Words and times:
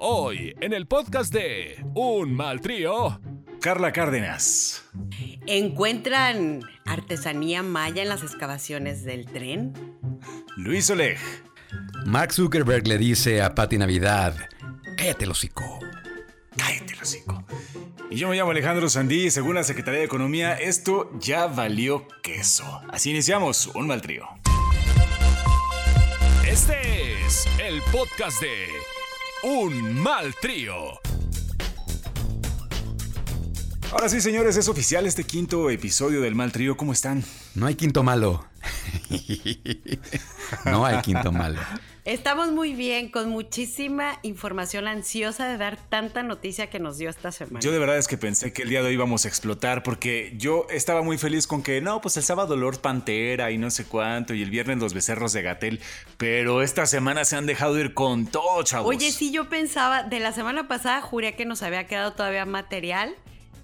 Hoy, 0.00 0.54
en 0.60 0.72
el 0.72 0.86
podcast 0.86 1.32
de 1.34 1.84
Un 1.94 2.32
Mal 2.32 2.60
Trío, 2.60 3.20
Carla 3.60 3.92
Cárdenas. 3.92 4.84
¿Encuentran 5.46 6.60
artesanía 6.86 7.62
maya 7.62 8.02
en 8.02 8.08
las 8.08 8.22
excavaciones 8.22 9.04
del 9.04 9.26
tren? 9.26 9.74
Luis 10.56 10.88
Oleg. 10.88 11.18
Mark 12.06 12.32
Zuckerberg 12.32 12.86
le 12.86 12.96
dice 12.96 13.42
a 13.42 13.54
Patti 13.54 13.76
Navidad, 13.76 14.34
cállate 14.96 15.24
el 15.24 15.32
hocico. 15.32 15.80
Cállate 16.56 16.94
el 16.94 17.02
hocico. 17.02 17.44
Y 18.08 18.16
yo 18.16 18.28
me 18.28 18.36
llamo 18.36 18.52
Alejandro 18.52 18.88
Sandí 18.88 19.26
y 19.26 19.30
según 19.30 19.56
la 19.56 19.64
Secretaría 19.64 19.98
de 20.00 20.06
Economía, 20.06 20.54
esto 20.54 21.10
ya 21.18 21.48
valió 21.48 22.06
queso. 22.22 22.80
Así 22.88 23.10
iniciamos 23.10 23.66
un 23.74 23.88
mal 23.88 24.00
trío. 24.00 24.26
Este 26.58 27.24
es 27.24 27.46
el 27.60 27.80
podcast 27.92 28.40
de 28.40 28.66
Un 29.44 29.94
Mal 30.02 30.34
Trío. 30.40 30.74
Ahora 33.92 34.08
sí, 34.08 34.20
señores, 34.20 34.56
es 34.56 34.68
oficial 34.68 35.06
este 35.06 35.22
quinto 35.22 35.70
episodio 35.70 36.20
del 36.20 36.34
mal 36.34 36.50
trío. 36.50 36.76
¿Cómo 36.76 36.92
están? 36.92 37.22
No 37.54 37.66
hay 37.66 37.76
quinto 37.76 38.02
malo. 38.02 38.44
no 40.64 40.84
hay 40.84 41.00
quinto 41.02 41.32
malo. 41.32 41.60
Estamos 42.08 42.52
muy 42.52 42.72
bien, 42.72 43.10
con 43.10 43.28
muchísima 43.28 44.18
información 44.22 44.88
ansiosa 44.88 45.46
de 45.46 45.58
dar 45.58 45.76
tanta 45.76 46.22
noticia 46.22 46.70
que 46.70 46.78
nos 46.78 46.96
dio 46.96 47.10
esta 47.10 47.32
semana. 47.32 47.60
Yo 47.60 47.70
de 47.70 47.78
verdad 47.78 47.98
es 47.98 48.08
que 48.08 48.16
pensé 48.16 48.50
que 48.50 48.62
el 48.62 48.70
día 48.70 48.80
de 48.80 48.88
hoy 48.88 48.94
íbamos 48.94 49.26
a 49.26 49.28
explotar 49.28 49.82
porque 49.82 50.32
yo 50.38 50.66
estaba 50.70 51.02
muy 51.02 51.18
feliz 51.18 51.46
con 51.46 51.62
que 51.62 51.82
no, 51.82 52.00
pues 52.00 52.16
el 52.16 52.22
sábado 52.22 52.56
Lord 52.56 52.80
Pantera 52.80 53.50
y 53.50 53.58
no 53.58 53.70
sé 53.70 53.84
cuánto 53.84 54.32
y 54.32 54.42
el 54.42 54.48
viernes 54.48 54.78
los 54.78 54.94
becerros 54.94 55.34
de 55.34 55.42
Gatel, 55.42 55.80
pero 56.16 56.62
esta 56.62 56.86
semana 56.86 57.26
se 57.26 57.36
han 57.36 57.44
dejado 57.44 57.78
ir 57.78 57.92
con 57.92 58.26
todo, 58.26 58.62
chavos. 58.62 58.88
Oye, 58.88 59.12
sí, 59.12 59.30
yo 59.30 59.50
pensaba, 59.50 60.02
de 60.02 60.18
la 60.18 60.32
semana 60.32 60.66
pasada 60.66 61.02
juré 61.02 61.34
que 61.34 61.44
nos 61.44 61.62
había 61.62 61.86
quedado 61.86 62.14
todavía 62.14 62.46
material 62.46 63.16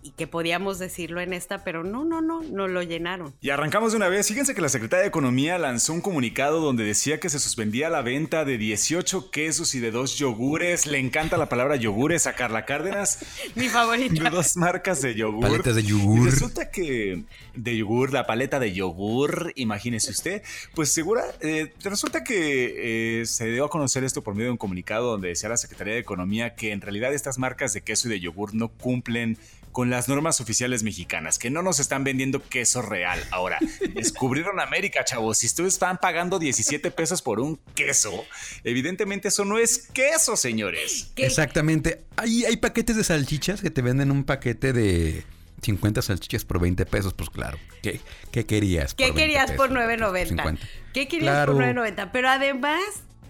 y 0.04 0.10
que 0.10 0.26
podíamos 0.26 0.78
decirlo 0.78 1.22
en 1.22 1.32
esta, 1.32 1.64
pero 1.64 1.82
no, 1.82 2.04
no, 2.04 2.20
no, 2.20 2.42
no 2.42 2.68
lo 2.68 2.82
llenaron. 2.82 3.34
Y 3.40 3.48
arrancamos 3.48 3.92
de 3.92 3.96
una 3.96 4.08
vez. 4.08 4.28
Fíjense 4.28 4.54
que 4.54 4.60
la 4.60 4.68
Secretaría 4.68 5.00
de 5.00 5.08
Economía 5.08 5.56
lanzó 5.56 5.94
un 5.94 6.02
comunicado 6.02 6.60
donde 6.60 6.84
decía 6.84 7.18
que 7.18 7.30
se 7.30 7.38
suspendía 7.38 7.88
la 7.88 8.02
venta 8.02 8.44
de 8.44 8.58
18 8.58 9.30
quesos 9.30 9.74
y 9.74 9.80
de 9.80 9.90
dos 9.90 10.18
yogures. 10.18 10.86
Le 10.86 10.98
encanta 10.98 11.38
la 11.38 11.48
palabra 11.48 11.76
yogures 11.76 12.26
a 12.26 12.34
Carla 12.34 12.66
Cárdenas. 12.66 13.20
Mi 13.54 13.70
favorita. 13.70 14.22
De 14.22 14.28
dos 14.28 14.58
marcas 14.58 15.00
de 15.00 15.14
yogur. 15.14 15.40
Paletas 15.40 15.74
de 15.74 15.82
yogur. 15.82 16.28
Y 16.28 16.30
resulta 16.30 16.70
que 16.70 17.24
de 17.54 17.76
yogur, 17.76 18.12
la 18.12 18.26
paleta 18.26 18.60
de 18.60 18.74
yogur, 18.74 19.52
imagínese 19.56 20.10
usted, 20.10 20.42
pues 20.74 20.92
segura, 20.92 21.24
eh, 21.40 21.72
resulta 21.82 22.24
que 22.24 23.20
eh, 23.20 23.26
se 23.26 23.46
dio 23.46 23.64
a 23.64 23.70
conocer 23.70 24.04
esto 24.04 24.22
por 24.22 24.34
medio 24.34 24.48
de 24.48 24.52
un 24.52 24.58
comunicado 24.58 25.12
donde 25.12 25.28
decía 25.28 25.48
la 25.48 25.56
Secretaría 25.56 25.94
de 25.94 26.00
Economía 26.00 26.54
que 26.54 26.72
en 26.72 26.82
realidad 26.82 27.14
estas 27.14 27.38
marcas 27.38 27.72
de 27.72 27.80
queso 27.80 28.08
y 28.08 28.10
de 28.10 28.20
yogur 28.20 28.54
no 28.54 28.68
cumplen 28.68 29.38
con 29.74 29.90
las 29.90 30.08
normas 30.08 30.40
oficiales 30.40 30.84
mexicanas, 30.84 31.40
que 31.40 31.50
no 31.50 31.60
nos 31.60 31.80
están 31.80 32.04
vendiendo 32.04 32.40
queso 32.40 32.80
real. 32.80 33.20
Ahora, 33.32 33.58
descubrieron 33.94 34.60
América, 34.60 35.04
chavos. 35.04 35.38
Si 35.38 35.46
ustedes 35.46 35.74
están 35.74 35.98
pagando 35.98 36.38
17 36.38 36.92
pesos 36.92 37.22
por 37.22 37.40
un 37.40 37.58
queso, 37.74 38.24
evidentemente 38.62 39.28
eso 39.28 39.44
no 39.44 39.58
es 39.58 39.88
queso, 39.92 40.36
señores. 40.36 41.10
¿Qué? 41.16 41.26
Exactamente. 41.26 42.02
Hay, 42.16 42.44
hay 42.44 42.56
paquetes 42.56 42.94
de 42.94 43.02
salchichas 43.02 43.60
que 43.60 43.70
te 43.70 43.82
venden 43.82 44.12
un 44.12 44.22
paquete 44.22 44.72
de 44.72 45.24
50 45.62 46.02
salchichas 46.02 46.44
por 46.44 46.60
20 46.60 46.86
pesos. 46.86 47.12
Pues 47.12 47.28
claro. 47.28 47.58
¿Qué, 47.82 48.00
qué 48.30 48.46
querías? 48.46 48.94
¿Qué 48.94 49.08
por 49.08 49.16
20 49.16 49.20
querías 49.22 49.50
por 49.56 49.70
pesos? 49.70 49.84
9.90? 49.88 50.28
50. 50.28 50.68
¿Qué 50.92 51.08
querías 51.08 51.32
Claro. 51.32 51.54
por 51.54 51.64
9.90? 51.64 52.10
Pero 52.12 52.28
además, 52.28 52.80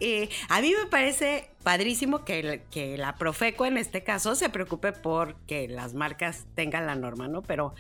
eh, 0.00 0.28
a 0.50 0.60
mí 0.60 0.74
me 0.78 0.90
parece 0.90 1.48
padrísimo 1.64 2.24
que, 2.24 2.62
que 2.70 2.96
la 2.96 3.16
Profeco 3.16 3.66
en 3.66 3.78
este 3.78 4.04
caso 4.04 4.36
se 4.36 4.50
preocupe 4.50 4.92
por 4.92 5.34
que 5.46 5.66
las 5.66 5.94
marcas 5.94 6.46
tengan 6.54 6.86
la 6.86 6.94
norma, 6.94 7.26
¿no? 7.26 7.42
Pero 7.42 7.74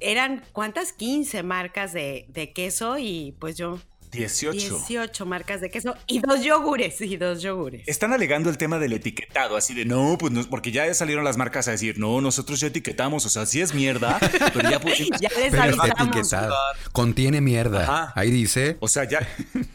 eran, 0.00 0.42
¿cuántas? 0.52 0.92
15 0.92 1.42
marcas 1.44 1.92
de, 1.92 2.26
de 2.28 2.52
queso 2.52 2.98
y 2.98 3.36
pues 3.38 3.56
yo... 3.56 3.78
18. 4.16 4.58
18 4.58 5.26
marcas 5.26 5.60
de 5.60 5.70
queso 5.70 5.94
y 6.06 6.20
dos 6.20 6.42
yogures, 6.42 7.00
y 7.00 7.16
dos 7.16 7.42
yogures. 7.42 7.86
Están 7.86 8.12
alegando 8.12 8.50
el 8.50 8.58
tema 8.58 8.78
del 8.78 8.94
etiquetado, 8.94 9.56
así 9.56 9.74
de 9.74 9.84
no, 9.84 10.16
pues 10.18 10.32
no, 10.32 10.42
porque 10.48 10.72
ya 10.72 10.92
salieron 10.94 11.24
las 11.24 11.36
marcas 11.36 11.68
a 11.68 11.72
decir, 11.72 11.98
no, 11.98 12.20
nosotros 12.20 12.60
ya 12.60 12.68
etiquetamos, 12.68 13.26
o 13.26 13.28
sea, 13.28 13.46
sí 13.46 13.60
es 13.60 13.74
mierda, 13.74 14.18
pero 14.54 14.70
ya 14.70 14.80
pusimos. 14.80 15.20
Ya 15.20 15.28
les 15.38 15.54
avisamos. 15.54 15.90
etiquetado. 16.00 16.54
Contiene 16.92 17.40
mierda. 17.40 17.82
Ajá. 17.82 18.12
Ahí 18.14 18.30
dice. 18.30 18.76
O 18.80 18.88
sea, 18.88 19.04
ya 19.04 19.26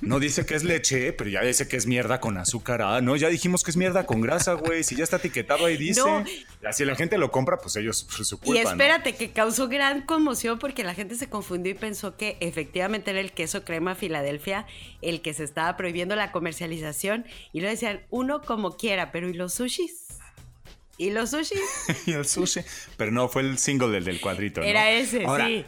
no 0.02 0.20
dice 0.20 0.46
que 0.46 0.56
es 0.56 0.64
leche, 0.64 1.14
pero 1.14 1.30
ya 1.30 1.42
dice 1.42 1.68
que 1.68 1.78
es 1.78 1.86
mierda 1.86 2.20
con 2.20 2.38
azúcar. 2.38 2.82
Ah, 2.82 3.02
no, 3.02 3.16
ya 3.16 3.30
dijimos 3.30 3.64
que 3.64 3.72
es 3.72 3.78
mierda 3.78 4.06
con 4.06 4.22
grasa, 4.22 4.54
güey. 4.54 4.84
Si 4.84 4.96
ya 4.96 5.04
está 5.04 5.18
etiquetado 5.18 5.66
ahí 5.66 5.78
dice. 5.78 6.02
No. 6.02 6.24
Así 6.68 6.86
la 6.86 6.96
gente 6.96 7.18
lo 7.18 7.32
compra, 7.32 7.58
pues 7.58 7.76
ellos 7.76 8.04
por 8.04 8.26
su 8.26 8.40
culpa. 8.40 8.60
Y 8.60 8.64
¿no? 8.64 8.70
espérate, 8.70 9.16
que 9.16 9.32
causó 9.32 9.68
gran 9.68 10.02
conmoción 10.02 10.60
porque 10.60 10.84
la 10.84 10.94
gente 10.94 11.16
se 11.16 11.28
confundió 11.28 11.72
y 11.72 11.76
pensó 11.76 12.16
que 12.18 12.38
efectivamente 12.40 13.12
era 13.12 13.20
el 13.20 13.32
queso 13.32 13.64
crema 13.64 13.96
Filadelfia 14.40 14.66
el 15.02 15.22
que 15.22 15.34
se 15.34 15.44
estaba 15.44 15.76
prohibiendo 15.78 16.16
la 16.16 16.32
comercialización. 16.32 17.26
Y 17.54 17.62
lo 17.62 17.68
decían, 17.68 18.02
uno 18.10 18.42
como 18.42 18.78
quiera, 18.78 19.12
pero 19.12 19.30
¿y 19.30 19.34
los 19.34 19.54
sushis? 19.54 20.08
¿Y 20.98 21.10
los 21.10 21.32
sushis? 21.32 21.60
y 22.06 22.14
el 22.14 22.26
sushi. 22.26 22.62
Pero 22.98 23.12
no, 23.12 23.28
fue 23.28 23.42
el 23.42 23.58
single 23.58 23.90
del, 23.90 24.04
del 24.04 24.22
cuadrito. 24.22 24.62
¿no? 24.62 24.68
Era 24.68 24.92
ese, 24.92 25.26
Ahora, 25.26 25.48
sí. 25.48 25.66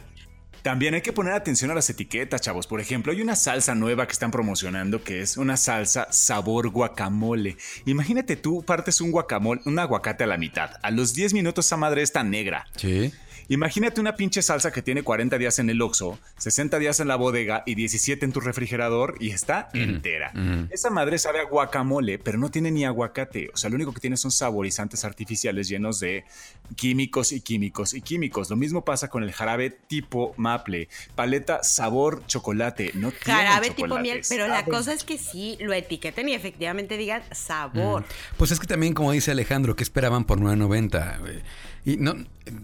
También 0.64 0.94
hay 0.94 1.02
que 1.02 1.12
poner 1.12 1.34
atención 1.34 1.70
a 1.70 1.74
las 1.74 1.90
etiquetas, 1.90 2.40
chavos. 2.40 2.66
Por 2.66 2.80
ejemplo, 2.80 3.12
hay 3.12 3.20
una 3.20 3.36
salsa 3.36 3.74
nueva 3.74 4.06
que 4.06 4.14
están 4.14 4.30
promocionando 4.30 5.04
que 5.04 5.20
es 5.20 5.36
una 5.36 5.58
salsa 5.58 6.10
sabor 6.10 6.70
guacamole. 6.70 7.58
Imagínate 7.84 8.36
tú 8.36 8.62
partes 8.62 9.02
un 9.02 9.10
guacamole, 9.10 9.60
un 9.66 9.78
aguacate 9.78 10.24
a 10.24 10.26
la 10.26 10.38
mitad. 10.38 10.70
A 10.82 10.90
los 10.90 11.12
10 11.12 11.34
minutos 11.34 11.66
esa 11.66 11.76
madre 11.76 12.00
está 12.00 12.24
negra. 12.24 12.66
Sí. 12.76 13.12
Imagínate 13.48 14.00
una 14.00 14.16
pinche 14.16 14.42
salsa 14.42 14.72
que 14.72 14.82
tiene 14.82 15.02
40 15.02 15.38
días 15.38 15.58
en 15.58 15.70
el 15.70 15.80
Oxxo, 15.82 16.18
60 16.38 16.78
días 16.78 17.00
en 17.00 17.08
la 17.08 17.16
bodega 17.16 17.62
y 17.66 17.74
17 17.74 18.24
en 18.24 18.32
tu 18.32 18.40
refrigerador 18.40 19.16
y 19.20 19.30
está 19.30 19.68
entera. 19.74 20.32
Esa 20.70 20.90
madre 20.90 21.18
sabe 21.18 21.40
a 21.40 21.44
guacamole, 21.44 22.18
pero 22.18 22.38
no 22.38 22.50
tiene 22.50 22.70
ni 22.70 22.84
aguacate. 22.84 23.50
O 23.52 23.56
sea, 23.56 23.70
lo 23.70 23.76
único 23.76 23.92
que 23.92 24.00
tiene 24.00 24.16
son 24.16 24.30
saborizantes 24.30 25.04
artificiales 25.04 25.68
llenos 25.68 26.00
de 26.00 26.24
químicos 26.76 27.32
y 27.32 27.40
químicos 27.40 27.94
y 27.94 28.00
químicos. 28.00 28.50
Lo 28.50 28.56
mismo 28.56 28.84
pasa 28.84 29.08
con 29.08 29.22
el 29.22 29.32
jarabe 29.32 29.70
tipo 29.70 30.34
maple, 30.36 30.88
paleta 31.14 31.62
sabor 31.62 32.26
chocolate. 32.26 32.92
No 32.94 33.10
tiene 33.10 33.40
Jarabe 33.40 33.70
tipo 33.70 33.98
miel, 33.98 34.22
pero 34.28 34.48
la 34.48 34.64
cosa 34.64 34.92
es 34.92 35.04
que 35.04 35.18
sí 35.18 35.56
lo 35.60 35.72
etiqueten 35.72 36.28
y 36.28 36.34
efectivamente 36.34 36.96
digan 36.96 37.22
sabor. 37.32 38.04
Pues 38.36 38.50
es 38.50 38.60
que 38.60 38.66
también, 38.66 38.94
como 38.94 39.12
dice 39.12 39.30
Alejandro, 39.30 39.76
¿qué 39.76 39.82
esperaban 39.82 40.24
por 40.24 40.40
9.90? 40.40 41.42
Y 41.84 41.96
no, 41.98 42.14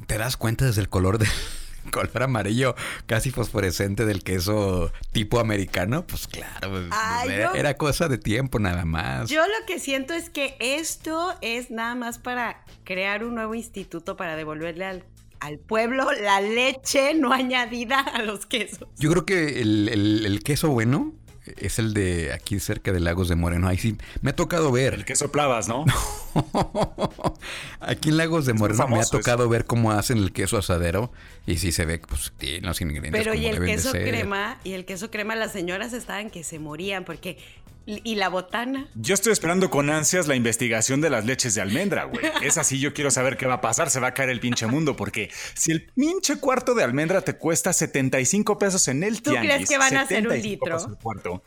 ¿te 0.07 0.19
das 0.19 0.37
cuenta 0.37 0.65
desde 0.67 0.81
el 0.81 0.89
color 0.89 1.19
del 1.19 1.29
color 1.93 2.23
amarillo 2.23 2.75
casi 3.07 3.31
fosforescente 3.31 4.05
del 4.07 4.23
queso 4.23 4.93
tipo 5.13 5.41
americano? 5.41 6.07
Pues 6.07 6.27
claro, 6.27 6.71
pues, 6.71 6.85
Ay, 6.91 7.29
era, 7.31 7.53
yo- 7.53 7.59
era 7.59 7.75
cosa 7.77 8.09
de 8.09 8.19
tiempo 8.19 8.59
nada 8.59 8.85
más. 8.85 9.29
Yo 9.29 9.43
lo 9.47 9.67
que 9.67 9.79
siento 9.79 10.15
es 10.15 10.31
que 10.31 10.57
esto 10.61 11.35
es 11.43 11.71
nada 11.71 11.95
más 11.95 12.19
para 12.19 12.65
crear 12.85 13.25
un 13.25 13.35
nuevo 13.35 13.55
instituto 13.55 14.17
para 14.17 14.37
devolverle 14.37 14.85
al, 14.85 15.05
al 15.41 15.59
pueblo 15.59 16.11
la 16.13 16.41
leche 16.41 17.15
no 17.15 17.33
añadida 17.33 18.01
a 18.01 18.23
los 18.23 18.47
quesos. 18.47 18.89
Yo 18.99 19.11
creo 19.11 19.27
que 19.27 19.61
el, 19.61 19.89
el- 19.89 20.27
el 20.27 20.43
queso 20.43 20.69
bueno 20.71 21.13
es 21.59 21.79
el 21.79 21.95
de 21.95 22.33
aquí 22.33 22.59
cerca 22.61 22.93
de 22.93 23.01
Lagos 23.01 23.29
de 23.29 23.37
Moreno. 23.37 23.69
Ahí 23.69 23.79
sí, 23.79 23.97
me 24.23 24.31
ha 24.31 24.37
tocado 24.37 24.69
El 24.69 24.73
ver. 24.91 25.05
que 25.05 25.17
soplabas, 25.17 25.69
¿no? 25.69 25.85
Aquí 27.81 28.11
en 28.11 28.17
Lagos 28.17 28.47
de 28.47 28.55
Moreno 28.55 28.87
me 28.89 29.01
ha 29.01 29.05
tocado 29.05 29.49
ver 29.49 29.65
cómo 29.65 29.93
hacen 29.93 30.19
el 30.19 30.33
queso 30.33 30.59
asadero 30.59 31.13
y 31.47 31.57
sí 31.59 31.73
se 31.73 31.85
ve 31.85 32.01
que 32.01 32.07
pues, 32.07 32.33
tiene 32.39 32.67
los 32.67 32.81
ingredientes 32.81 33.13
Pero 33.21 33.33
como 33.33 33.43
y 33.43 33.47
el 33.47 33.55
deben 33.55 33.69
de 33.69 33.75
queso 33.77 33.91
ser. 33.91 34.09
crema, 34.09 34.59
y 34.65 34.73
el 34.73 34.85
queso 34.85 35.11
crema, 35.11 35.35
las 35.37 35.53
señoras 35.53 35.93
estaban 35.93 36.31
que 36.31 36.45
se 36.45 36.59
morían 36.59 37.05
porque 37.05 37.39
y 37.87 38.15
la 38.15 38.29
botana. 38.29 38.89
Yo 38.95 39.15
estoy 39.15 39.33
esperando 39.33 39.71
con 39.71 39.91
ansias 39.91 40.29
la 40.29 40.37
investigación 40.37 41.01
de 41.01 41.11
las 41.11 41.25
leches 41.25 41.55
de 41.55 41.61
almendra, 41.61 42.05
güey. 42.05 42.21
Es 42.43 42.59
así, 42.59 42.79
yo 42.79 42.95
quiero 42.95 43.11
saber 43.11 43.37
qué 43.37 43.47
va 43.47 43.55
a 43.55 43.61
pasar. 43.61 43.91
Se 43.91 44.01
va 44.01 44.09
a 44.09 44.15
caer 44.15 44.31
el 44.31 44.41
pinche 44.41 44.67
mundo, 44.67 44.97
porque 44.97 45.31
si 45.55 45.73
el 45.73 45.87
pinche 45.87 46.37
cuarto 46.37 46.75
de 46.75 46.85
almendra 46.85 47.21
te 47.23 47.35
cuesta 47.35 47.73
75 47.73 48.59
pesos 48.59 48.89
en 48.89 49.03
el 49.03 49.23
¿Tú 49.23 49.33
tianguis... 49.33 49.53
crees 49.53 49.69
que 49.69 49.79
van 49.79 49.97
a 49.97 50.01
hacer 50.03 50.27
un 50.27 50.35
75 50.35 50.67
litro? 50.67 51.43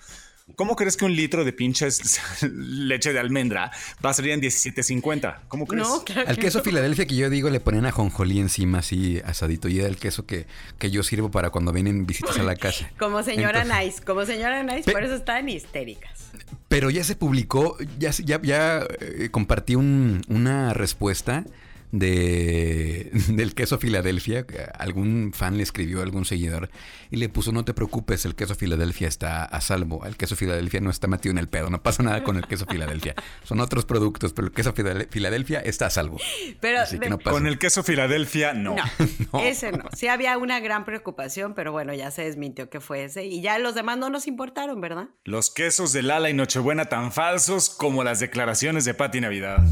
¿Cómo 0.55 0.75
crees 0.75 0.97
que 0.97 1.05
un 1.05 1.15
litro 1.15 1.45
de 1.45 1.53
pinches 1.53 2.19
leche 2.51 3.13
de 3.13 3.19
almendra 3.19 3.71
va 4.05 4.09
a 4.09 4.13
salir 4.13 4.31
en 4.33 4.41
17.50? 4.41 5.39
¿Cómo 5.47 5.65
crees? 5.65 5.87
No, 5.87 6.03
claro 6.03 6.27
Al 6.27 6.35
que 6.35 6.41
queso 6.41 6.57
no. 6.57 6.63
Filadelfia 6.65 7.05
que 7.05 7.15
yo 7.15 7.29
digo 7.29 7.49
le 7.49 7.61
ponen 7.61 7.85
ajonjolí 7.85 8.39
encima 8.39 8.79
así 8.79 9.21
asadito 9.25 9.69
y 9.69 9.79
era 9.79 9.87
el 9.87 9.95
queso 9.97 10.25
que, 10.25 10.45
que 10.79 10.91
yo 10.91 11.01
sirvo 11.01 11.31
para 11.31 11.49
cuando 11.49 11.71
vienen 11.71 12.05
visitas 12.05 12.37
a 12.37 12.43
la 12.43 12.57
casa. 12.57 12.91
Como 12.99 13.23
señora 13.23 13.61
Entonces- 13.61 13.85
Nice, 13.85 14.03
como 14.03 14.25
señora 14.25 14.63
Nice, 14.63 14.83
Pe- 14.83 14.91
por 14.91 15.03
eso 15.03 15.15
estaban 15.15 15.47
histéricas. 15.47 16.31
Pero 16.67 16.89
ya 16.89 17.03
se 17.05 17.15
publicó, 17.15 17.77
ya, 17.97 18.11
se- 18.11 18.25
ya, 18.25 18.41
ya 18.41 18.85
eh, 18.99 19.29
compartí 19.31 19.75
un- 19.75 20.23
una 20.27 20.73
respuesta 20.73 21.45
de, 21.93 23.11
del 23.29 23.53
queso 23.53 23.77
Filadelfia. 23.77 24.45
Algún 24.77 25.31
fan 25.33 25.55
le 25.55 25.63
escribió, 25.63 26.01
algún 26.01 26.25
seguidor, 26.25 26.69
y 27.09 27.17
le 27.17 27.29
puso, 27.29 27.53
no 27.53 27.63
te 27.63 27.73
preocupes, 27.73 28.25
el 28.25 28.35
queso 28.35 28.55
Filadelfia 28.55 29.07
está 29.07 29.45
a 29.45 29.61
salvo. 29.61 30.05
El 30.05 30.17
queso 30.17 30.35
Filadelfia 30.35 30.81
no 30.81 30.89
está 30.89 31.07
metido 31.07 31.31
en 31.31 31.37
el 31.37 31.47
pedo, 31.47 31.69
no 31.69 31.81
pasa 31.81 32.03
nada 32.03 32.23
con 32.23 32.35
el 32.35 32.47
queso 32.47 32.65
Filadelfia. 32.65 33.15
Son 33.43 33.61
otros 33.61 33.85
productos, 33.85 34.33
pero 34.33 34.47
el 34.47 34.53
queso 34.53 34.73
Filadelfia 34.73 35.59
está 35.59 35.85
a 35.85 35.89
salvo. 35.89 36.17
Pero 36.59 36.81
con 37.23 37.47
el 37.47 37.59
queso 37.59 37.83
Filadelfia, 37.83 38.53
no. 38.53 38.75
no. 39.33 39.39
Ese 39.39 39.71
no. 39.71 39.85
Sí 39.95 40.07
había 40.07 40.37
una 40.37 40.59
gran 40.59 40.85
preocupación, 40.85 41.53
pero 41.53 41.71
bueno, 41.71 41.93
ya 41.93 42.09
se 42.09 42.23
desmintió 42.23 42.69
que 42.69 42.81
fue 42.81 43.03
ese. 43.05 43.25
Y 43.25 43.41
ya 43.41 43.59
los 43.59 43.75
demás 43.75 43.99
no 43.99 44.09
nos 44.09 44.27
importaron, 44.27 44.81
¿verdad? 44.81 45.09
Los 45.25 45.51
quesos 45.51 45.93
de 45.93 46.01
Lala 46.01 46.31
y 46.31 46.33
Nochebuena 46.33 46.85
tan 46.85 47.11
falsos 47.11 47.69
como 47.69 48.03
las 48.03 48.19
declaraciones 48.19 48.83
de 48.83 48.95
Pati 48.95 49.21
Navidad. 49.21 49.63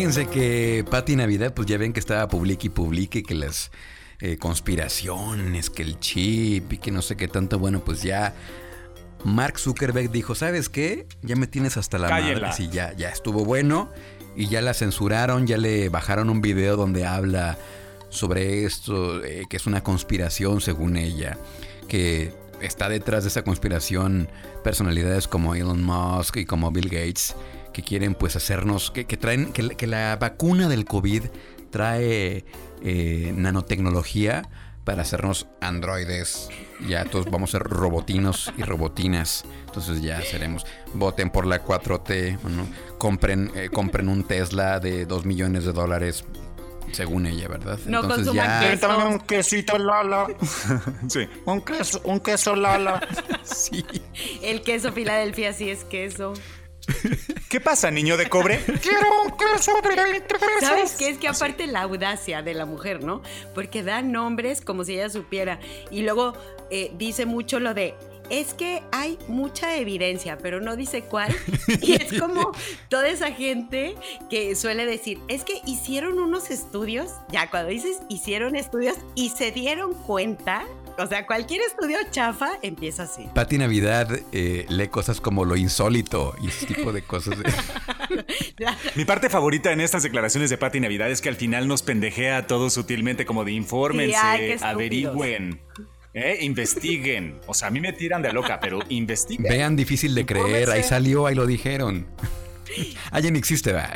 Fíjense 0.00 0.28
que 0.28 0.82
Pati 0.90 1.14
Navidad, 1.14 1.52
pues 1.52 1.68
ya 1.68 1.76
ven 1.76 1.92
que 1.92 2.00
estaba 2.00 2.26
publique 2.26 2.68
y 2.68 2.70
publique 2.70 3.22
que 3.22 3.34
las 3.34 3.70
eh, 4.20 4.38
conspiraciones, 4.38 5.68
que 5.68 5.82
el 5.82 6.00
chip 6.00 6.72
y 6.72 6.78
que 6.78 6.90
no 6.90 7.02
sé 7.02 7.18
qué 7.18 7.28
tanto. 7.28 7.58
Bueno, 7.58 7.84
pues 7.84 8.02
ya 8.02 8.32
Mark 9.24 9.58
Zuckerberg 9.58 10.10
dijo, 10.10 10.34
¿sabes 10.34 10.70
qué? 10.70 11.06
Ya 11.20 11.36
me 11.36 11.46
tienes 11.46 11.76
hasta 11.76 11.98
la 11.98 12.08
madre. 12.08 12.50
Sí, 12.54 12.70
ya, 12.72 12.94
ya 12.94 13.10
estuvo 13.10 13.44
bueno. 13.44 13.90
Y 14.34 14.48
ya 14.48 14.62
la 14.62 14.72
censuraron, 14.72 15.46
ya 15.46 15.58
le 15.58 15.90
bajaron 15.90 16.30
un 16.30 16.40
video 16.40 16.78
donde 16.78 17.04
habla 17.04 17.58
sobre 18.08 18.64
esto, 18.64 19.22
eh, 19.22 19.44
que 19.50 19.58
es 19.58 19.66
una 19.66 19.82
conspiración 19.82 20.62
según 20.62 20.96
ella. 20.96 21.36
Que 21.88 22.32
está 22.62 22.88
detrás 22.88 23.24
de 23.24 23.28
esa 23.28 23.42
conspiración 23.42 24.30
personalidades 24.64 25.28
como 25.28 25.54
Elon 25.54 25.84
Musk 25.84 26.38
y 26.38 26.46
como 26.46 26.70
Bill 26.70 26.88
Gates 26.88 27.36
que 27.72 27.82
quieren 27.82 28.14
pues 28.14 28.36
hacernos, 28.36 28.90
que, 28.90 29.04
traen, 29.04 29.52
que, 29.52 29.86
la 29.86 30.16
vacuna 30.16 30.68
del 30.68 30.84
COVID 30.84 31.24
trae 31.70 32.44
eh, 32.82 33.32
nanotecnología 33.36 34.48
para 34.84 35.02
hacernos 35.02 35.46
androides. 35.60 36.48
Ya 36.88 37.04
todos 37.04 37.30
vamos 37.30 37.50
a 37.54 37.58
ser 37.58 37.62
robotinos 37.62 38.52
y 38.56 38.62
robotinas. 38.62 39.44
Entonces 39.66 40.02
ya 40.02 40.20
seremos. 40.22 40.66
Voten 40.94 41.30
por 41.30 41.46
la 41.46 41.64
4T. 41.64 42.38
compren, 42.98 43.52
eh, 43.54 43.68
compren 43.70 44.08
un 44.08 44.24
Tesla 44.24 44.80
de 44.80 45.06
2 45.06 45.26
millones 45.26 45.64
de 45.64 45.72
dólares. 45.72 46.24
Según 46.92 47.26
ella, 47.26 47.46
¿verdad? 47.46 47.78
No 47.86 48.00
Entonces 48.02 48.32
ya. 48.32 48.68
Queso. 48.68 49.06
un 49.06 49.20
quesito 49.20 49.78
Lala. 49.78 50.26
sí. 51.08 51.28
Un 51.44 51.60
queso, 51.60 52.00
un 52.02 52.18
queso 52.18 52.56
Lala. 52.56 53.00
sí. 53.44 53.84
El 54.42 54.62
queso 54.62 54.90
Filadelfia 54.90 55.52
sí 55.52 55.70
es 55.70 55.84
queso. 55.84 56.32
¿Qué 57.48 57.60
pasa, 57.60 57.90
niño 57.90 58.16
de 58.16 58.28
cobre? 58.28 58.60
Quiero 58.80 59.22
un 59.24 59.36
queso 59.36 59.72
¿Sabes 60.60 60.96
qué? 60.98 61.10
Es 61.10 61.18
que 61.18 61.28
aparte 61.28 61.66
la 61.66 61.82
audacia 61.82 62.42
de 62.42 62.54
la 62.54 62.66
mujer, 62.66 63.02
¿no? 63.02 63.22
Porque 63.54 63.82
da 63.82 64.02
nombres 64.02 64.60
como 64.60 64.84
si 64.84 64.94
ella 64.94 65.10
supiera. 65.10 65.58
Y 65.90 66.02
luego 66.02 66.34
eh, 66.70 66.92
dice 66.96 67.26
mucho 67.26 67.58
lo 67.58 67.74
de 67.74 67.94
es 68.30 68.54
que 68.54 68.82
hay 68.92 69.18
mucha 69.26 69.76
evidencia, 69.76 70.38
pero 70.38 70.60
no 70.60 70.76
dice 70.76 71.02
cuál. 71.02 71.34
Y 71.82 71.92
es 71.94 72.18
como 72.20 72.52
toda 72.88 73.08
esa 73.08 73.32
gente 73.32 73.94
que 74.28 74.54
suele 74.54 74.86
decir, 74.86 75.18
es 75.28 75.44
que 75.44 75.60
hicieron 75.66 76.18
unos 76.18 76.50
estudios, 76.50 77.10
ya 77.30 77.50
cuando 77.50 77.70
dices 77.70 77.98
hicieron 78.08 78.56
estudios 78.56 78.96
y 79.14 79.30
se 79.30 79.50
dieron 79.50 79.94
cuenta 79.94 80.64
o 81.00 81.06
sea, 81.06 81.26
cualquier 81.26 81.62
estudio 81.62 81.98
chafa 82.10 82.58
empieza 82.62 83.04
así. 83.04 83.26
Pati 83.34 83.58
Navidad 83.58 84.08
eh, 84.32 84.66
lee 84.68 84.88
cosas 84.88 85.20
como 85.20 85.44
lo 85.44 85.56
insólito 85.56 86.34
y 86.42 86.48
ese 86.48 86.66
tipo 86.66 86.92
de 86.92 87.02
cosas. 87.02 87.38
Mi 88.94 89.04
parte 89.04 89.30
favorita 89.30 89.72
en 89.72 89.80
estas 89.80 90.02
declaraciones 90.02 90.50
de 90.50 90.58
Pati 90.58 90.80
Navidad 90.80 91.10
es 91.10 91.20
que 91.20 91.28
al 91.28 91.36
final 91.36 91.68
nos 91.68 91.82
pendejea 91.82 92.38
a 92.38 92.46
todos 92.46 92.74
sutilmente 92.74 93.24
como 93.24 93.44
de 93.44 93.52
infórmense, 93.52 94.58
averigüen. 94.60 95.60
¿eh? 96.12 96.38
investiguen. 96.42 97.40
O 97.46 97.54
sea, 97.54 97.68
a 97.68 97.70
mí 97.70 97.80
me 97.80 97.92
tiran 97.92 98.20
de 98.20 98.32
loca, 98.32 98.60
pero 98.60 98.80
investiguen. 98.88 99.50
Vean 99.50 99.76
difícil 99.76 100.14
de 100.14 100.26
creer, 100.26 100.70
ahí 100.70 100.82
salió, 100.82 101.26
ahí 101.26 101.34
lo 101.34 101.46
dijeron. 101.46 102.06
Alguien 103.10 103.36
existe, 103.36 103.72
va. 103.72 103.90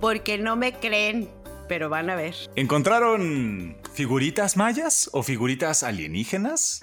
Porque 0.00 0.38
no 0.38 0.56
me 0.56 0.72
creen 0.74 1.28
pero 1.68 1.88
van 1.88 2.10
a 2.10 2.16
ver. 2.16 2.34
¿Encontraron 2.54 3.76
figuritas 3.96 4.58
mayas 4.58 5.08
o 5.14 5.22
figuritas 5.22 5.82
alienígenas? 5.82 6.80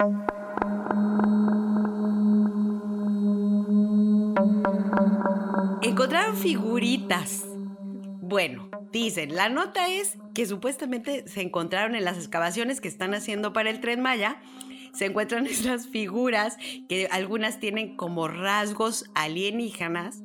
Encontraron 5.84 6.36
figuritas. 6.36 7.44
Bueno, 8.20 8.68
dicen, 8.92 9.36
la 9.36 9.50
nota 9.50 9.90
es 9.90 10.18
que 10.34 10.48
supuestamente 10.48 11.28
se 11.28 11.42
encontraron 11.42 11.94
en 11.94 12.04
las 12.04 12.18
excavaciones 12.18 12.82
que 12.82 12.88
están 12.88 13.14
haciendo 13.14 13.54
para 13.54 13.70
el 13.70 13.80
tren 13.80 14.02
Maya 14.02 14.42
se 14.96 15.06
encuentran 15.06 15.46
esas 15.48 15.88
figuras 15.88 16.58
que 16.90 17.08
algunas 17.12 17.60
tienen 17.60 17.96
como 17.96 18.28
rasgos 18.28 19.06
alienígenas 19.14 20.24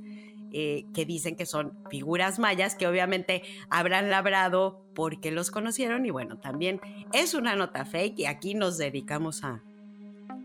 eh, 0.53 0.87
que 0.95 1.05
dicen 1.05 1.37
que 1.37 1.47
son 1.47 1.73
figuras 1.91 2.39
mayas 2.39 2.75
que 2.75 2.87
obviamente 2.87 3.43
habrán 3.71 4.11
labrado 4.11 4.83
porque 4.95 5.31
los 5.31 5.51
conocieron 5.51 6.07
y 6.07 6.11
bueno, 6.11 6.39
también 6.39 6.81
es 7.13 7.35
una 7.35 7.55
nota 7.55 7.85
fake 7.85 8.19
y 8.19 8.27
aquí 8.27 8.55
nos 8.55 8.79
dedicamos 8.79 9.45
a 9.45 9.63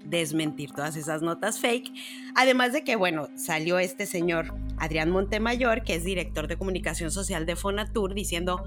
desmentir 0.03 0.71
todas 0.71 0.95
esas 0.95 1.21
notas 1.21 1.59
fake. 1.59 1.91
Además 2.35 2.73
de 2.73 2.83
que, 2.83 2.95
bueno, 2.95 3.27
salió 3.35 3.79
este 3.79 4.05
señor 4.05 4.53
Adrián 4.77 5.09
Montemayor, 5.09 5.83
que 5.83 5.95
es 5.95 6.03
director 6.03 6.47
de 6.47 6.57
comunicación 6.57 7.11
social 7.11 7.45
de 7.45 7.55
Fonatur, 7.55 8.13
diciendo, 8.13 8.63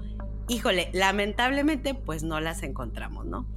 híjole, 0.47 0.89
lamentablemente 0.93 1.93
pues 1.93 2.23
no 2.23 2.39
las 2.39 2.63
encontramos, 2.63 3.25
¿no? 3.25 3.47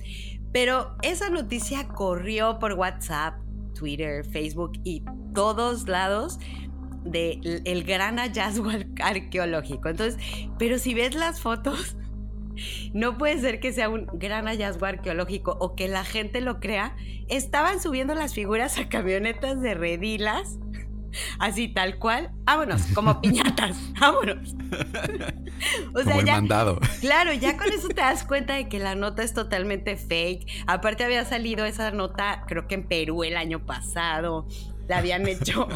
Pero 0.52 0.96
esa 1.02 1.30
noticia 1.30 1.88
corrió 1.88 2.58
por 2.58 2.74
WhatsApp, 2.74 3.40
Twitter, 3.74 4.24
Facebook 4.24 4.72
y 4.84 5.04
todos 5.32 5.88
lados 5.88 6.38
del 7.10 7.62
el 7.64 7.84
gran 7.84 8.18
hallazgo 8.18 8.70
arqueológico. 9.02 9.88
Entonces, 9.88 10.22
pero 10.58 10.78
si 10.78 10.94
ves 10.94 11.14
las 11.14 11.40
fotos, 11.40 11.96
no 12.92 13.18
puede 13.18 13.40
ser 13.40 13.60
que 13.60 13.72
sea 13.72 13.88
un 13.88 14.06
gran 14.14 14.46
hallazgo 14.46 14.86
arqueológico 14.86 15.56
o 15.60 15.74
que 15.74 15.88
la 15.88 16.04
gente 16.04 16.40
lo 16.40 16.60
crea. 16.60 16.96
Estaban 17.28 17.80
subiendo 17.80 18.14
las 18.14 18.34
figuras 18.34 18.78
a 18.78 18.88
camionetas 18.88 19.60
de 19.60 19.74
redilas. 19.74 20.58
Así 21.38 21.68
tal 21.68 21.98
cual, 21.98 22.30
vámonos, 22.44 22.82
como 22.94 23.20
piñatas, 23.20 23.76
vámonos. 23.98 24.54
o 25.94 26.02
sea, 26.02 26.22
ya, 26.24 26.34
mandado. 26.34 26.78
Claro, 27.00 27.32
ya 27.32 27.56
con 27.56 27.68
eso 27.72 27.88
te 27.88 28.00
das 28.00 28.24
cuenta 28.24 28.54
de 28.54 28.68
que 28.68 28.78
la 28.78 28.94
nota 28.94 29.22
es 29.22 29.34
totalmente 29.34 29.96
fake. 29.96 30.64
Aparte 30.66 31.04
había 31.04 31.24
salido 31.24 31.64
esa 31.64 31.90
nota, 31.90 32.44
creo 32.46 32.68
que 32.68 32.76
en 32.76 32.86
Perú 32.86 33.24
el 33.24 33.36
año 33.36 33.64
pasado. 33.66 34.46
La 34.88 34.98
habían 34.98 35.28
hecho 35.28 35.68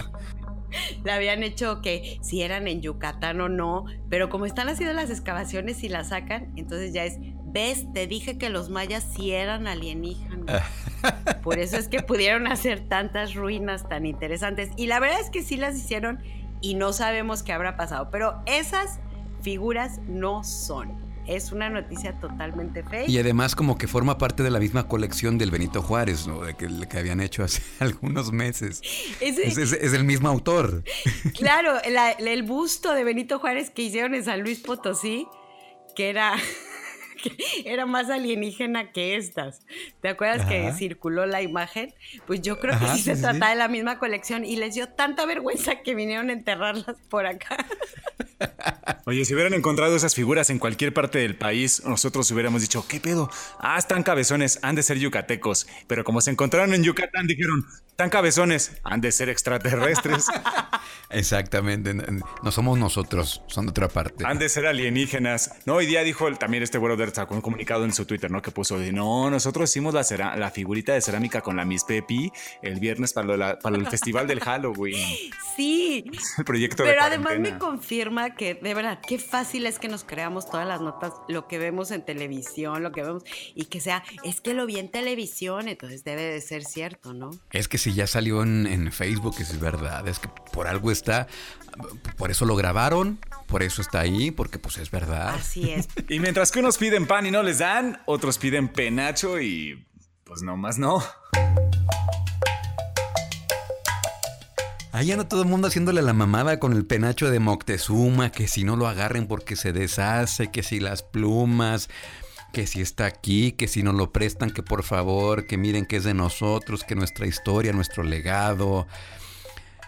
le 1.05 1.13
habían 1.13 1.43
hecho 1.43 1.81
que 1.81 2.19
si 2.23 2.43
eran 2.43 2.69
en 2.69 2.81
Yucatán 2.81 3.41
o 3.41 3.49
no, 3.49 3.85
pero 4.09 4.29
como 4.29 4.47
están 4.47 4.69
haciendo 4.69 4.95
las 4.95 5.11
excavaciones 5.11 5.83
y 5.85 5.89
las 5.89 6.09
sacan, 6.09 6.53
entonces 6.57 6.93
ya 6.93 7.05
es, 7.05 7.19
ves, 7.45 7.93
te 7.93 8.07
dije 8.07 8.39
que 8.39 8.51
los 8.51 8.71
mayas 8.71 9.07
sí 9.17 9.33
eran 9.33 9.67
alienígenas. 9.67 10.63
Por 11.43 11.59
eso 11.59 11.77
es 11.77 11.89
que 11.89 12.01
pudieron 12.01 12.47
hacer 12.47 12.89
tantas 12.89 13.35
ruinas 13.35 13.89
tan 13.89 14.07
interesantes. 14.07 14.71
Y 14.77 14.87
la 14.87 15.01
verdad 15.01 15.21
es 15.21 15.31
que 15.31 15.43
sí 15.43 15.57
las 15.57 15.77
hicieron 15.77 16.23
y 16.61 16.75
no 16.75 16.93
sabemos 16.93 17.43
qué 17.43 17.53
habrá 17.53 17.77
pasado, 17.77 18.11
pero 18.11 18.43
esas 18.47 19.01
figuras 19.43 20.01
no 20.09 20.43
son 20.43 21.14
es 21.27 21.53
una 21.53 21.71
noticia 21.71 22.19
totalmente 22.21 22.83
fake. 22.83 23.09
Y 23.09 23.19
además 23.19 23.55
como 23.55 23.79
que 23.79 23.87
forma 23.87 24.19
parte 24.19 24.43
de 24.43 24.51
la 24.51 24.59
misma 24.59 24.89
colección 24.89 25.39
del 25.39 25.51
Benito 25.51 25.83
Juárez, 25.83 26.27
¿no? 26.27 26.43
De 26.43 26.55
que, 26.55 26.69
que 26.89 26.99
habían 26.99 27.21
hecho 27.21 27.45
hace 27.45 27.63
algunos 27.81 28.33
meses. 28.33 28.83
Es, 29.21 29.93
el 29.93 30.05
mismo 30.05 30.29
autor. 30.29 30.85
Claro, 31.35 31.79
el 31.83 32.43
busto 32.43 32.95
de 32.95 33.05
Benito 33.05 33.39
Juárez 33.39 33.71
que 33.71 33.83
hicieron 33.83 34.15
en 34.15 34.25
San 34.25 34.41
Luis 34.41 34.61
Potosí, 34.61 35.27
que 35.95 36.09
era 36.09 36.35
era 37.65 37.87
más 37.87 38.11
alienígena 38.11 38.93
que 38.93 39.17
estas. 39.17 39.61
¿Te 40.01 40.09
acuerdas 40.09 40.47
que 40.47 40.73
circuló 40.73 41.27
la 41.27 41.43
imagen? 41.43 41.95
Pues 42.27 42.43
yo 42.43 42.59
creo 42.59 42.79
que 42.79 42.89
sí 42.89 43.03
se 43.03 43.17
trata 43.17 43.51
de 43.51 43.57
la 43.57 43.69
misma 43.69 43.99
colección 43.99 44.45
y 44.45 44.57
les 44.57 44.75
dio 44.75 44.89
tanta 44.89 45.27
vergüenza 45.27 45.83
que 45.83 45.95
vinieron 45.95 46.31
a 46.31 46.33
enterrarlas 46.33 46.97
por 47.09 47.27
acá. 47.27 47.57
Oye, 49.07 49.25
si 49.25 49.35
hubieran 49.35 49.55
encontrado 49.55 49.95
esas 49.97 50.15
figuras 50.15 50.51
en 50.51 50.59
cualquier 50.59 50.93
parte 50.93 51.19
del 51.19 51.37
país, 51.37 51.83
nosotros 51.85 52.31
hubiéramos 52.31 52.63
dicho, 52.63 52.87
¿qué 52.89 53.01
pedo? 53.01 53.31
Ah, 53.59 53.79
están 53.79 54.03
cabezones, 54.03 54.59
han 54.63 54.75
de 54.75 54.83
ser 54.83 54.99
yucatecos. 54.99 55.67
Pero 55.87 56.05
como 56.05 56.21
se 56.21 56.31
encontraron 56.31 56.75
en 56.75 56.83
Yucatán, 56.83 57.27
dijeron, 57.27 57.67
tan 57.97 58.11
cabezones, 58.11 58.81
han 58.83 59.01
de 59.01 59.13
ser 59.13 59.29
extraterrestres. 59.29 60.27
Exactamente, 61.11 61.95
no 61.95 62.51
somos 62.51 62.79
nosotros, 62.79 63.43
son 63.47 63.67
de 63.67 63.71
otra 63.71 63.89
parte. 63.89 64.25
Han 64.27 64.39
de 64.39 64.49
ser 64.49 64.67
alienígenas. 64.67 65.53
No, 65.65 65.75
hoy 65.75 65.87
día 65.87 66.03
dijo 66.03 66.33
también 66.35 66.63
este 66.63 66.79
brother, 66.79 67.11
sacó 67.11 67.35
un 67.35 67.41
comunicado 67.41 67.85
en 67.85 67.93
su 67.93 68.05
Twitter, 68.05 68.31
¿no? 68.31 68.43
Que 68.43 68.51
puso, 68.51 68.79
no, 68.79 69.31
nosotros 69.31 69.71
hicimos 69.71 69.95
la, 69.95 70.51
figurita 70.51 70.93
de 70.93 71.01
cerámica 71.01 71.41
con 71.41 71.57
la 71.57 71.65
Miss 71.65 71.85
Pepi 71.85 72.33
el 72.63 72.81
viernes 72.81 73.13
para, 73.13 73.59
para 73.59 73.77
el 73.77 73.87
festival 73.87 74.27
del 74.27 74.41
Halloween. 74.41 74.95
Sí, 75.57 76.05
El 76.39 76.45
proyecto 76.45 76.83
de 76.83 76.91
pero 76.91 77.03
además 77.03 77.39
me 77.39 77.59
confirma 77.59 78.35
que 78.35 78.55
de 78.55 78.75
verdad 78.75 78.99
qué 79.07 79.19
fácil 79.19 79.67
es 79.67 79.79
que 79.79 79.87
nos 79.87 80.03
creamos 80.03 80.51
todas 80.51 80.67
las 80.67 80.81
notas, 80.81 81.13
lo 81.29 81.47
que 81.47 81.59
vemos 81.59 81.93
en 81.93 82.05
televisión, 82.05 82.83
lo 82.83 82.91
que 82.91 83.03
vemos 83.03 83.23
y 83.55 83.67
que 83.67 83.81
sea, 83.81 84.03
es 84.25 84.41
que 84.41 84.55
lo 84.55 84.67
vi 84.67 84.79
en 84.79 84.91
televisión, 84.91 85.69
entonces 85.69 86.03
debe 86.03 86.23
de 86.23 86.41
ser 86.41 86.65
cierto, 86.65 87.15
¿no? 87.15 87.31
Es 87.53 87.69
que 87.69 87.79
si 87.85 87.93
ya 87.93 88.07
salió 88.07 88.43
en, 88.43 88.67
en 88.67 88.91
Facebook, 88.91 89.37
es 89.41 89.61
verdad. 89.61 90.09
Es 90.09 90.19
que 90.19 90.29
por 90.53 90.67
algo 90.67 90.91
está. 90.91 91.27
Por 92.17 92.31
eso 92.31 92.47
lo 92.47 92.57
grabaron, 92.57 93.19
por 93.47 93.63
eso 93.63 93.83
está 93.83 94.01
ahí, 94.01 94.31
porque 94.31 94.59
pues 94.59 94.79
es 94.79 94.91
verdad. 94.91 95.35
Así 95.35 95.71
es. 95.71 95.89
Y 96.09 96.19
mientras 96.19 96.51
que 96.51 96.61
unos 96.61 96.79
piden 96.79 97.07
pan 97.07 97.27
y 97.27 97.31
no 97.31 97.43
les 97.43 97.59
dan, 97.59 98.01
otros 98.07 98.39
piden 98.39 98.69
penacho 98.69 99.39
y 99.39 99.87
pues 100.25 100.41
no 100.41 100.57
más 100.57 100.79
no. 100.79 101.03
Ahí 104.93 105.13
anda 105.13 105.29
todo 105.29 105.43
el 105.43 105.49
mundo 105.49 105.69
haciéndole 105.69 106.01
la 106.01 106.15
mamada 106.15 106.59
con 106.59 106.73
el 106.73 106.87
penacho 106.87 107.31
de 107.31 107.41
Moctezuma, 107.41 108.31
que 108.31 108.49
si 108.49 108.65
no 108.65 108.77
lo 108.77 108.87
agarren 108.87 109.27
porque 109.27 109.57
se 109.57 109.75
deshace, 109.75 110.51
que 110.51 110.63
si 110.63 110.81
las 110.81 111.03
plumas, 111.03 111.91
que 112.55 112.67
si 112.67 112.81
está 112.81 113.05
aquí, 113.05 113.53
que 113.53 113.69
si 113.69 113.83
nos 113.83 113.95
lo 113.95 114.13
prestan, 114.13 114.51
que 114.51 114.63
por 114.63 114.85
favor, 114.85 115.47
que 115.47 115.59
miren 115.59 115.85
que 115.85 115.97
es 115.97 116.05
de 116.05 116.15
nosotros, 116.15 116.85
que 116.85 116.95
nuestra 116.95 117.27
historia, 117.27 117.73
nuestro 117.73 118.05
legado. 118.05 118.87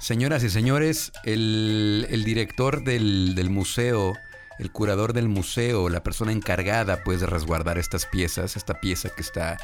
Señoras 0.01 0.43
y 0.43 0.51
señores, 0.51 1.13
el, 1.25 2.07
el 2.11 2.25
director 2.25 2.83
del, 2.83 3.35
del 3.37 3.51
museo, 3.51 4.15
el 4.59 4.73
curador 4.73 5.13
del 5.13 5.29
museo, 5.29 5.89
la 5.89 6.03
persona 6.03 6.33
encargada 6.33 7.05
pues 7.05 7.21
de 7.21 7.27
resguardar 7.27 7.79
estas 7.79 8.05
piezas, 8.05 8.57
esta 8.57 8.81
pieza 8.81 9.11
que 9.11 9.23
está 9.23 9.59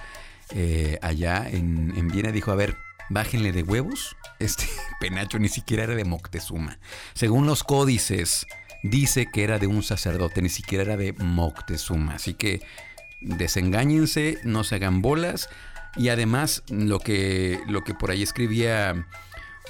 eh, 0.54 0.98
allá 1.02 1.48
en, 1.50 1.92
en 1.96 2.08
Viena, 2.08 2.30
dijo, 2.30 2.52
a 2.52 2.56
ver, 2.56 2.76
bájenle 3.10 3.52
de 3.52 3.62
huevos. 3.62 4.16
Este 4.38 4.66
penacho 5.00 5.38
ni 5.38 5.48
siquiera 5.48 5.84
era 5.84 5.94
de 5.94 6.04
Moctezuma. 6.04 6.78
Según 7.14 7.46
los 7.46 7.62
códices, 7.62 8.44
dice 8.82 9.26
que 9.32 9.44
era 9.44 9.60
de 9.60 9.68
un 9.68 9.84
sacerdote, 9.84 10.42
ni 10.42 10.48
siquiera 10.48 10.82
era 10.82 10.96
de 10.96 11.12
Moctezuma. 11.12 12.14
Así 12.14 12.34
que 12.34 12.60
desengáñense, 13.22 14.38
no 14.44 14.64
se 14.64 14.76
hagan 14.76 15.02
bolas. 15.02 15.48
Y 15.96 16.08
además, 16.08 16.62
lo 16.68 16.98
que, 16.98 17.60
lo 17.68 17.84
que 17.84 17.94
por 17.94 18.10
ahí 18.10 18.22
escribía 18.22 19.06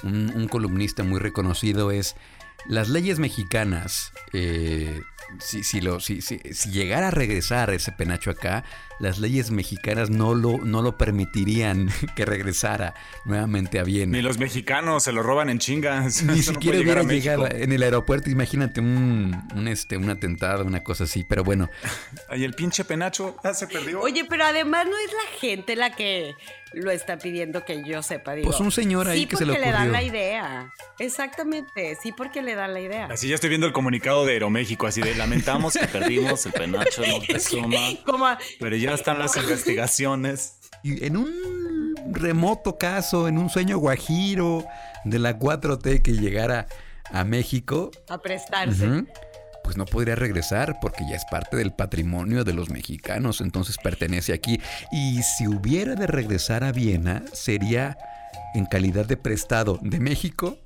un, 0.03 0.31
un 0.35 0.47
columnista 0.47 1.03
muy 1.03 1.19
reconocido 1.19 1.91
es 1.91 2.15
las 2.67 2.89
leyes 2.89 3.19
mexicanas. 3.19 4.11
eh, 4.33 5.01
si, 5.39 5.63
si, 5.63 5.81
lo, 5.81 5.99
si, 5.99 6.21
si- 6.21 6.39
si 6.51 6.69
llegara 6.69 7.07
a 7.07 7.11
regresar 7.11 7.71
ese 7.71 7.91
penacho 7.91 8.29
acá, 8.29 8.63
las 8.99 9.17
leyes 9.17 9.49
mexicanas 9.49 10.09
no 10.11 10.35
lo, 10.35 10.59
no 10.59 10.81
lo 10.83 10.97
permitirían 10.97 11.89
que 12.15 12.25
regresara 12.25 12.93
nuevamente 13.25 13.79
a 13.79 13.83
Viena. 13.83 14.11
Ni 14.17 14.21
los 14.21 14.37
mexicanos 14.37 15.03
se 15.05 15.11
lo 15.11 15.23
roban 15.23 15.49
en 15.49 15.57
chingas. 15.59 16.21
Ni 16.23 16.39
Eso 16.39 16.51
no 16.51 16.59
siquiera 16.59 16.77
llegar 16.77 16.97
hubiera 17.03 17.13
llegado 17.37 17.47
en 17.49 17.71
el 17.71 17.81
aeropuerto. 17.81 18.29
Imagínate 18.29 18.79
un, 18.81 19.41
un, 19.55 19.67
este, 19.67 19.97
un 19.97 20.09
atentado, 20.09 20.65
una 20.65 20.83
cosa 20.83 21.05
así. 21.05 21.23
Pero 21.23 21.43
bueno, 21.43 21.69
Ay, 22.29 22.43
el 22.43 22.53
pinche 22.53 22.83
penacho 22.85 23.35
ah, 23.43 23.53
se 23.55 23.65
perdió. 23.65 24.01
Oye, 24.01 24.25
pero 24.29 24.43
además 24.45 24.85
no 24.85 24.97
es 24.97 25.11
la 25.13 25.39
gente 25.39 25.75
la 25.75 25.95
que 25.95 26.35
lo 26.73 26.91
está 26.91 27.17
pidiendo 27.17 27.63
que 27.65 27.83
yo 27.83 28.03
sepa. 28.03 28.33
Digo, 28.33 28.49
Pues 28.49 28.59
un 28.59 28.71
señor 28.71 29.07
ahí 29.07 29.21
sí 29.21 29.25
que 29.27 29.37
se 29.37 29.45
le 29.45 29.53
porque 29.53 29.65
le 29.67 29.71
dan 29.71 29.81
ocurrió. 29.87 29.93
la 29.93 30.03
idea. 30.03 30.73
Exactamente, 30.99 31.95
sí 32.01 32.11
porque 32.11 32.41
le 32.41 32.52
dan 32.55 32.73
la 32.73 32.79
idea. 32.81 33.07
Así 33.11 33.27
ya 33.27 33.35
estoy 33.35 33.49
viendo 33.49 33.67
el 33.67 33.73
comunicado 33.73 34.25
de 34.25 34.33
Aeroméxico, 34.33 34.87
así 34.87 35.01
de 35.01 35.15
lamentamos 35.15 35.73
que 35.73 35.87
perdimos 35.87 36.45
el 36.45 36.53
penacho 36.53 37.01
de 37.01 37.07
Moctezuma, 37.11 38.37
pero 38.59 38.75
ya 38.75 38.93
están 38.93 39.19
las 39.19 39.35
investigaciones. 39.37 40.59
y 40.83 41.05
en 41.05 41.17
un 41.17 41.95
remoto 42.11 42.77
caso, 42.77 43.27
en 43.27 43.37
un 43.37 43.49
sueño 43.49 43.77
guajiro 43.77 44.65
de 45.05 45.19
la 45.19 45.37
4T 45.39 46.01
que 46.01 46.13
llegara 46.13 46.67
a 47.11 47.23
México, 47.23 47.91
a 48.09 48.17
prestarse. 48.17 49.05
Pues 49.63 49.77
no 49.77 49.85
podría 49.85 50.15
regresar 50.15 50.79
porque 50.81 51.05
ya 51.09 51.15
es 51.15 51.23
parte 51.31 51.55
del 51.55 51.71
patrimonio 51.71 52.43
de 52.43 52.53
los 52.53 52.69
mexicanos, 52.69 53.39
entonces 53.39 53.77
pertenece 53.81 54.33
aquí. 54.33 54.59
Y 54.91 55.21
si 55.23 55.47
hubiera 55.47 55.95
de 55.95 56.05
regresar 56.05 56.65
a 56.65 56.73
Viena, 56.73 57.23
sería 57.31 57.97
en 58.55 58.65
calidad 58.65 59.05
de 59.05 59.15
prestado 59.15 59.79
de 59.81 60.01
México 60.01 60.57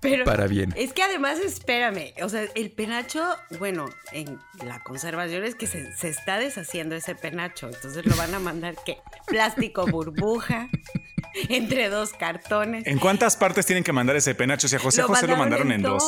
Pero 0.00 0.24
para 0.24 0.46
Viena. 0.46 0.74
es 0.76 0.92
que 0.92 1.02
además, 1.02 1.40
espérame, 1.40 2.12
o 2.22 2.28
sea, 2.28 2.44
el 2.54 2.70
penacho, 2.70 3.24
bueno, 3.58 3.88
en 4.12 4.38
la 4.64 4.80
conservación 4.80 5.44
es 5.44 5.56
que 5.56 5.66
se, 5.66 5.92
se 5.96 6.08
está 6.08 6.38
deshaciendo 6.38 6.94
ese 6.94 7.16
penacho, 7.16 7.66
entonces 7.66 8.06
lo 8.06 8.14
van 8.16 8.32
a 8.34 8.38
mandar 8.38 8.76
que 8.86 8.98
plástico 9.26 9.86
burbuja 9.86 10.68
entre 11.48 11.88
dos 11.88 12.12
cartones. 12.12 12.86
¿En 12.86 12.98
cuántas 12.98 13.36
partes 13.36 13.66
tienen 13.66 13.82
que 13.82 13.92
mandar 13.92 14.14
ese 14.16 14.34
penacho? 14.34 14.68
Si 14.68 14.76
a 14.76 14.78
José 14.78 15.02
José 15.02 15.26
lo 15.26 15.36
mandaron 15.36 15.72
en 15.72 15.82
dos. 15.82 16.04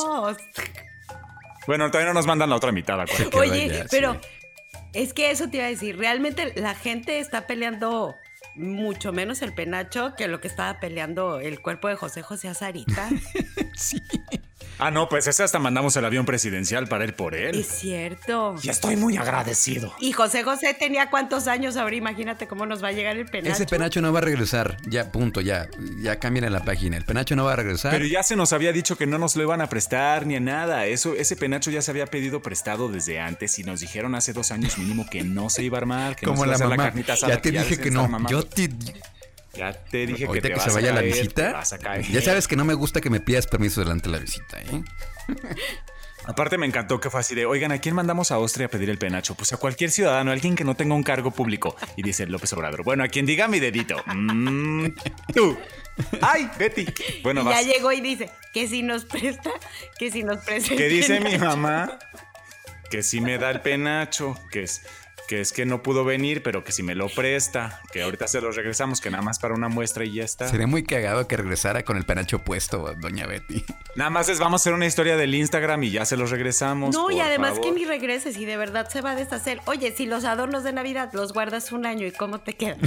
Bueno, 1.67 1.91
todavía 1.91 2.07
no 2.07 2.13
nos 2.13 2.25
mandan 2.25 2.49
la 2.49 2.55
otra 2.55 2.71
mitad, 2.71 2.97
Oye, 3.33 3.85
pero 3.91 4.13
sí. 4.13 4.19
es 4.93 5.13
que 5.13 5.31
eso 5.31 5.47
te 5.49 5.57
iba 5.57 5.65
a 5.67 5.69
decir, 5.69 5.97
realmente 5.97 6.53
la 6.55 6.73
gente 6.75 7.19
está 7.19 7.45
peleando 7.45 8.15
mucho 8.55 9.13
menos 9.13 9.41
el 9.41 9.53
penacho 9.53 10.13
que 10.15 10.27
lo 10.27 10.41
que 10.41 10.47
estaba 10.47 10.79
peleando 10.79 11.39
el 11.39 11.61
cuerpo 11.61 11.87
de 11.87 11.95
José 11.95 12.21
José 12.21 12.49
Azarita. 12.49 13.09
Sí. 13.75 14.01
Ah, 14.83 14.89
no, 14.89 15.07
pues 15.07 15.27
ese 15.27 15.43
hasta 15.43 15.59
mandamos 15.59 15.95
el 15.95 16.03
avión 16.05 16.25
presidencial 16.25 16.87
para 16.87 17.03
ir 17.03 17.13
por 17.15 17.35
él. 17.35 17.59
es 17.59 17.67
cierto. 17.67 18.55
Y 18.63 18.69
estoy 18.69 18.95
muy 18.95 19.15
agradecido. 19.15 19.93
Y 19.99 20.11
José 20.11 20.41
José 20.43 20.73
tenía 20.73 21.11
cuántos 21.11 21.47
años 21.47 21.77
ahora, 21.77 21.95
imagínate 21.95 22.47
cómo 22.47 22.65
nos 22.65 22.83
va 22.83 22.87
a 22.87 22.91
llegar 22.91 23.15
el 23.15 23.27
penacho. 23.27 23.53
Ese 23.53 23.67
penacho 23.67 24.01
no 24.01 24.11
va 24.11 24.17
a 24.19 24.21
regresar. 24.23 24.77
Ya, 24.87 25.11
punto, 25.11 25.39
ya. 25.39 25.67
Ya 25.99 26.19
cambian 26.19 26.45
en 26.45 26.53
la 26.53 26.63
página. 26.65 26.97
El 26.97 27.05
penacho 27.05 27.35
no 27.35 27.45
va 27.45 27.53
a 27.53 27.57
regresar. 27.57 27.91
Pero 27.91 28.05
ya 28.05 28.23
se 28.23 28.35
nos 28.35 28.53
había 28.53 28.71
dicho 28.73 28.97
que 28.97 29.05
no 29.05 29.19
nos 29.19 29.35
lo 29.35 29.43
iban 29.43 29.61
a 29.61 29.67
prestar 29.69 30.25
ni 30.25 30.35
a 30.35 30.39
nada. 30.39 30.87
Eso, 30.87 31.13
ese 31.13 31.35
penacho 31.35 31.69
ya 31.69 31.83
se 31.83 31.91
había 31.91 32.07
pedido 32.07 32.41
prestado 32.41 32.89
desde 32.89 33.19
antes 33.19 33.59
y 33.59 33.63
nos 33.63 33.81
dijeron 33.81 34.15
hace 34.15 34.33
dos 34.33 34.51
años 34.51 34.79
mínimo 34.79 35.05
que 35.09 35.23
no 35.23 35.51
se 35.51 35.61
iba 35.63 35.77
a 35.77 35.81
armar, 35.81 36.15
que 36.15 36.25
Como 36.25 36.43
no 36.45 36.51
la 36.51 36.57
se 36.57 36.63
iba 36.63 36.65
a 36.65 36.73
hacer 36.73 36.77
mamá. 36.77 36.89
carnita 36.89 37.13
asada, 37.13 37.35
ya 37.35 37.41
te 37.41 37.51
dije 37.51 37.77
que 37.77 37.89
estaba 37.89 38.07
no. 38.07 38.11
mamando. 38.13 38.29
Yo 38.31 38.43
te. 38.47 38.69
Ya 39.53 39.73
te 39.73 40.05
dije 40.05 40.25
Ahorita 40.25 40.47
que 40.47 40.53
que, 40.53 40.59
te 40.59 40.61
se 40.61 40.67
vas 40.67 40.75
vaya 40.75 40.91
a 40.91 40.93
la 40.95 41.01
caer, 41.01 41.13
visita. 41.13 41.51
vas 41.53 41.73
a 41.73 41.77
caer. 41.79 42.05
Ya 42.07 42.21
sabes 42.21 42.47
que 42.47 42.55
no 42.55 42.63
me 42.65 42.73
gusta 42.73 43.01
que 43.01 43.09
me 43.09 43.19
pidas 43.19 43.47
permiso 43.47 43.81
delante 43.81 44.09
de 44.09 44.15
la 44.17 44.19
visita, 44.19 44.61
¿eh? 44.61 44.83
Aparte 46.25 46.57
me 46.59 46.67
encantó 46.67 46.99
que 46.99 47.09
fue 47.09 47.19
así 47.19 47.33
de, 47.33 47.47
oigan, 47.47 47.71
¿a 47.71 47.79
quién 47.79 47.95
mandamos 47.95 48.31
a 48.31 48.35
Austria 48.35 48.67
a 48.67 48.69
pedir 48.69 48.91
el 48.91 48.99
penacho? 48.99 49.33
Pues 49.33 49.53
a 49.53 49.57
cualquier 49.57 49.89
ciudadano, 49.89 50.31
alguien 50.31 50.55
que 50.55 50.63
no 50.63 50.75
tenga 50.75 50.93
un 50.93 51.01
cargo 51.01 51.31
público. 51.31 51.75
Y 51.97 52.03
dice 52.03 52.27
López 52.27 52.53
Obrador, 52.53 52.83
bueno, 52.83 53.03
a 53.03 53.07
quien 53.07 53.25
diga 53.25 53.47
mi 53.47 53.59
dedito. 53.59 54.03
Mm, 54.05 54.89
tú. 55.33 55.57
Ay, 56.21 56.47
Betty. 56.59 56.85
Bueno, 57.23 57.41
Y 57.41 57.45
vas. 57.45 57.65
ya 57.65 57.73
llegó 57.73 57.91
y 57.91 58.01
dice 58.01 58.29
que 58.53 58.67
si 58.67 58.83
nos 58.83 59.05
presta, 59.05 59.49
que 59.97 60.11
si 60.11 60.21
nos 60.23 60.37
presta. 60.45 60.73
el 60.73 60.77
¿Qué 60.77 60.89
dice 60.89 61.19
mi 61.21 61.37
mamá? 61.39 61.97
Que 62.91 63.01
sí 63.01 63.19
me 63.19 63.39
da 63.39 63.49
el 63.49 63.61
penacho, 63.61 64.37
que 64.51 64.63
es 64.63 64.83
que 65.31 65.39
es 65.39 65.53
que 65.53 65.65
no 65.65 65.81
pudo 65.81 66.03
venir, 66.03 66.43
pero 66.43 66.65
que 66.65 66.73
si 66.73 66.83
me 66.83 66.93
lo 66.93 67.07
presta, 67.07 67.79
que 67.93 68.01
ahorita 68.01 68.27
se 68.27 68.41
lo 68.41 68.51
regresamos, 68.51 68.99
que 68.99 69.09
nada 69.09 69.23
más 69.23 69.39
para 69.39 69.53
una 69.53 69.69
muestra 69.69 70.03
y 70.03 70.15
ya 70.15 70.25
está. 70.25 70.49
Sería 70.49 70.67
muy 70.67 70.83
cagado 70.83 71.25
que 71.25 71.37
regresara 71.37 71.83
con 71.83 71.95
el 71.95 72.03
penacho 72.03 72.39
puesto, 72.39 72.93
doña 72.99 73.27
Betty. 73.27 73.63
Nada 73.95 74.09
más 74.09 74.27
les 74.27 74.39
vamos 74.39 74.59
a 74.59 74.63
hacer 74.63 74.73
una 74.73 74.87
historia 74.87 75.15
del 75.15 75.33
Instagram 75.33 75.83
y 75.83 75.91
ya 75.91 76.03
se 76.03 76.17
los 76.17 76.31
regresamos. 76.31 76.93
No, 76.93 77.09
y 77.11 77.21
además 77.21 77.51
favor. 77.51 77.63
que 77.63 77.71
ni 77.71 77.85
regreses 77.85 78.35
y 78.35 78.43
de 78.43 78.57
verdad 78.57 78.89
se 78.89 78.99
va 78.99 79.11
a 79.11 79.15
deshacer. 79.15 79.61
Oye, 79.67 79.93
si 79.95 80.05
los 80.05 80.25
adornos 80.25 80.65
de 80.65 80.73
Navidad 80.73 81.11
los 81.13 81.31
guardas 81.31 81.71
un 81.71 81.85
año 81.85 82.05
y 82.05 82.11
cómo 82.11 82.41
te 82.41 82.51
quedan. 82.57 82.81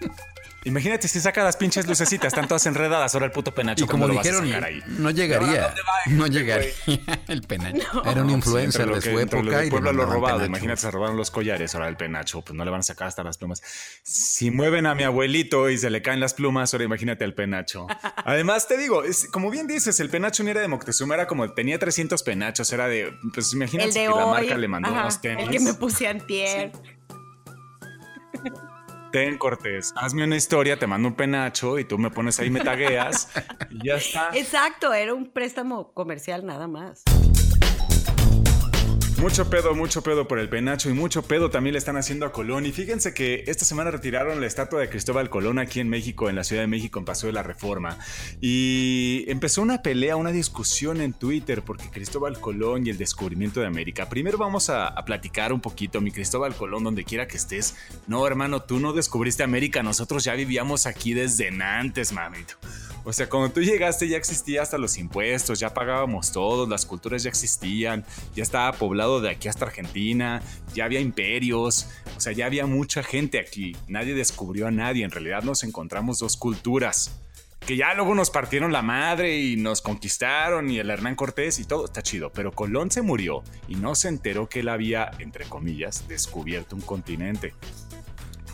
Imagínate 0.66 1.06
si 1.08 1.20
saca 1.20 1.44
las 1.44 1.56
pinches 1.56 1.86
lucecitas, 1.86 2.32
están 2.32 2.48
todas 2.48 2.66
enredadas, 2.66 3.14
ahora 3.14 3.26
el 3.26 3.32
puto 3.32 3.54
penacho. 3.54 3.84
Y 3.84 3.86
como 3.86 4.02
¿cómo 4.04 4.14
lo 4.14 4.18
vas 4.18 4.26
a 4.26 4.30
dijeron, 4.30 4.48
sacar 4.48 4.64
ahí? 4.64 4.82
no 4.98 5.10
llegaría. 5.10 5.62
¿Dónde 5.62 5.80
va 5.82 6.12
No 6.12 6.26
llegaría 6.26 6.72
el 7.28 7.42
penacho. 7.42 8.02
Era 8.04 8.20
un 8.22 8.26
No, 8.26 8.32
influencer 8.34 8.82
sí, 8.82 8.88
de 8.88 8.94
lo 8.94 9.00
su 9.00 9.02
que- 9.02 9.20
entre 9.22 9.38
época 9.40 9.62
le 9.62 9.70
Puebla 9.70 9.92
lo 9.92 10.06
robado. 10.06 10.44
Imagínate, 10.44 10.80
se 10.80 10.90
robaron 10.90 11.16
los 11.16 11.30
collares, 11.30 11.74
ahora 11.74 11.88
el 11.88 11.96
penacho, 11.96 12.42
pues 12.42 12.56
no 12.56 12.64
le 12.64 12.70
van 12.72 12.80
a 12.80 12.82
sacar 12.82 13.06
hasta 13.08 13.22
las 13.22 13.38
plumas. 13.38 13.62
Si 14.02 14.50
mueven 14.50 14.86
a 14.86 14.94
mi 14.96 15.04
abuelito 15.04 15.70
y 15.70 15.78
se 15.78 15.88
le 15.88 16.02
caen 16.02 16.18
las 16.20 16.34
plumas, 16.34 16.74
ahora 16.74 16.84
imagínate 16.84 17.24
al 17.24 17.34
penacho. 17.34 17.86
Además, 18.24 18.66
te 18.66 18.76
digo, 18.76 19.04
es, 19.04 19.28
como 19.30 19.50
bien 19.50 19.66
dices, 19.68 20.00
el 20.00 20.10
penacho 20.10 20.42
no 20.42 20.50
era 20.50 20.60
de 20.60 20.68
Moctezuma, 20.68 21.14
era 21.14 21.26
como, 21.28 21.48
tenía 21.52 21.78
300 21.78 22.22
penachos, 22.24 22.72
era 22.72 22.88
de, 22.88 23.12
pues 23.32 23.52
imagínate 23.52 23.88
El 23.90 23.94
de 23.94 24.00
que 24.00 24.08
hoy. 24.08 24.18
la 24.18 24.26
marca 24.26 24.56
le 24.58 24.66
mandó 24.68 24.88
ajá, 24.90 25.00
unos 25.02 25.20
tenis. 25.20 25.44
El 25.46 25.50
que 25.52 25.60
me 25.60 25.74
puse 25.74 26.08
antier. 26.08 26.72
Ten, 29.16 29.38
Cortés, 29.38 29.94
hazme 29.96 30.24
una 30.24 30.36
historia, 30.36 30.78
te 30.78 30.86
mando 30.86 31.08
un 31.08 31.14
penacho 31.14 31.78
y 31.78 31.86
tú 31.86 31.96
me 31.96 32.10
pones 32.10 32.38
ahí, 32.38 32.50
me 32.50 32.60
tagueas 32.60 33.30
y 33.70 33.86
ya 33.88 33.94
está. 33.94 34.28
Exacto, 34.34 34.92
era 34.92 35.14
un 35.14 35.32
préstamo 35.32 35.94
comercial 35.94 36.44
nada 36.44 36.68
más. 36.68 37.02
Mucho 39.18 39.48
pedo, 39.48 39.74
mucho 39.74 40.02
pedo 40.02 40.28
por 40.28 40.38
el 40.38 40.50
penacho 40.50 40.90
y 40.90 40.92
mucho 40.92 41.22
pedo 41.22 41.48
también 41.48 41.72
le 41.72 41.78
están 41.78 41.96
haciendo 41.96 42.26
a 42.26 42.32
Colón. 42.32 42.66
Y 42.66 42.72
fíjense 42.72 43.14
que 43.14 43.44
esta 43.46 43.64
semana 43.64 43.90
retiraron 43.90 44.42
la 44.42 44.46
estatua 44.46 44.80
de 44.80 44.90
Cristóbal 44.90 45.30
Colón 45.30 45.58
aquí 45.58 45.80
en 45.80 45.88
México, 45.88 46.28
en 46.28 46.36
la 46.36 46.44
Ciudad 46.44 46.62
de 46.62 46.68
México, 46.68 46.98
en 46.98 47.06
Paso 47.06 47.26
de 47.26 47.32
la 47.32 47.42
Reforma. 47.42 47.98
Y 48.42 49.24
empezó 49.28 49.62
una 49.62 49.80
pelea, 49.80 50.16
una 50.16 50.32
discusión 50.32 51.00
en 51.00 51.14
Twitter 51.14 51.62
porque 51.62 51.90
Cristóbal 51.90 52.38
Colón 52.38 52.86
y 52.86 52.90
el 52.90 52.98
descubrimiento 52.98 53.60
de 53.60 53.66
América. 53.66 54.06
Primero 54.10 54.36
vamos 54.36 54.68
a, 54.68 54.88
a 54.88 55.04
platicar 55.06 55.50
un 55.54 55.60
poquito, 55.60 56.02
mi 56.02 56.10
Cristóbal 56.10 56.54
Colón, 56.54 56.84
donde 56.84 57.04
quiera 57.04 57.26
que 57.26 57.38
estés. 57.38 57.74
No, 58.06 58.26
hermano, 58.26 58.62
tú 58.62 58.80
no 58.80 58.92
descubriste 58.92 59.42
América, 59.42 59.82
nosotros 59.82 60.24
ya 60.24 60.34
vivíamos 60.34 60.84
aquí 60.84 61.14
desde 61.14 61.48
antes, 61.48 62.12
mamito. 62.12 62.56
O 63.08 63.12
sea, 63.12 63.28
cuando 63.28 63.52
tú 63.52 63.62
llegaste 63.62 64.08
ya 64.08 64.16
existía 64.16 64.62
hasta 64.62 64.78
los 64.78 64.98
impuestos, 64.98 65.60
ya 65.60 65.72
pagábamos 65.72 66.32
todos, 66.32 66.68
las 66.68 66.84
culturas 66.84 67.22
ya 67.22 67.28
existían, 67.28 68.04
ya 68.34 68.42
estaba 68.42 68.72
poblado 68.72 69.20
de 69.20 69.30
aquí 69.30 69.46
hasta 69.46 69.64
Argentina, 69.64 70.42
ya 70.74 70.86
había 70.86 70.98
imperios, 70.98 71.88
o 72.16 72.20
sea, 72.20 72.32
ya 72.32 72.46
había 72.46 72.66
mucha 72.66 73.04
gente 73.04 73.38
aquí. 73.38 73.76
Nadie 73.86 74.12
descubrió 74.14 74.66
a 74.66 74.72
nadie, 74.72 75.04
en 75.04 75.12
realidad 75.12 75.44
nos 75.44 75.62
encontramos 75.62 76.18
dos 76.18 76.36
culturas. 76.36 77.20
Que 77.60 77.76
ya 77.76 77.94
luego 77.94 78.16
nos 78.16 78.30
partieron 78.30 78.72
la 78.72 78.82
madre 78.82 79.38
y 79.38 79.54
nos 79.54 79.82
conquistaron 79.82 80.68
y 80.68 80.80
el 80.80 80.90
Hernán 80.90 81.14
Cortés 81.14 81.60
y 81.60 81.64
todo 81.64 81.84
está 81.84 82.02
chido, 82.02 82.32
pero 82.32 82.50
Colón 82.50 82.90
se 82.90 83.02
murió 83.02 83.44
y 83.68 83.76
no 83.76 83.94
se 83.94 84.08
enteró 84.08 84.48
que 84.48 84.60
él 84.60 84.68
había, 84.68 85.12
entre 85.20 85.44
comillas, 85.44 86.08
descubierto 86.08 86.74
un 86.74 86.82
continente. 86.82 87.54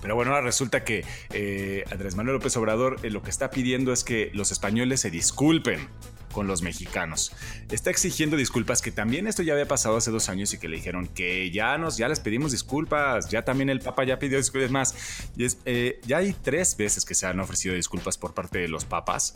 Pero 0.03 0.17
bueno, 0.17 0.33
ahora 0.33 0.45
resulta 0.45 0.85
que 0.85 1.05
eh, 1.33 1.85
Andrés 1.91 2.17
Manuel 2.17 2.35
López 2.35 2.55
Obrador 2.59 2.99
eh, 3.03 3.11
lo 3.11 3.23
que 3.23 3.31
está 3.31 3.51
pidiendo 3.51 3.93
es 3.93 4.05
que 4.05 4.31
los 4.35 4.51
españoles 4.51 5.01
se 5.01 5.11
disculpen 5.11 5.89
con 6.33 6.49
los 6.49 6.63
mexicanos. 6.63 7.33
Está 7.71 7.91
exigiendo 7.91 8.37
disculpas, 8.37 8.83
que 8.83 8.91
también 8.91 9.29
esto 9.29 9.43
ya 9.43 9.53
había 9.53 9.69
pasado 9.69 9.97
hace 9.99 10.11
dos 10.11 10.29
años 10.29 10.53
y 10.53 10.59
que 10.59 10.69
le 10.69 10.77
dijeron 10.77 11.07
que 11.07 11.51
ya 11.53 11.79
nos, 11.79 11.97
ya 11.97 12.09
les 12.09 12.19
pedimos 12.19 12.51
disculpas, 12.51 13.29
ya 13.29 13.43
también 13.43 13.71
el 13.71 13.81
Papa 13.81 14.05
ya 14.05 14.19
pidió 14.19 14.39
disculpas 14.39 14.71
más. 14.71 14.95
Eh, 15.65 16.01
ya 16.05 16.17
hay 16.19 16.33
tres 16.33 16.77
veces 16.77 17.05
que 17.05 17.15
se 17.15 17.27
han 17.27 17.39
ofrecido 17.39 17.75
disculpas 17.75 18.19
por 18.19 18.35
parte 18.35 18.59
de 18.59 18.69
los 18.69 18.85
papas. 18.85 19.35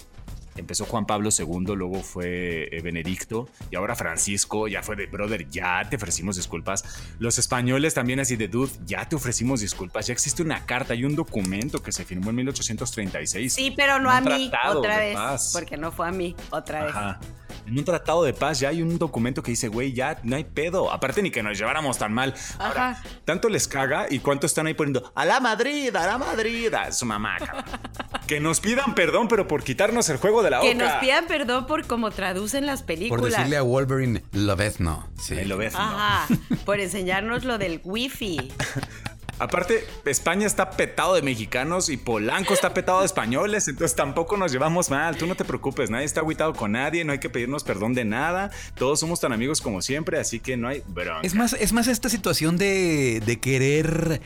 Empezó 0.56 0.84
Juan 0.86 1.06
Pablo 1.06 1.30
II, 1.36 1.75
luego 1.76 2.02
fue 2.02 2.68
eh, 2.70 2.80
Benedicto 2.82 3.48
y 3.70 3.76
ahora 3.76 3.94
Francisco, 3.94 4.68
ya 4.68 4.82
fue 4.82 4.96
de 4.96 5.06
brother, 5.06 5.48
ya 5.50 5.88
te 5.88 5.96
ofrecimos 5.96 6.36
disculpas. 6.36 6.84
Los 7.18 7.38
españoles 7.38 7.94
también 7.94 8.20
así 8.20 8.36
de 8.36 8.48
dude, 8.48 8.72
ya 8.84 9.08
te 9.08 9.16
ofrecimos 9.16 9.60
disculpas. 9.60 10.06
Ya 10.06 10.12
existe 10.12 10.42
una 10.42 10.64
carta 10.66 10.94
y 10.94 11.04
un 11.04 11.14
documento 11.16 11.82
que 11.82 11.92
se 11.92 12.04
firmó 12.04 12.30
en 12.30 12.36
1836. 12.36 13.52
Sí, 13.52 13.72
pero 13.76 13.98
no 13.98 14.10
a 14.10 14.20
mí, 14.20 14.50
otra 14.75 14.98
vez. 14.98 15.14
paz. 15.14 15.50
Porque 15.52 15.76
no 15.76 15.92
fue 15.92 16.08
a 16.08 16.12
mí, 16.12 16.34
otra 16.50 16.84
vez. 16.84 16.94
Ajá. 16.94 17.20
En 17.66 17.76
un 17.76 17.84
tratado 17.84 18.22
de 18.22 18.32
paz 18.32 18.60
ya 18.60 18.68
hay 18.68 18.80
un 18.80 18.96
documento 18.96 19.42
que 19.42 19.50
dice, 19.50 19.66
güey, 19.66 19.92
ya 19.92 20.20
no 20.22 20.36
hay 20.36 20.44
pedo. 20.44 20.92
Aparte 20.92 21.20
ni 21.20 21.32
que 21.32 21.42
nos 21.42 21.58
lleváramos 21.58 21.98
tan 21.98 22.12
mal. 22.12 22.32
Ahora, 22.58 22.90
Ajá. 22.90 23.02
tanto 23.25 23.48
les 23.48 23.66
caga 23.66 24.06
y 24.08 24.20
cuánto 24.20 24.46
están 24.46 24.68
ahí 24.68 24.75
poniendo, 24.75 25.10
a 25.16 25.25
la 25.25 25.40
Madrid, 25.40 25.94
a 25.96 26.06
la 26.06 26.16
Madrid, 26.18 26.72
a 26.72 26.92
su 26.92 27.04
mamá. 27.06 27.38
cabrón". 27.38 27.64
que 28.26 28.40
nos 28.40 28.61
pidan 28.61 28.95
perdón, 28.95 29.28
pero 29.28 29.47
por 29.49 29.62
quitarnos 29.64 30.09
el 30.09 30.16
juego 30.18 30.42
de 30.42 30.50
la 30.50 30.61
Que 30.61 30.71
oca. 30.75 30.85
nos 30.85 30.92
pidan 31.00 31.26
perdón 31.26 31.66
por 31.66 31.87
cómo 31.87 32.11
traducen 32.11 32.66
las 32.66 32.80
Por 32.80 32.87
películas. 32.87 33.30
decirle 33.33 33.56
a 33.56 33.62
Wolverine, 33.62 34.23
Lobezno. 34.33 35.09
Sí. 35.21 35.37
Lo 35.45 35.56
ves, 35.56 35.73
¿no? 35.75 35.78
Ajá, 35.80 36.26
por 36.64 36.80
enseñarnos 36.80 37.45
lo 37.45 37.59
del 37.59 37.80
wifi. 37.85 38.52
Aparte, 39.38 39.87
España 40.06 40.47
está 40.47 40.71
petado 40.71 41.14
de 41.14 41.21
mexicanos 41.21 41.90
y 41.90 41.99
Polanco 41.99 42.54
está 42.54 42.73
petado 42.73 43.00
de 43.00 43.06
españoles, 43.06 43.68
entonces 43.68 43.95
tampoco 43.95 44.38
nos 44.38 44.50
llevamos 44.50 44.88
mal. 44.88 45.14
Tú 45.18 45.26
no 45.26 45.35
te 45.35 45.45
preocupes, 45.45 45.90
nadie 45.90 46.06
está 46.06 46.23
aguitado 46.23 46.54
con 46.54 46.73
nadie, 46.73 47.04
no 47.04 47.12
hay 47.12 47.18
que 47.18 47.28
pedirnos 47.28 47.62
perdón 47.62 47.92
de 47.92 48.06
nada. 48.06 48.50
Todos 48.76 48.99
somos 49.00 49.21
tan 49.21 49.35
amigos 49.35 49.61
como 49.61 49.83
siempre, 49.83 50.18
así 50.18 50.40
que 50.40 50.56
no 50.56 50.68
hay 50.68 50.83
bronca. 50.87 51.21
Es 51.23 51.35
más, 51.35 51.52
es 51.52 51.75
más 51.75 51.87
esta 51.87 52.09
situación 52.09 52.56
de, 52.56 53.21
de 53.26 53.38
querer 53.38 54.23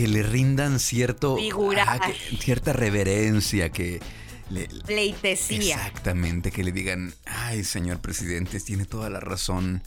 que 0.00 0.08
le 0.08 0.22
rindan 0.22 0.80
cierto. 0.80 1.36
Que- 2.00 2.36
cierta 2.38 2.72
reverencia, 2.72 3.68
que. 3.70 4.00
le- 4.48 4.66
Pleitesía. 4.86 5.74
exactamente, 5.76 6.50
que 6.50 6.64
le 6.64 6.72
digan, 6.72 7.12
ay, 7.26 7.62
señor 7.64 8.00
presidente, 8.00 8.58
tiene 8.60 8.84
toda 8.86 9.10
la 9.10 9.20
razón. 9.20 9.82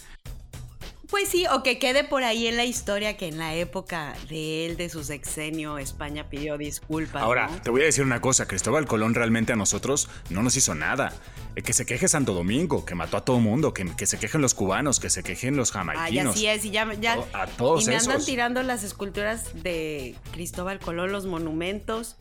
Pues 1.14 1.30
sí, 1.30 1.46
o 1.46 1.62
que 1.62 1.78
quede 1.78 2.04
por 2.04 2.24
ahí 2.24 2.48
en 2.48 2.58
la 2.58 2.66
historia 2.66 3.18
que 3.18 3.28
en 3.28 3.38
la 3.38 3.54
época 3.54 4.16
de 4.30 4.66
él, 4.66 4.78
de 4.78 4.90
su 4.90 5.04
sexenio, 5.04 5.78
España 5.78 6.28
pidió 6.28 6.58
disculpas. 6.58 7.22
Ahora, 7.22 7.50
¿no? 7.50 7.62
te 7.62 7.70
voy 7.70 7.84
a 7.84 7.86
decir 7.86 8.04
una 8.04 8.20
cosa, 8.20 8.48
Cristóbal 8.48 8.88
Colón 8.88 9.14
realmente 9.14 9.54
a 9.54 9.56
nosotros 9.56 10.10
no 10.32 10.42
nos 10.42 10.58
hizo 10.58 10.74
nada. 10.74 11.14
Eh, 11.56 11.62
Que 11.62 11.72
se 11.74 11.86
queje 11.86 12.08
Santo 12.08 12.34
Domingo, 12.34 12.84
que 12.84 12.96
mató 12.96 13.18
a 13.18 13.22
todo 13.24 13.40
mundo, 13.40 13.76
que, 13.76 13.86
que 13.96 14.08
se 14.08 14.18
quejen 14.18 14.42
los 14.42 14.56
cubanos, 14.56 15.00
que 15.00 15.12
se 15.12 15.22
quejen 15.22 15.56
los 15.56 15.70
Ay, 15.70 15.74
jamaiquinos. 15.74 16.34
así 16.36 16.48
es, 16.48 16.66
y 16.66 16.72
ya, 16.72 16.88
a 17.34 17.46
todos 17.46 17.84
y 17.84 17.90
me 17.90 17.96
andan 17.96 18.26
tirando 18.26 18.64
las 18.64 18.84
esculturas 18.84 19.52
de 19.62 20.16
Cristóbal 20.32 20.80
Colón, 20.80 21.12
los 21.12 21.28
monumentos, 21.28 22.16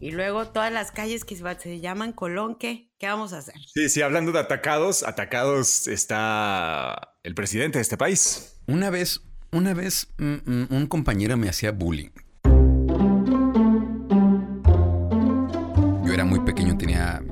y 0.00 0.10
luego 0.12 0.48
todas 0.48 0.72
las 0.72 0.92
calles 0.92 1.24
que 1.24 1.36
se- 1.36 1.80
llaman 1.80 2.12
Colón, 2.12 2.56
¿qué? 2.56 2.90
¿Qué 2.98 3.06
vamos 3.06 3.32
a 3.32 3.38
hacer? 3.38 3.54
Sí, 3.74 3.88
sí, 3.88 4.02
hablando 4.02 4.32
de 4.32 4.38
atacados, 4.40 5.02
atacados 5.02 5.88
está 5.88 7.14
el 7.22 7.34
presidente 7.34 7.78
de 7.78 7.82
este 7.82 7.96
país. 7.96 8.60
Una 8.66 8.90
vez, 8.90 9.22
una 9.52 9.74
vez, 9.74 10.08
mm, 10.18 10.34
mm, 10.44 10.66
un 10.70 10.86
compañero 10.86 11.36
me 11.36 11.48
hacía 11.48 11.72
bullying. 11.72 12.10
Yo 16.04 16.12
era 16.14 16.24
muy 16.24 16.40
pequeño, 16.40 16.76
tenía 16.76 17.22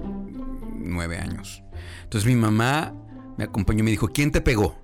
nueve 0.74 1.18
años. 1.18 1.62
Entonces 2.04 2.26
mi 2.26 2.36
mamá 2.36 2.94
me 3.36 3.44
acompañó 3.44 3.80
y 3.80 3.82
me 3.84 3.90
dijo, 3.90 4.08
¿quién 4.08 4.30
te 4.32 4.40
pegó? 4.40 4.80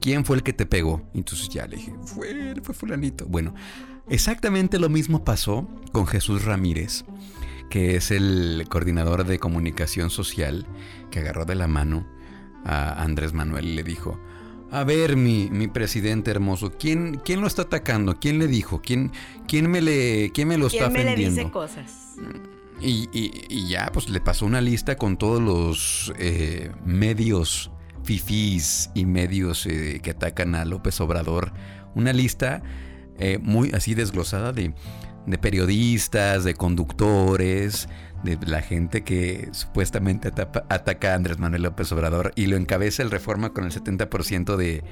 ¿Quién 0.00 0.24
fue 0.24 0.36
el 0.36 0.42
que 0.42 0.52
te 0.52 0.66
pegó? 0.66 1.08
Entonces 1.14 1.48
ya 1.48 1.66
le 1.66 1.76
dije, 1.76 1.92
fue, 2.04 2.54
fue 2.62 2.74
fulanito. 2.74 3.26
Bueno, 3.26 3.54
exactamente 4.10 4.78
lo 4.78 4.88
mismo 4.88 5.24
pasó 5.24 5.68
con 5.92 6.06
Jesús 6.06 6.44
Ramírez, 6.44 7.04
que 7.70 7.96
es 7.96 8.10
el 8.10 8.66
coordinador 8.68 9.24
de 9.24 9.38
comunicación 9.38 10.10
social, 10.10 10.66
que 11.10 11.20
agarró 11.20 11.44
de 11.44 11.54
la 11.54 11.68
mano 11.68 12.06
a 12.64 13.02
Andrés 13.02 13.32
Manuel 13.32 13.66
y 13.66 13.74
le 13.74 13.82
dijo, 13.84 14.18
a 14.70 14.84
ver, 14.84 15.16
mi, 15.16 15.48
mi 15.50 15.68
presidente 15.68 16.30
hermoso, 16.30 16.72
¿quién, 16.78 17.20
¿quién 17.24 17.40
lo 17.40 17.46
está 17.46 17.62
atacando? 17.62 18.18
¿Quién 18.20 18.38
le 18.38 18.46
dijo? 18.46 18.82
¿Quién, 18.82 19.12
quién, 19.46 19.70
me, 19.70 19.80
le, 19.80 20.30
quién 20.32 20.48
me 20.48 20.58
lo 20.58 20.66
está 20.66 20.90
¿Quién 20.90 20.92
me 20.92 21.04
le 21.04 21.16
dice 21.16 21.50
cosas? 21.50 22.16
Y, 22.80 23.08
y- 23.12 23.44
y 23.48 23.68
ya, 23.68 23.90
pues 23.92 24.08
le 24.08 24.20
pasó 24.20 24.44
una 24.46 24.60
lista 24.60 24.96
con 24.96 25.16
todos 25.16 25.40
los 25.42 26.12
eh, 26.18 26.70
medios 26.84 27.70
fifís 28.04 28.90
y 28.94 29.04
medios 29.04 29.66
eh, 29.66 30.00
que 30.02 30.10
atacan 30.10 30.54
a 30.54 30.64
López 30.64 31.00
Obrador. 31.00 31.52
Una 31.94 32.12
lista 32.12 32.62
eh, 33.18 33.38
muy 33.40 33.70
así 33.72 33.94
desglosada 33.94 34.52
de, 34.52 34.72
de 35.26 35.38
periodistas, 35.38 36.44
de 36.44 36.54
conductores, 36.54 37.88
de 38.22 38.38
la 38.46 38.62
gente 38.62 39.02
que 39.02 39.48
supuestamente 39.52 40.28
ataca 40.28 41.12
a 41.12 41.14
Andrés 41.14 41.38
Manuel 41.38 41.62
López 41.62 41.92
Obrador 41.92 42.32
y 42.34 42.46
lo 42.46 42.56
encabeza 42.56 43.02
el 43.02 43.10
Reforma 43.10 43.52
con 43.52 43.64
el 43.64 43.70
70% 43.70 44.56
de 44.56 44.82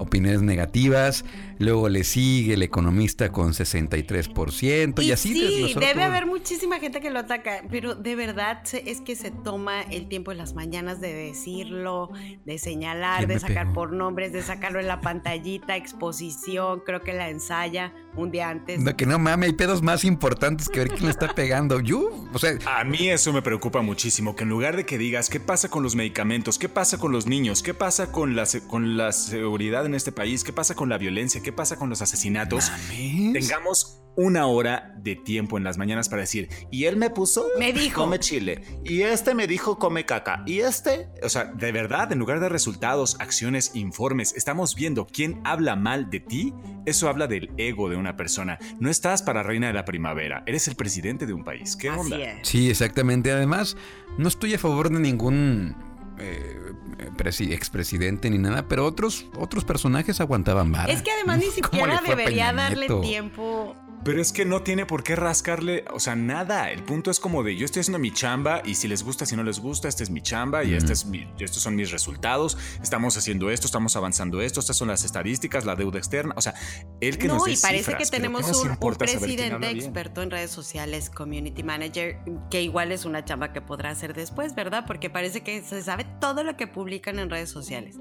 opiniones 0.00 0.42
negativas. 0.42 1.24
Luego 1.58 1.88
le 1.88 2.04
sigue 2.04 2.54
el 2.54 2.62
economista 2.62 3.30
con 3.30 3.52
63% 3.52 5.02
y, 5.02 5.12
así 5.12 5.34
sí, 5.34 5.74
debe 5.74 5.94
todo. 5.94 6.04
haber 6.04 6.26
muchísima 6.26 6.80
gente 6.80 7.00
que 7.00 7.10
lo 7.10 7.20
ataca, 7.20 7.62
pero 7.70 7.94
de 7.94 8.16
verdad 8.16 8.62
es 8.72 9.00
que 9.02 9.14
se 9.14 9.30
toma 9.30 9.82
el 9.82 10.08
tiempo 10.08 10.32
en 10.32 10.38
las 10.38 10.54
mañanas 10.54 11.00
de 11.00 11.12
decirlo, 11.12 12.10
de 12.44 12.58
señalar, 12.58 13.26
¿Quién 13.26 13.28
de 13.28 13.38
sacar 13.40 13.66
pegó? 13.66 13.74
por 13.74 13.92
nombres, 13.92 14.32
de 14.32 14.42
sacarlo 14.42 14.80
en 14.80 14.86
la 14.86 15.00
pantallita, 15.00 15.76
exposición, 15.76 16.80
creo 16.84 17.02
que 17.02 17.12
la 17.12 17.28
ensaya 17.28 17.92
un 18.16 18.30
día 18.30 18.48
antes. 18.48 18.80
No, 18.80 18.96
que 18.96 19.06
no 19.06 19.18
mames, 19.18 19.50
hay 19.50 19.56
pedos 19.56 19.82
más 19.82 20.04
importantes 20.04 20.68
que 20.68 20.80
ver 20.80 20.88
quién 20.88 21.04
le 21.04 21.10
está 21.10 21.34
pegando. 21.34 21.80
Yo, 21.80 22.10
o 22.32 22.38
sea, 22.38 22.52
A 22.66 22.84
mí 22.84 23.08
eso 23.08 23.32
me 23.32 23.42
preocupa 23.42 23.82
muchísimo, 23.82 24.36
que 24.36 24.44
en 24.44 24.50
lugar 24.50 24.76
de 24.76 24.84
que 24.84 24.98
digas 24.98 25.28
qué 25.28 25.40
pasa 25.40 25.68
con 25.68 25.82
los 25.82 25.94
medicamentos, 25.94 26.58
qué 26.58 26.68
pasa 26.68 26.98
con 26.98 27.12
los 27.12 27.26
niños, 27.26 27.62
qué 27.62 27.74
pasa 27.74 28.12
con 28.12 28.36
la, 28.36 28.46
con 28.66 28.96
la 28.96 29.12
seguridad 29.12 29.86
en 29.86 29.94
este 29.94 30.12
país, 30.12 30.44
qué 30.44 30.52
pasa 30.52 30.74
con 30.74 30.88
la 30.88 30.98
violencia, 30.98 31.40
qué 31.42 31.52
pasa 31.52 31.76
con 31.76 31.88
los 31.88 32.02
asesinatos, 32.02 32.70
mames. 32.70 33.32
tengamos 33.32 33.99
una 34.16 34.46
hora 34.46 34.94
de 34.98 35.16
tiempo 35.16 35.56
en 35.56 35.64
las 35.64 35.78
mañanas 35.78 36.08
para 36.08 36.22
decir, 36.22 36.48
y 36.70 36.84
él 36.84 36.96
me 36.96 37.10
puso, 37.10 37.46
Me 37.58 37.72
dijo. 37.72 38.02
come 38.02 38.18
chile, 38.18 38.62
y 38.84 39.02
este 39.02 39.34
me 39.34 39.46
dijo, 39.46 39.78
come 39.78 40.04
caca, 40.04 40.42
y 40.46 40.60
este, 40.60 41.08
o 41.22 41.28
sea, 41.28 41.44
de 41.44 41.72
verdad, 41.72 42.12
en 42.12 42.18
lugar 42.18 42.40
de 42.40 42.48
resultados, 42.48 43.16
acciones, 43.20 43.70
informes, 43.74 44.34
estamos 44.36 44.74
viendo 44.74 45.06
quién 45.06 45.40
habla 45.44 45.76
mal 45.76 46.10
de 46.10 46.20
ti, 46.20 46.52
eso 46.86 47.08
habla 47.08 47.26
del 47.28 47.50
ego 47.56 47.88
de 47.88 47.96
una 47.96 48.16
persona. 48.16 48.58
No 48.78 48.90
estás 48.90 49.22
para 49.22 49.42
reina 49.42 49.68
de 49.68 49.72
la 49.74 49.84
primavera, 49.84 50.42
eres 50.46 50.68
el 50.68 50.74
presidente 50.74 51.24
de 51.26 51.32
un 51.32 51.44
país. 51.44 51.76
¿Qué 51.76 51.88
onda? 51.90 52.16
Así 52.16 52.22
es. 52.24 52.48
Sí, 52.48 52.70
exactamente. 52.70 53.30
Además, 53.32 53.76
no 54.18 54.28
estoy 54.28 54.54
a 54.54 54.58
favor 54.58 54.90
de 54.90 54.98
ningún 55.00 55.76
eh, 56.18 56.72
presi- 57.16 57.52
expresidente 57.52 58.28
ni 58.28 58.38
nada, 58.38 58.66
pero 58.68 58.84
otros, 58.84 59.26
otros 59.38 59.64
personajes 59.64 60.20
aguantaban 60.20 60.72
vara. 60.72 60.92
Es 60.92 61.00
que 61.02 61.10
además 61.10 61.38
ni 61.38 61.44
¿Cómo 61.62 61.86
le 61.86 61.92
siquiera 61.96 62.16
debería 62.16 62.52
darle 62.52 62.88
tiempo. 63.00 63.76
Pero 64.02 64.20
es 64.22 64.32
que 64.32 64.44
no 64.46 64.62
tiene 64.62 64.86
por 64.86 65.02
qué 65.04 65.14
rascarle, 65.14 65.84
o 65.92 66.00
sea, 66.00 66.16
nada. 66.16 66.70
El 66.70 66.82
punto 66.82 67.10
es 67.10 67.20
como 67.20 67.42
de 67.42 67.54
yo 67.56 67.66
estoy 67.66 67.80
haciendo 67.80 67.98
mi 67.98 68.10
chamba 68.12 68.62
y 68.64 68.74
si 68.74 68.88
les 68.88 69.02
gusta, 69.02 69.26
si 69.26 69.36
no 69.36 69.42
les 69.42 69.60
gusta, 69.60 69.88
esta 69.88 70.02
es 70.02 70.08
mi 70.10 70.22
chamba 70.22 70.64
y 70.64 70.74
este 70.74 70.94
es 70.94 71.04
mi- 71.04 71.28
estos 71.38 71.62
son 71.62 71.76
mis 71.76 71.90
resultados. 71.90 72.56
Estamos 72.82 73.16
haciendo 73.18 73.50
esto, 73.50 73.66
estamos 73.66 73.96
avanzando 73.96 74.40
esto, 74.40 74.60
estas 74.60 74.76
son 74.76 74.88
las 74.88 75.04
estadísticas, 75.04 75.66
la 75.66 75.76
deuda 75.76 75.98
externa. 75.98 76.34
O 76.36 76.40
sea, 76.40 76.54
él 77.00 77.18
que 77.18 77.28
no, 77.28 77.34
nos 77.34 77.44
dé 77.44 77.52
y 77.52 77.56
parece 77.58 77.84
cifras, 77.90 78.10
que 78.10 78.16
tenemos 78.16 78.40
¿qué 78.42 78.48
nos 78.48 78.60
un, 78.62 78.66
un 78.68 78.72
importa 78.72 79.06
saber 79.06 79.18
quién 79.28 79.38
presidente 79.38 79.70
experto 79.84 80.22
en 80.22 80.30
redes 80.30 80.50
sociales, 80.50 81.10
community 81.10 81.62
manager, 81.62 82.16
que 82.50 82.62
igual 82.62 82.92
es 82.92 83.04
una 83.04 83.24
chamba 83.24 83.52
que 83.52 83.60
podrá 83.60 83.90
hacer 83.90 84.14
después, 84.14 84.54
¿verdad? 84.54 84.84
Porque 84.86 85.10
parece 85.10 85.42
que 85.42 85.62
se 85.62 85.82
sabe 85.82 86.06
todo 86.20 86.42
lo 86.42 86.56
que 86.56 86.66
publican 86.66 87.18
en 87.18 87.28
redes 87.28 87.50
sociales. 87.50 87.96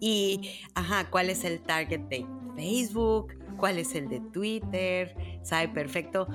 Y, 0.00 0.50
ajá, 0.74 1.10
cuál 1.10 1.28
es 1.28 1.44
el 1.44 1.60
target 1.60 2.00
de 2.08 2.26
Facebook, 2.56 3.34
cuál 3.56 3.78
es 3.78 3.94
el 3.94 4.08
de 4.08 4.20
Twitter, 4.20 5.14
sabe 5.42 5.68
perfecto. 5.68 6.28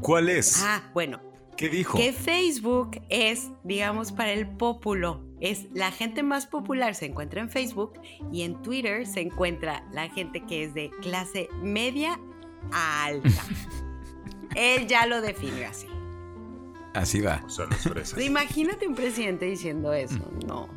¿Cuál 0.00 0.28
es? 0.28 0.62
Ah, 0.64 0.90
bueno, 0.94 1.20
¿Qué 1.56 1.68
dijo? 1.68 1.98
que 1.98 2.12
Facebook 2.12 3.00
es, 3.08 3.50
digamos, 3.64 4.12
para 4.12 4.32
el 4.32 4.48
pópulo. 4.48 5.24
Es 5.40 5.66
la 5.72 5.90
gente 5.90 6.22
más 6.22 6.46
popular 6.46 6.94
se 6.94 7.06
encuentra 7.06 7.40
en 7.40 7.50
Facebook 7.50 7.94
y 8.32 8.42
en 8.42 8.60
Twitter 8.62 9.06
se 9.06 9.20
encuentra 9.20 9.84
la 9.92 10.08
gente 10.08 10.44
que 10.46 10.64
es 10.64 10.74
de 10.74 10.90
clase 11.00 11.48
media 11.62 12.18
a 12.72 13.04
alta. 13.04 13.28
Él 14.56 14.86
ya 14.86 15.06
lo 15.06 15.20
define 15.20 15.66
así. 15.66 15.86
Así 16.94 17.20
va. 17.20 17.42
O 17.44 17.50
sea. 17.50 17.68
Imagínate 18.20 18.88
un 18.88 18.94
presidente 18.94 19.44
diciendo 19.46 19.92
eso. 19.92 20.18
No. 20.46 20.68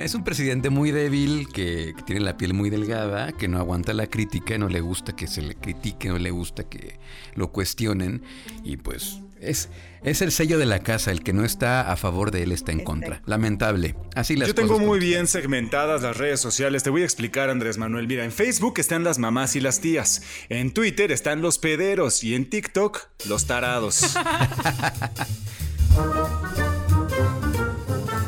Es 0.00 0.14
un 0.14 0.24
presidente 0.24 0.70
muy 0.70 0.92
débil, 0.92 1.46
que, 1.52 1.92
que 1.94 2.02
tiene 2.04 2.22
la 2.22 2.38
piel 2.38 2.54
muy 2.54 2.70
delgada, 2.70 3.32
que 3.32 3.48
no 3.48 3.58
aguanta 3.58 3.92
la 3.92 4.06
crítica, 4.06 4.56
no 4.56 4.70
le 4.70 4.80
gusta 4.80 5.14
que 5.14 5.26
se 5.26 5.42
le 5.42 5.56
critique, 5.56 6.08
no 6.08 6.18
le 6.18 6.30
gusta 6.30 6.64
que 6.64 6.98
lo 7.34 7.52
cuestionen. 7.52 8.22
Y 8.64 8.78
pues 8.78 9.20
es, 9.42 9.68
es 10.02 10.22
el 10.22 10.32
sello 10.32 10.58
de 10.58 10.64
la 10.64 10.78
casa, 10.78 11.10
el 11.10 11.22
que 11.22 11.34
no 11.34 11.44
está 11.44 11.92
a 11.92 11.98
favor 11.98 12.30
de 12.30 12.44
él 12.44 12.52
está 12.52 12.72
en 12.72 12.80
contra. 12.80 13.20
Lamentable. 13.26 13.94
Así 14.14 14.36
las 14.36 14.48
Yo 14.48 14.54
tengo 14.54 14.70
cosas, 14.70 14.86
muy 14.86 15.00
bien 15.00 15.26
segmentadas 15.26 16.00
las 16.00 16.16
redes 16.16 16.40
sociales. 16.40 16.82
Te 16.82 16.88
voy 16.88 17.02
a 17.02 17.04
explicar, 17.04 17.50
Andrés 17.50 17.76
Manuel. 17.76 18.08
Mira, 18.08 18.24
en 18.24 18.32
Facebook 18.32 18.78
están 18.78 19.04
las 19.04 19.18
mamás 19.18 19.54
y 19.54 19.60
las 19.60 19.80
tías. 19.80 20.22
En 20.48 20.72
Twitter 20.72 21.12
están 21.12 21.42
los 21.42 21.58
pederos. 21.58 22.24
Y 22.24 22.34
en 22.34 22.48
TikTok, 22.48 23.00
los 23.28 23.46
tarados. 23.46 24.14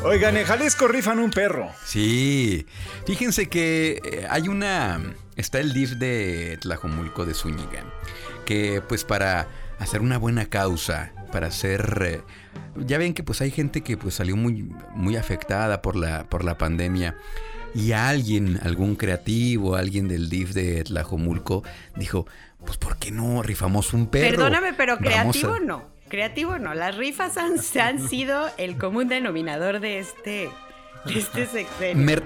Oigan, 0.05 0.35
en 0.37 0.45
Jalisco 0.45 0.87
rifan 0.87 1.19
un 1.19 1.31
perro. 1.31 1.69
Sí, 1.85 2.65
fíjense 3.05 3.47
que 3.47 4.01
eh, 4.03 4.27
hay 4.29 4.47
una... 4.49 4.99
Está 5.35 5.59
el 5.59 5.73
DIF 5.73 5.91
de 5.93 6.57
Tlajomulco 6.61 7.25
de 7.25 7.33
Zúñiga, 7.33 7.83
que 8.45 8.81
pues 8.87 9.03
para 9.03 9.47
hacer 9.79 10.01
una 10.01 10.17
buena 10.17 10.45
causa, 10.47 11.11
para 11.31 11.47
hacer... 11.47 12.01
eh, 12.05 12.21
ya 12.75 12.97
ven 12.97 13.13
que 13.13 13.23
pues 13.23 13.41
hay 13.41 13.49
gente 13.49 13.81
que 13.81 13.97
pues 13.97 14.15
salió 14.15 14.35
muy, 14.35 14.69
muy 14.93 15.15
afectada 15.15 15.81
por 15.81 15.95
la, 15.95 16.25
por 16.29 16.43
la 16.43 16.57
pandemia. 16.57 17.15
Y 17.73 17.93
alguien, 17.93 18.59
algún 18.63 18.95
creativo, 18.95 19.75
alguien 19.75 20.07
del 20.07 20.29
DIF 20.29 20.51
de 20.53 20.83
Tlajomulco, 20.83 21.63
dijo, 21.95 22.27
pues 22.65 22.77
¿por 22.77 22.97
qué 22.97 23.09
no 23.09 23.41
rifamos 23.41 23.93
un 23.93 24.07
perro? 24.07 24.31
Perdóname, 24.31 24.73
pero 24.73 24.97
creativo 24.97 25.53
a- 25.55 25.59
no. 25.59 25.92
Creativo 26.13 26.59
no. 26.59 26.75
Las 26.75 26.95
rifas 26.95 27.37
han, 27.37 27.53
han 27.81 27.99
sido 28.07 28.47
el 28.57 28.77
común 28.77 29.07
denominador 29.07 29.79
de 29.79 29.97
este, 29.97 30.47
este 31.07 31.47
sexenio. 31.47 32.05
Me, 32.05 32.19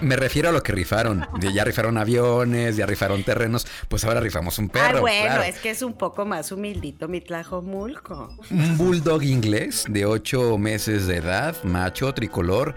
me 0.00 0.16
refiero 0.16 0.48
a 0.48 0.52
lo 0.52 0.62
que 0.62 0.72
rifaron. 0.72 1.26
Ya 1.52 1.62
rifaron 1.62 1.98
aviones, 1.98 2.78
ya 2.78 2.86
rifaron 2.86 3.22
terrenos, 3.22 3.66
pues 3.90 4.02
ahora 4.06 4.20
rifamos 4.20 4.58
un 4.58 4.70
perro. 4.70 4.96
ah, 4.96 5.00
bueno, 5.02 5.24
claro. 5.26 5.42
es 5.42 5.58
que 5.58 5.68
es 5.68 5.82
un 5.82 5.92
poco 5.92 6.24
más 6.24 6.52
humildito 6.52 7.06
mi 7.06 7.20
Tlajomulco. 7.20 8.34
Un 8.50 8.78
bulldog 8.78 9.22
inglés 9.22 9.84
de 9.90 10.06
8 10.06 10.56
meses 10.56 11.06
de 11.06 11.16
edad, 11.16 11.54
macho, 11.64 12.14
tricolor. 12.14 12.74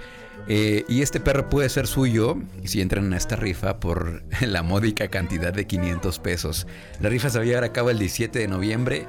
eh, 0.50 0.84
y 0.90 1.02
este 1.02 1.22
perro 1.22 1.48
puede 1.50 1.70
ser 1.70 1.88
suyo 1.88 2.36
si 2.66 2.82
entran 2.82 3.14
a 3.14 3.18
esta 3.18 3.38
rifa 3.38 3.80
por 3.80 4.22
la 4.42 4.64
módica 4.64 5.08
cantidad 5.08 5.54
de 5.54 5.66
500 5.66 6.20
pesos. 6.20 6.68
La 7.00 7.08
rifa 7.08 7.30
se 7.30 7.38
va 7.38 7.44
a 7.44 7.48
llevar 7.48 7.64
a 7.64 7.72
cabo 7.72 7.90
el 7.90 8.00
17 8.00 8.38
de 8.38 8.48
noviembre. 8.50 9.08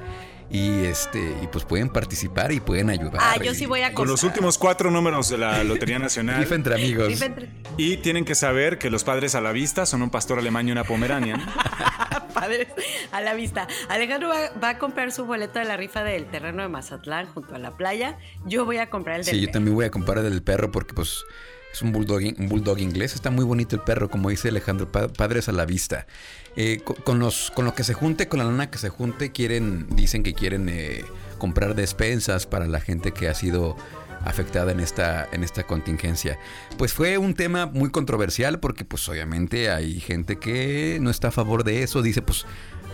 Y 0.51 0.85
este 0.85 1.19
y 1.43 1.47
pues 1.47 1.63
pueden 1.63 1.89
participar 1.89 2.51
y 2.51 2.59
pueden 2.59 2.89
ayudar. 2.89 3.17
Ah, 3.21 3.35
yo 3.43 3.53
sí 3.53 3.65
y- 3.65 3.67
voy 3.67 3.81
a 3.81 3.93
Con 3.93 4.07
los 4.07 4.23
últimos 4.23 4.57
cuatro 4.57 4.89
números 4.89 5.29
de 5.29 5.37
la 5.37 5.63
Lotería 5.63 5.99
Nacional. 5.99 6.39
Rifa 6.39 6.55
entre 6.55 6.73
amigos. 6.75 7.07
Rifa 7.07 7.25
entre- 7.25 7.49
Y 7.77 7.97
tienen 7.97 8.25
que 8.25 8.33
saber 8.33 8.79
que 8.79 8.89
los 8.89 9.03
padres 9.03 9.35
a 9.35 9.41
la 9.41 9.51
vista 9.51 9.85
son 9.85 10.01
un 10.01 10.09
pastor 10.09 10.39
alemán 10.39 10.67
y 10.67 10.71
una 10.71 10.83
pomeranian. 10.83 11.39
Padres 12.33 12.67
a 13.11 13.21
la 13.21 13.33
vista. 13.33 13.67
Alejandro 13.89 14.29
va, 14.29 14.49
va 14.63 14.69
a 14.69 14.77
comprar 14.77 15.11
su 15.11 15.25
boleto 15.25 15.59
de 15.59 15.65
la 15.65 15.77
rifa 15.77 16.03
del 16.03 16.25
terreno 16.25 16.61
de 16.63 16.69
Mazatlán 16.69 17.27
junto 17.27 17.55
a 17.55 17.59
la 17.59 17.75
playa. 17.75 18.17
Yo 18.45 18.65
voy 18.65 18.77
a 18.77 18.89
comprar 18.89 19.19
el 19.19 19.25
del 19.25 19.35
Sí, 19.35 19.41
yo 19.41 19.51
también 19.51 19.75
voy 19.75 19.85
a 19.85 19.91
comprar 19.91 20.19
el 20.19 20.29
del 20.31 20.41
perro 20.41 20.71
porque 20.71 20.93
pues 20.93 21.25
es 21.73 21.81
un 21.81 21.91
bulldog, 21.91 22.21
un 22.37 22.47
bulldog 22.47 22.79
inglés. 22.79 23.13
Está 23.13 23.29
muy 23.29 23.43
bonito 23.45 23.75
el 23.75 23.81
perro, 23.81 24.09
como 24.09 24.29
dice 24.29 24.49
Alejandro, 24.49 24.91
pa- 24.91 25.07
padres 25.09 25.49
a 25.49 25.51
la 25.51 25.65
vista. 25.65 26.07
Eh, 26.55 26.81
co- 26.83 26.95
con, 26.95 27.19
los, 27.19 27.51
con 27.55 27.65
lo 27.65 27.73
que 27.73 27.83
se 27.83 27.93
junte, 27.93 28.27
con 28.27 28.39
la 28.39 28.45
lana 28.45 28.69
que 28.69 28.77
se 28.77 28.89
junte, 28.89 29.31
quieren, 29.31 29.87
dicen 29.95 30.23
que 30.23 30.33
quieren 30.33 30.67
eh, 30.69 31.05
comprar 31.37 31.75
despensas 31.75 32.45
para 32.47 32.65
la 32.67 32.81
gente 32.81 33.11
que 33.11 33.29
ha 33.29 33.33
sido 33.33 33.77
afectada 34.25 34.71
en 34.73 34.81
esta, 34.81 35.27
en 35.31 35.43
esta 35.43 35.63
contingencia. 35.63 36.37
Pues 36.77 36.91
fue 36.93 37.17
un 37.17 37.33
tema 37.35 37.65
muy 37.67 37.89
controversial 37.91 38.59
porque 38.59 38.83
pues 38.83 39.07
obviamente 39.07 39.71
hay 39.71 39.99
gente 40.01 40.37
que 40.37 40.97
no 41.01 41.09
está 41.09 41.29
a 41.29 41.31
favor 41.31 41.63
de 41.63 41.83
eso. 41.83 42.01
Dice 42.01 42.21
pues... 42.21 42.45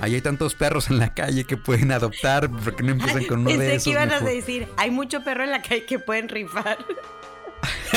Ahí 0.02 0.13
hay 0.13 0.20
tantos 0.20 0.56
perros 0.56 0.89
en 0.89 0.98
la 1.00 1.13
calle 1.13 1.46
que 1.46 1.56
pueden 1.56 1.94
adoptar, 1.94 2.52
¿por 2.52 2.76
qué 2.76 2.84
no 2.84 2.91
empiezan 2.91 3.24
con 3.28 3.39
uno 3.39 3.48
Pensé 3.52 3.63
de 3.63 3.70
que 3.70 3.76
esos? 3.78 3.88
iban 3.88 4.12
a 4.12 4.20
decir, 4.20 4.68
hay 4.76 4.91
mucho 4.91 5.24
perro 5.24 5.46
en 5.46 5.52
la 5.52 5.62
calle 5.62 5.86
que 5.86 6.00
pueden 6.00 6.28
rifar. 6.28 6.78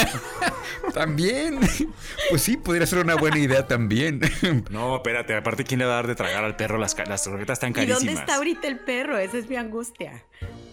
También. 0.95 1.59
Pues 2.31 2.43
sí, 2.43 2.57
podría 2.57 2.87
ser 2.87 3.01
una 3.01 3.15
buena 3.15 3.39
idea 3.39 3.67
también. 3.67 4.21
No, 4.71 4.97
espérate, 4.97 5.35
aparte, 5.37 5.65
¿quién 5.65 5.81
le 5.81 5.87
va 5.87 5.93
a 5.93 5.97
dar 5.97 6.07
de 6.07 6.15
tragar 6.15 6.45
al 6.45 6.57
perro? 6.57 6.79
Las, 6.79 6.97
las 7.07 7.23
croquetas 7.27 7.55
están 7.57 7.71
¿Y 7.71 7.75
carísimas. 7.75 7.99
dónde 8.05 8.21
está 8.21 8.37
ahorita 8.37 8.67
el 8.69 8.79
perro? 8.79 9.19
Esa 9.19 9.39
es 9.39 9.49
mi 9.49 9.57
angustia. 9.57 10.25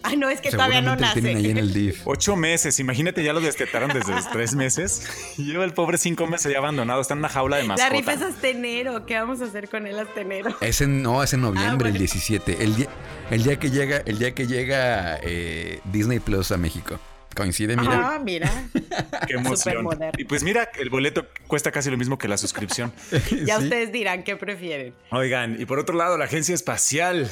Ah, 0.02 0.14
no, 0.16 0.28
es 0.30 0.40
que 0.40 0.50
todavía 0.50 0.80
no 0.80 0.94
nace. 0.96 1.20
tienen 1.20 1.38
ahí 1.38 1.50
en 1.50 1.58
el 1.58 1.72
DIF. 1.72 2.02
Ocho 2.06 2.36
meses, 2.36 2.78
imagínate, 2.78 3.22
ya 3.24 3.32
lo 3.32 3.40
destetaron 3.40 3.90
desde 3.92 4.12
los 4.14 4.30
tres 4.30 4.54
meses. 4.54 5.06
Y 5.36 5.44
lleva 5.52 5.64
el 5.64 5.72
pobre 5.72 5.98
cinco 5.98 6.26
meses 6.26 6.52
ya 6.52 6.58
abandonado, 6.58 7.00
está 7.00 7.14
en 7.14 7.18
una 7.18 7.28
jaula 7.28 7.56
de 7.56 7.62
La 7.62 7.68
mascota. 7.68 7.90
rifa 7.90 8.12
es 8.14 8.22
hasta 8.22 8.48
enero. 8.48 9.04
¿Qué 9.06 9.14
vamos 9.18 9.40
a 9.40 9.44
hacer 9.46 9.68
con 9.68 9.86
él 9.86 9.98
hasta 9.98 10.20
enero? 10.20 10.56
Es 10.60 10.80
en, 10.80 11.02
no, 11.02 11.22
es 11.22 11.32
en 11.32 11.40
noviembre, 11.42 11.88
Ah, 11.88 11.92
el 11.92 11.98
bueno. 11.98 11.98
17. 11.98 12.62
El 12.62 12.76
día, 12.76 12.88
el 13.30 13.42
día 13.42 13.58
que 13.58 13.70
llega, 13.70 13.96
el 14.06 14.18
día 14.18 14.34
que 14.34 14.46
llega 14.46 15.18
eh, 15.22 15.80
Disney 15.84 16.20
Plus 16.20 16.52
a 16.52 16.56
México. 16.56 16.98
Coincide, 17.36 17.76
mira. 17.76 18.14
Ah, 18.14 18.18
mira. 18.18 18.50
Qué 19.28 19.34
emoción. 19.34 19.86
Y 20.18 20.24
pues 20.24 20.42
mira, 20.42 20.70
el 20.78 20.90
boleto 20.90 21.26
cuesta 21.46 21.70
casi 21.70 21.90
lo 21.90 21.96
mismo 21.96 22.16
que 22.18 22.26
la 22.28 22.36
suscripción. 22.38 22.92
Ya 23.44 23.58
Sí. 23.58 23.64
ustedes 23.64 23.92
dirán 23.92 24.24
qué 24.24 24.36
prefieren. 24.36 24.94
Oigan, 25.10 25.60
y 25.60 25.66
por 25.66 25.78
otro 25.78 25.94
lado, 25.96 26.16
la 26.18 26.24
agencia 26.24 26.54
espacial. 26.54 27.30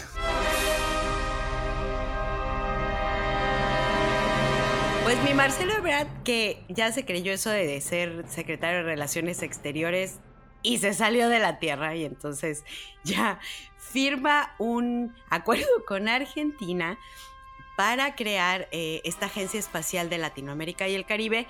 Pues 5.05 5.23
mi 5.23 5.35
Marcelo 5.35 5.75
Ebrard, 5.75 6.09
que 6.25 6.63
ya 6.69 6.91
se 6.93 7.05
creyó 7.05 7.33
eso 7.33 7.51
de 7.51 7.81
ser 7.81 8.25
secretario 8.29 8.79
de 8.79 8.83
Relaciones 8.85 9.43
Exteriores 9.43 10.19
y 10.63 10.79
se 10.79 10.95
salió 10.95 11.29
de 11.29 11.39
la 11.41 11.59
Tierra 11.59 11.95
y 11.95 12.05
entonces 12.05 12.65
ya 13.05 13.39
firma 13.79 14.55
un 14.59 15.15
acuerdo 15.29 15.67
con 15.87 16.09
Argentina 16.09 16.99
para 17.77 18.15
crear 18.15 18.69
eh, 18.71 19.01
esta 19.05 19.27
agencia 19.27 19.59
espacial 19.59 20.09
de 20.09 20.19
Latinoamérica 20.19 20.89
y 20.89 20.95
el 20.95 21.05
Caribe. 21.05 21.47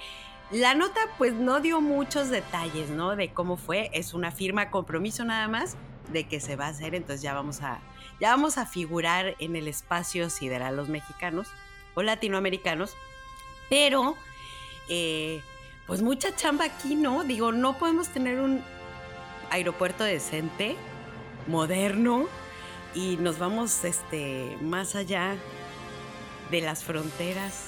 La 0.50 0.74
nota 0.74 1.00
pues 1.18 1.34
no 1.34 1.60
dio 1.60 1.80
muchos 1.80 2.30
detalles, 2.30 2.90
¿no? 2.90 3.16
De 3.16 3.32
cómo 3.32 3.56
fue, 3.56 3.90
es 3.92 4.14
una 4.14 4.30
firma 4.30 4.70
compromiso 4.70 5.24
nada 5.24 5.48
más 5.48 5.76
de 6.12 6.24
que 6.28 6.40
se 6.40 6.56
va 6.56 6.66
a 6.66 6.68
hacer, 6.68 6.94
entonces 6.94 7.22
ya 7.22 7.32
vamos 7.34 7.62
a 7.62 7.80
ya 8.20 8.30
vamos 8.30 8.58
a 8.58 8.66
figurar 8.66 9.34
en 9.38 9.56
el 9.56 9.66
espacio 9.66 10.30
sideral 10.30 10.76
los 10.76 10.88
mexicanos 10.88 11.48
o 11.94 12.02
latinoamericanos, 12.02 12.94
pero 13.68 14.16
eh, 14.88 15.42
pues 15.86 16.02
mucha 16.02 16.34
chamba 16.36 16.66
aquí, 16.66 16.94
¿no? 16.94 17.24
Digo, 17.24 17.52
no 17.52 17.76
podemos 17.78 18.08
tener 18.08 18.40
un 18.40 18.62
aeropuerto 19.50 20.04
decente, 20.04 20.76
moderno 21.46 22.26
y 22.94 23.16
nos 23.16 23.38
vamos 23.38 23.84
este 23.84 24.56
más 24.60 24.94
allá 24.94 25.36
de 26.50 26.60
las 26.60 26.84
fronteras, 26.84 27.64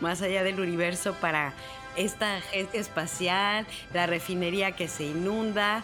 más 0.00 0.22
allá 0.22 0.42
del 0.42 0.60
universo 0.60 1.14
para 1.14 1.52
esta 1.96 2.36
agencia 2.36 2.80
espacial, 2.80 3.66
la 3.92 4.06
refinería 4.06 4.72
que 4.72 4.88
se 4.88 5.04
inunda, 5.04 5.82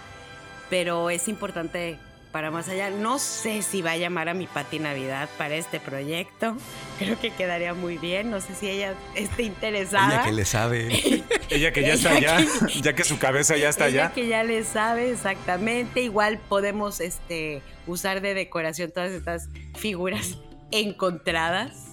pero 0.68 1.10
es 1.10 1.28
importante 1.28 1.98
para 2.32 2.50
más 2.50 2.68
allá. 2.68 2.90
No 2.90 3.18
sé 3.18 3.62
si 3.62 3.82
va 3.82 3.92
a 3.92 3.96
llamar 3.96 4.28
a 4.28 4.34
mi 4.34 4.46
Pati 4.46 4.78
Navidad 4.78 5.28
para 5.36 5.56
este 5.56 5.80
proyecto. 5.80 6.56
Creo 6.98 7.18
que 7.18 7.30
quedaría 7.30 7.74
muy 7.74 7.98
bien. 7.98 8.30
No 8.30 8.40
sé 8.40 8.54
si 8.54 8.68
ella 8.68 8.94
esté 9.14 9.42
interesada. 9.42 10.14
Ella 10.14 10.24
que 10.24 10.32
le 10.32 10.44
sabe. 10.44 11.24
Ella 11.50 11.72
que 11.72 11.82
ya 11.82 11.94
está 11.94 12.16
Ella 12.16 12.36
allá, 12.36 12.48
ya 12.82 12.92
que 12.94 13.02
su 13.02 13.18
cabeza 13.18 13.56
ya 13.56 13.68
está 13.68 13.88
Ella 13.88 14.04
allá. 14.04 14.14
que 14.14 14.28
ya 14.28 14.44
le 14.44 14.62
sabe 14.64 15.10
exactamente. 15.10 16.00
Igual 16.02 16.38
podemos 16.48 17.00
este, 17.00 17.62
usar 17.86 18.20
de 18.20 18.34
decoración 18.34 18.92
todas 18.92 19.10
estas 19.10 19.48
figuras 19.76 20.36
encontradas 20.70 21.89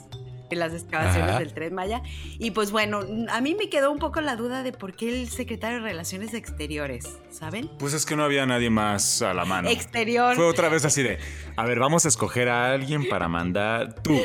en 0.50 0.60
las 0.60 0.74
excavaciones 0.74 1.30
Ajá. 1.32 1.40
del 1.40 1.54
Tren 1.54 1.74
Maya. 1.76 2.02
Y 2.40 2.52
pues 2.52 2.72
bueno, 2.72 3.02
a 3.30 3.42
mí 3.42 3.56
me 3.56 3.70
quedó 3.70 3.92
un 3.92 4.00
poco 4.00 4.22
la 4.22 4.36
duda 4.36 4.64
de 4.64 4.72
por 4.72 4.96
qué 4.96 5.10
el 5.22 5.30
secretario 5.30 5.78
de 5.78 5.84
Relaciones 5.84 6.34
Exteriores, 6.34 7.18
¿saben? 7.32 7.70
Pues 7.80 7.94
es 7.94 8.06
que 8.06 8.16
no 8.16 8.24
había 8.24 8.46
nadie 8.46 8.70
más 8.70 9.22
a 9.22 9.34
la 9.34 9.46
mano. 9.46 9.70
Exterior. 9.70 10.36
Fue 10.36 10.46
otra 10.46 10.70
vez 10.70 10.86
así 10.86 11.04
de, 11.04 11.18
a 11.56 11.66
ver, 11.66 11.80
vamos 11.80 12.06
a 12.06 12.08
escoger 12.08 12.50
a 12.50 12.72
alguien 12.74 13.08
para 13.10 13.28
mandar 13.28 14.02
tú. 14.02 14.20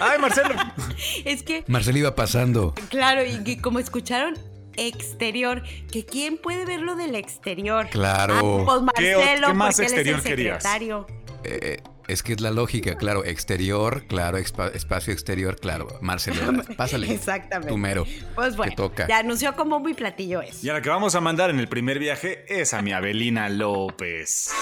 ¡Ay, 0.00 0.18
Marcelo! 0.20 0.54
Es 1.24 1.42
que, 1.42 1.64
Marcelo 1.66 1.98
iba 1.98 2.14
pasando. 2.14 2.74
claro, 2.88 3.24
y, 3.24 3.40
y 3.44 3.56
como 3.58 3.78
escucharon, 3.78 4.34
exterior, 4.76 5.62
que 5.90 6.04
quién 6.04 6.38
puede 6.38 6.64
verlo 6.64 6.96
del 6.96 7.14
exterior. 7.14 7.88
Claro. 7.90 8.34
Ah, 8.34 8.64
pues 8.64 8.78
¿Qué- 8.96 9.14
Marcelo, 9.16 9.46
qué 9.48 9.54
más 9.54 9.76
porque 9.76 9.92
él 9.92 9.98
es 10.00 10.06
el 10.06 10.14
exterior 10.14 10.22
querías? 10.22 10.62
secretario. 10.62 11.06
Eh, 11.44 11.80
Es 12.08 12.22
que 12.22 12.34
es 12.34 12.40
la 12.40 12.50
lógica, 12.50 12.96
claro. 12.96 13.24
Exterior, 13.24 14.04
claro. 14.06 14.38
espacio 14.38 15.12
exterior, 15.12 15.58
claro. 15.58 15.88
Marcelo, 16.00 16.62
pásale. 16.76 17.12
Exactamente. 17.12 17.68
Tu 17.68 17.76
mero. 17.76 18.06
Pues 18.34 18.56
bueno, 18.56 18.74
toca. 18.76 19.08
ya 19.08 19.18
anunció 19.18 19.56
como 19.56 19.80
muy 19.80 19.94
platillo 19.94 20.40
es. 20.40 20.62
Y 20.62 20.70
a 20.70 20.74
la 20.74 20.82
que 20.82 20.88
vamos 20.88 21.14
a 21.16 21.20
mandar 21.20 21.50
en 21.50 21.58
el 21.58 21.68
primer 21.68 21.98
viaje 21.98 22.44
es 22.48 22.74
a 22.74 22.82
mi 22.82 22.92
Abelina 22.92 23.48
López. 23.48 24.52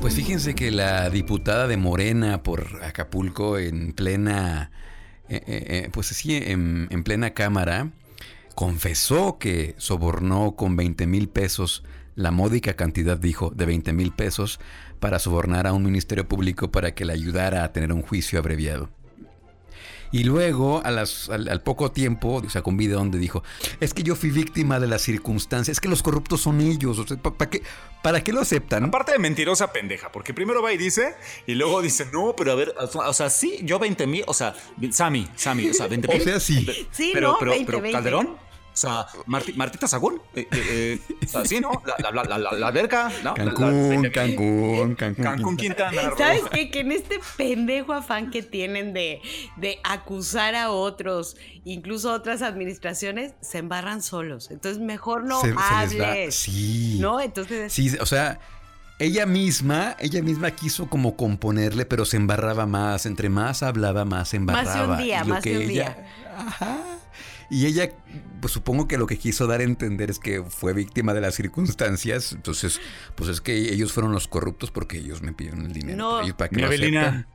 Pues 0.00 0.14
fíjense 0.14 0.54
que 0.54 0.70
la 0.70 1.10
diputada 1.10 1.66
de 1.66 1.76
Morena 1.76 2.42
por 2.42 2.82
Acapulco 2.82 3.58
en 3.58 3.92
plena, 3.92 4.70
eh, 5.28 5.42
eh, 5.46 5.64
eh, 5.68 5.88
pues 5.92 6.06
sí, 6.06 6.34
en, 6.34 6.88
en 6.90 7.04
plena 7.04 7.34
cámara, 7.34 7.90
confesó 8.54 9.38
que 9.38 9.74
sobornó 9.76 10.56
con 10.56 10.76
20 10.76 11.06
mil 11.06 11.28
pesos, 11.28 11.84
la 12.16 12.30
módica 12.30 12.74
cantidad, 12.74 13.16
dijo, 13.18 13.50
de 13.54 13.66
20 13.66 13.92
mil 13.92 14.12
pesos, 14.12 14.60
para 14.98 15.18
sobornar 15.18 15.66
a 15.66 15.72
un 15.72 15.82
ministerio 15.82 16.28
público 16.28 16.70
para 16.70 16.94
que 16.94 17.04
le 17.04 17.12
ayudara 17.12 17.64
a 17.64 17.72
tener 17.72 17.92
un 17.92 18.02
juicio 18.02 18.38
abreviado. 18.38 18.90
Y 20.12 20.24
luego, 20.24 20.82
a 20.84 20.90
las- 20.90 21.28
al, 21.30 21.48
al 21.48 21.62
poco 21.62 21.92
tiempo, 21.92 22.42
sacó 22.48 22.70
un 22.70 22.76
video 22.76 22.98
donde 22.98 23.16
dijo, 23.16 23.44
es 23.78 23.94
que 23.94 24.02
yo 24.02 24.16
fui 24.16 24.30
víctima 24.30 24.80
de 24.80 24.88
las 24.88 25.02
circunstancias, 25.02 25.76
es 25.76 25.80
que 25.80 25.88
los 25.88 26.02
corruptos 26.02 26.40
son 26.40 26.60
ellos, 26.60 26.98
o 26.98 27.06
sea, 27.06 27.16
¿pa- 27.16 27.32
pa 27.32 27.48
qué, 27.48 27.62
¿para 28.02 28.20
qué 28.24 28.32
lo 28.32 28.40
aceptan? 28.40 28.86
Aparte 28.86 29.12
de 29.12 29.20
mentirosa 29.20 29.72
pendeja, 29.72 30.10
porque 30.10 30.34
primero 30.34 30.62
va 30.62 30.72
y 30.72 30.76
dice, 30.78 31.14
y 31.46 31.54
luego 31.54 31.80
dice, 31.80 32.06
no, 32.12 32.34
pero 32.36 32.50
a 32.50 32.54
ver, 32.56 32.74
o 32.76 33.12
sea, 33.12 33.26
o 33.26 33.30
sí, 33.30 33.60
yo 33.62 33.78
20 33.78 34.08
mil, 34.08 34.24
o 34.26 34.34
sea, 34.34 34.52
Sammy, 34.90 35.28
Sammy, 35.36 35.70
o 35.70 35.74
sea, 35.74 35.86
20 35.86 36.08
O 36.08 36.12
mil. 36.14 36.22
sea, 36.22 36.40
sí. 36.40 36.66
Sí, 36.90 37.12
pero, 37.14 37.28
¿no? 37.32 37.36
pero, 37.38 37.52
20, 37.52 37.66
pero 37.66 37.80
20. 37.80 37.96
Calderón, 37.96 38.26
o 38.26 38.49
sea, 38.80 39.06
Marti- 39.26 39.52
Martita 39.54 39.86
Sagún, 39.86 40.20
eh, 40.34 40.48
eh, 40.50 40.98
eh, 41.10 41.14
o 41.24 41.28
sea, 41.28 41.44
sí, 41.44 41.60
¿no? 41.60 41.70
La, 41.84 42.10
la, 42.10 42.24
la, 42.24 42.38
la, 42.38 42.52
la 42.52 42.66
alberca, 42.68 43.10
¿no? 43.22 43.34
La- 43.36 43.44
la- 43.44 43.54
Cancún, 43.54 43.88
20,000. 43.90 44.12
Cancún, 44.12 44.94
Cancún. 44.94 45.24
Cancún, 45.24 45.56
Quintana 45.56 46.02
Roo. 46.10 46.18
¿Sabes 46.18 46.42
qué? 46.52 46.70
Que 46.70 46.80
en 46.80 46.92
este 46.92 47.20
pendejo 47.36 47.92
afán 47.92 48.30
que 48.30 48.42
tienen 48.42 48.92
de, 48.92 49.20
de 49.56 49.78
acusar 49.84 50.54
a 50.54 50.70
otros, 50.70 51.36
incluso 51.64 52.12
otras 52.12 52.42
administraciones, 52.42 53.34
se 53.40 53.58
embarran 53.58 54.02
solos. 54.02 54.50
Entonces, 54.50 54.80
mejor 54.82 55.24
no 55.24 55.40
Se- 55.40 55.48
se 55.48 55.52
les 55.54 55.58
va- 55.58 55.80
hables. 55.80 56.34
Sí. 56.34 56.98
¿No? 57.00 57.20
Entonces, 57.20 57.72
Sí, 57.72 57.94
o 58.00 58.06
sea, 58.06 58.40
ella 58.98 59.24
misma, 59.24 59.96
ella 59.98 60.22
misma 60.22 60.50
quiso 60.50 60.88
como 60.88 61.16
componerle, 61.16 61.86
pero 61.86 62.04
se 62.04 62.16
embarraba 62.18 62.66
más. 62.66 63.06
Entre 63.06 63.28
más 63.30 63.62
hablaba, 63.62 64.04
más 64.04 64.28
se 64.28 64.38
Más 64.38 64.58
embarraba. 64.58 64.86
de 64.86 64.92
un 64.92 64.98
día, 65.06 65.22
Y 65.24 65.28
lo 65.28 65.34
más 65.34 65.42
que 65.42 65.58
de 65.58 65.64
un 65.64 65.70
ella- 65.70 66.06
Ajá. 66.36 66.78
Y 67.50 67.66
ella, 67.66 67.90
pues 68.40 68.52
supongo 68.52 68.86
que 68.86 68.96
lo 68.96 69.06
que 69.06 69.18
quiso 69.18 69.48
dar 69.48 69.60
a 69.60 69.64
entender 69.64 70.08
es 70.08 70.20
que 70.20 70.42
fue 70.42 70.72
víctima 70.72 71.14
de 71.14 71.20
las 71.20 71.34
circunstancias. 71.34 72.32
Entonces, 72.32 72.80
pues 73.16 73.28
es 73.28 73.40
que 73.40 73.56
ellos 73.56 73.92
fueron 73.92 74.12
los 74.12 74.28
corruptos 74.28 74.70
porque 74.70 74.98
ellos 74.98 75.20
me 75.20 75.32
pidieron 75.32 75.66
el 75.66 75.72
dinero. 75.72 75.98
No. 75.98 76.22
Ellos, 76.22 76.34
¿para 76.34 76.50
Mi 76.52 76.62
lo 76.62 76.68
Abelina. 76.68 77.26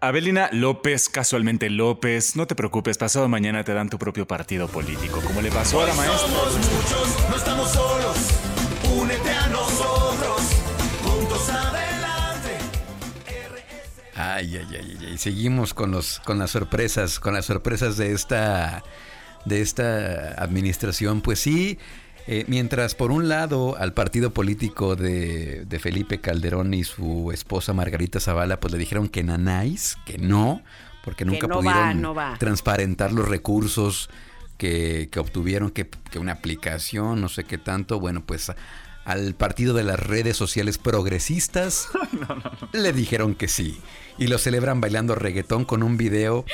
Abelina 0.00 0.50
López, 0.52 1.08
casualmente 1.08 1.70
López, 1.70 2.36
no 2.36 2.46
te 2.46 2.54
preocupes, 2.54 2.98
pasado 2.98 3.28
mañana 3.28 3.64
te 3.64 3.72
dan 3.72 3.88
tu 3.88 3.98
propio 3.98 4.26
partido 4.26 4.68
político, 4.68 5.22
como 5.22 5.40
le 5.40 5.50
pasó 5.50 5.80
a 5.80 5.86
la 5.86 5.94
maestra. 5.94 6.28
muchos, 6.28 7.30
no 7.30 7.36
estamos 7.36 7.70
solos. 7.72 8.16
Únete 8.94 9.30
a 9.30 9.46
nosotros, 9.48 10.42
juntos 11.02 11.48
adelante. 11.48 12.58
Ay, 14.14 14.58
ay, 14.58 14.66
ay, 14.70 14.96
ay, 15.00 15.06
ay. 15.08 15.18
Seguimos 15.18 15.72
con 15.72 15.90
los, 15.90 16.20
con 16.20 16.38
las 16.38 16.50
sorpresas, 16.50 17.18
con 17.18 17.32
las 17.32 17.46
sorpresas 17.46 17.96
de 17.96 18.12
esta, 18.12 18.82
de 19.46 19.62
esta 19.62 20.34
administración. 20.42 21.22
Pues 21.22 21.40
sí, 21.40 21.78
eh, 22.26 22.44
mientras 22.48 22.94
por 22.94 23.10
un 23.10 23.28
lado 23.28 23.76
al 23.78 23.94
partido 23.94 24.34
político 24.34 24.96
de, 24.96 25.64
de 25.64 25.78
Felipe 25.78 26.20
Calderón 26.20 26.74
y 26.74 26.84
su 26.84 27.30
esposa 27.32 27.72
Margarita 27.72 28.20
Zavala, 28.20 28.60
pues 28.60 28.72
le 28.72 28.78
dijeron 28.78 29.08
que 29.08 29.22
nanáis, 29.22 29.96
que 30.04 30.18
no, 30.18 30.62
porque 31.04 31.24
nunca 31.24 31.46
no 31.46 31.54
va, 31.54 31.60
pudieron 31.60 32.02
no 32.02 32.14
va. 32.14 32.36
transparentar 32.38 33.12
los 33.12 33.28
recursos 33.28 34.10
que, 34.58 35.08
que 35.10 35.20
obtuvieron, 35.20 35.70
que, 35.70 35.88
que 35.88 36.18
una 36.18 36.32
aplicación, 36.32 37.20
no 37.20 37.28
sé 37.28 37.44
qué 37.44 37.58
tanto. 37.58 38.00
Bueno, 38.00 38.24
pues 38.26 38.50
al 39.06 39.34
partido 39.36 39.72
de 39.72 39.84
las 39.84 40.00
redes 40.00 40.36
sociales 40.36 40.78
progresistas 40.78 41.88
le 42.72 42.92
dijeron 42.92 43.36
que 43.36 43.46
sí. 43.46 43.80
Y 44.18 44.26
lo 44.26 44.36
celebran 44.38 44.80
bailando 44.80 45.14
reggaetón 45.14 45.64
con 45.64 45.82
un 45.82 45.96
video 45.96 46.44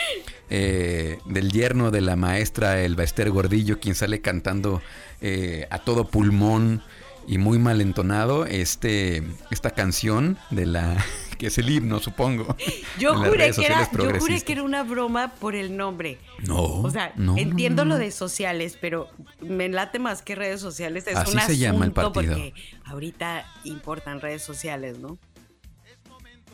eh, 0.50 1.18
del 1.24 1.50
yerno 1.50 1.90
de 1.90 2.02
la 2.02 2.14
maestra 2.14 2.82
Elba 2.82 3.04
Ester 3.04 3.30
Gordillo, 3.30 3.80
quien 3.80 3.94
sale 3.94 4.20
cantando 4.20 4.82
eh, 5.22 5.66
a 5.70 5.78
todo 5.78 6.08
pulmón 6.08 6.82
y 7.26 7.38
muy 7.38 7.58
mal 7.58 7.80
entonado 7.80 8.44
este, 8.44 9.22
esta 9.50 9.70
canción 9.70 10.36
de 10.50 10.66
la 10.66 11.02
que 11.42 11.48
es 11.48 11.59
el 11.59 11.68
himno, 11.68 11.98
supongo. 11.98 12.57
yo 13.00 13.16
juré, 13.16 13.50
que 13.50 13.66
era, 13.66 13.90
yo 13.90 14.20
juré 14.20 14.40
que 14.42 14.52
era 14.52 14.62
una 14.62 14.85
broma 14.85 15.35
por 15.35 15.57
el 15.57 15.76
nombre. 15.76 16.20
No. 16.46 16.62
O 16.62 16.88
sea, 16.88 17.12
no, 17.16 17.37
entiendo 17.37 17.85
no, 17.85 17.94
lo 17.94 17.98
de 17.98 18.12
sociales, 18.12 18.78
pero 18.81 19.11
me 19.40 19.68
late 19.68 19.98
más 19.98 20.22
que 20.22 20.37
redes 20.37 20.61
sociales. 20.61 21.05
Es 21.09 21.16
Así 21.16 21.37
un 21.37 21.42
se 21.42 21.59
llama 21.59 21.85
el 21.85 21.90
partido. 21.90 22.12
Porque 22.12 22.55
ahorita 22.85 23.44
importan 23.64 24.20
redes 24.20 24.42
sociales, 24.42 25.00
¿no? 25.00 25.18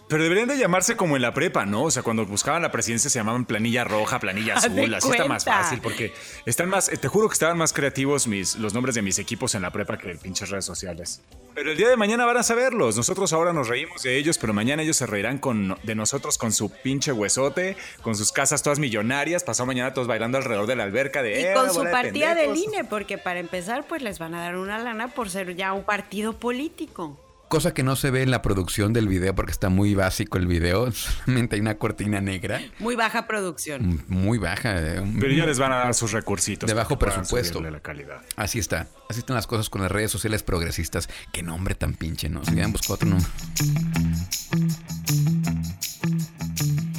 Pero 0.08 0.22
deberían 0.22 0.48
de 0.48 0.56
llamarse 0.56 0.96
como 0.96 1.16
en 1.16 1.22
la 1.22 1.34
prepa, 1.34 1.66
¿no? 1.66 1.82
O 1.82 1.90
sea, 1.90 2.02
cuando 2.02 2.24
buscaban 2.24 2.62
la 2.62 2.70
presidencia 2.70 3.10
se 3.10 3.18
llamaban 3.18 3.44
planilla 3.44 3.84
roja, 3.84 4.18
planilla 4.18 4.54
azul, 4.56 4.94
así 4.94 5.10
está 5.10 5.26
más 5.26 5.44
cuenta. 5.44 5.62
fácil, 5.62 5.80
porque 5.82 6.14
están 6.46 6.70
más, 6.70 6.88
eh, 6.88 6.96
te 6.96 7.08
juro 7.08 7.28
que 7.28 7.34
estaban 7.34 7.58
más 7.58 7.74
creativos 7.74 8.26
mis, 8.26 8.56
los 8.56 8.72
nombres 8.72 8.94
de 8.94 9.02
mis 9.02 9.18
equipos 9.18 9.54
en 9.54 9.60
la 9.62 9.70
prepa 9.70 9.98
que 9.98 10.10
en 10.10 10.18
pinches 10.18 10.48
redes 10.48 10.64
sociales. 10.64 11.20
Pero 11.54 11.72
el 11.72 11.76
día 11.76 11.88
de 11.88 11.96
mañana 11.96 12.24
van 12.24 12.38
a 12.38 12.42
saberlos. 12.42 12.96
Nosotros 12.96 13.32
ahora 13.34 13.52
nos 13.52 13.68
reímos 13.68 14.02
de 14.02 14.16
ellos, 14.16 14.38
pero 14.38 14.54
mañana 14.54 14.82
ellos 14.82 14.96
se 14.96 15.06
reirán 15.06 15.38
con, 15.38 15.76
de 15.82 15.94
nosotros 15.94 16.38
con 16.38 16.52
su 16.52 16.70
pinche 16.70 17.12
huesote, 17.12 17.76
con 18.00 18.14
sus 18.16 18.32
casas 18.32 18.62
todas 18.62 18.78
millonarias. 18.78 19.44
Pasado 19.44 19.66
mañana 19.66 19.92
todos 19.92 20.08
bailando 20.08 20.38
alrededor 20.38 20.66
de 20.66 20.76
la 20.76 20.84
alberca 20.84 21.22
de. 21.22 21.40
Y 21.40 21.44
"Eh, 21.44 21.52
con 21.54 21.68
su 21.68 21.74
bola 21.80 21.90
de 21.90 21.92
partida 21.96 22.34
del 22.34 22.46
pendejos". 22.52 22.72
INE, 22.74 22.84
porque 22.84 23.18
para 23.18 23.40
empezar, 23.40 23.84
pues 23.86 24.00
les 24.00 24.18
van 24.18 24.34
a 24.34 24.40
dar 24.40 24.56
una 24.56 24.78
lana 24.78 25.08
por 25.08 25.28
ser 25.28 25.54
ya 25.54 25.72
un 25.74 25.84
partido 25.84 26.32
político. 26.38 27.18
Cosa 27.48 27.72
que 27.72 27.82
no 27.82 27.96
se 27.96 28.10
ve 28.10 28.22
en 28.22 28.30
la 28.30 28.42
producción 28.42 28.92
del 28.92 29.08
video 29.08 29.34
porque 29.34 29.52
está 29.52 29.70
muy 29.70 29.94
básico 29.94 30.36
el 30.36 30.46
video. 30.46 30.92
Solamente 31.24 31.56
hay 31.56 31.60
una 31.62 31.78
cortina 31.78 32.20
negra 32.20 32.60
Muy 32.78 32.94
baja 32.94 33.26
producción. 33.26 34.04
muy 34.08 34.36
baja. 34.38 34.74
eh, 34.78 35.02
Pero 35.18 35.32
ya 35.32 35.46
les 35.46 35.58
van 35.58 35.72
a 35.72 35.76
dar 35.76 35.94
sus 35.94 36.12
recursitos. 36.12 36.68
De 36.68 36.74
bajo 36.74 36.98
presupuesto. 36.98 37.54
subirle 37.54 37.70
la 37.70 37.80
calidad. 37.80 38.20
Así 38.36 38.58
está. 38.58 38.86
Así 39.08 39.20
están 39.20 39.34
las 39.36 39.46
cosas 39.46 39.70
con 39.70 39.80
las 39.80 39.90
redes 39.90 40.10
sociales 40.10 40.42
progresistas. 40.42 41.08
Qué 41.32 41.42
nombre 41.42 41.74
tan 41.74 41.94
pinche, 41.94 42.28
¿no? 42.28 42.44
Si 42.44 42.52
hubieran 42.52 42.72
buscado 42.72 42.94
otro 42.94 43.08
nombre. 43.08 43.28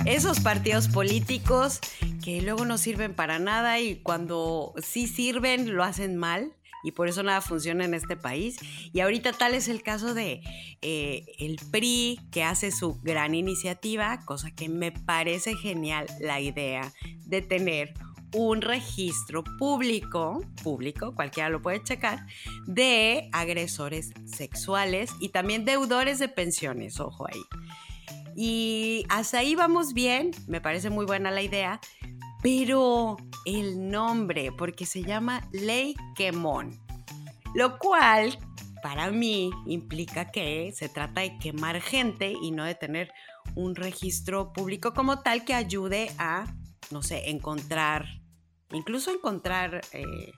Esos 0.05 0.39
partidos 0.39 0.87
políticos 0.87 1.79
que 2.23 2.41
luego 2.41 2.65
no 2.65 2.77
sirven 2.79 3.13
para 3.13 3.37
nada 3.37 3.79
y 3.79 3.97
cuando 3.97 4.73
sí 4.81 5.05
sirven 5.07 5.75
lo 5.75 5.83
hacen 5.83 6.17
mal 6.17 6.53
y 6.83 6.91
por 6.91 7.07
eso 7.07 7.23
nada 7.23 7.41
funciona 7.41 7.85
en 7.85 7.93
este 7.93 8.15
país. 8.15 8.57
Y 8.93 8.99
ahorita 8.99 9.33
tal 9.33 9.53
es 9.53 9.67
el 9.67 9.81
caso 9.81 10.13
de 10.13 10.41
eh, 10.81 11.25
el 11.39 11.57
PRI 11.71 12.19
que 12.31 12.43
hace 12.43 12.71
su 12.71 12.99
gran 13.01 13.35
iniciativa, 13.35 14.21
cosa 14.25 14.51
que 14.51 14.69
me 14.69 14.91
parece 14.91 15.55
genial 15.55 16.07
la 16.19 16.39
idea 16.39 16.93
de 17.25 17.41
tener 17.41 17.93
un 18.33 18.61
registro 18.61 19.43
público, 19.43 20.41
público, 20.63 21.15
cualquiera 21.15 21.49
lo 21.49 21.61
puede 21.61 21.83
checar, 21.83 22.25
de 22.67 23.29
agresores 23.31 24.11
sexuales 24.25 25.11
y 25.19 25.29
también 25.29 25.65
deudores 25.65 26.19
de 26.19 26.27
pensiones, 26.27 26.99
ojo 26.99 27.27
ahí. 27.27 27.41
Y 28.35 29.05
hasta 29.09 29.39
ahí 29.39 29.55
vamos 29.55 29.93
bien, 29.93 30.31
me 30.47 30.61
parece 30.61 30.89
muy 30.89 31.05
buena 31.05 31.31
la 31.31 31.41
idea, 31.41 31.81
pero 32.41 33.17
el 33.45 33.89
nombre, 33.89 34.51
porque 34.51 34.85
se 34.85 35.03
llama 35.03 35.47
Ley 35.51 35.95
Quemón, 36.15 36.79
lo 37.53 37.77
cual 37.77 38.37
para 38.81 39.11
mí 39.11 39.51
implica 39.65 40.31
que 40.31 40.71
se 40.73 40.89
trata 40.89 41.21
de 41.21 41.37
quemar 41.37 41.81
gente 41.81 42.33
y 42.41 42.51
no 42.51 42.63
de 42.63 42.75
tener 42.75 43.11
un 43.55 43.75
registro 43.75 44.53
público 44.53 44.93
como 44.93 45.21
tal 45.21 45.43
que 45.43 45.53
ayude 45.53 46.11
a, 46.17 46.45
no 46.91 47.01
sé, 47.01 47.29
encontrar, 47.29 48.05
incluso 48.71 49.11
encontrar 49.11 49.81
eh, 49.91 50.31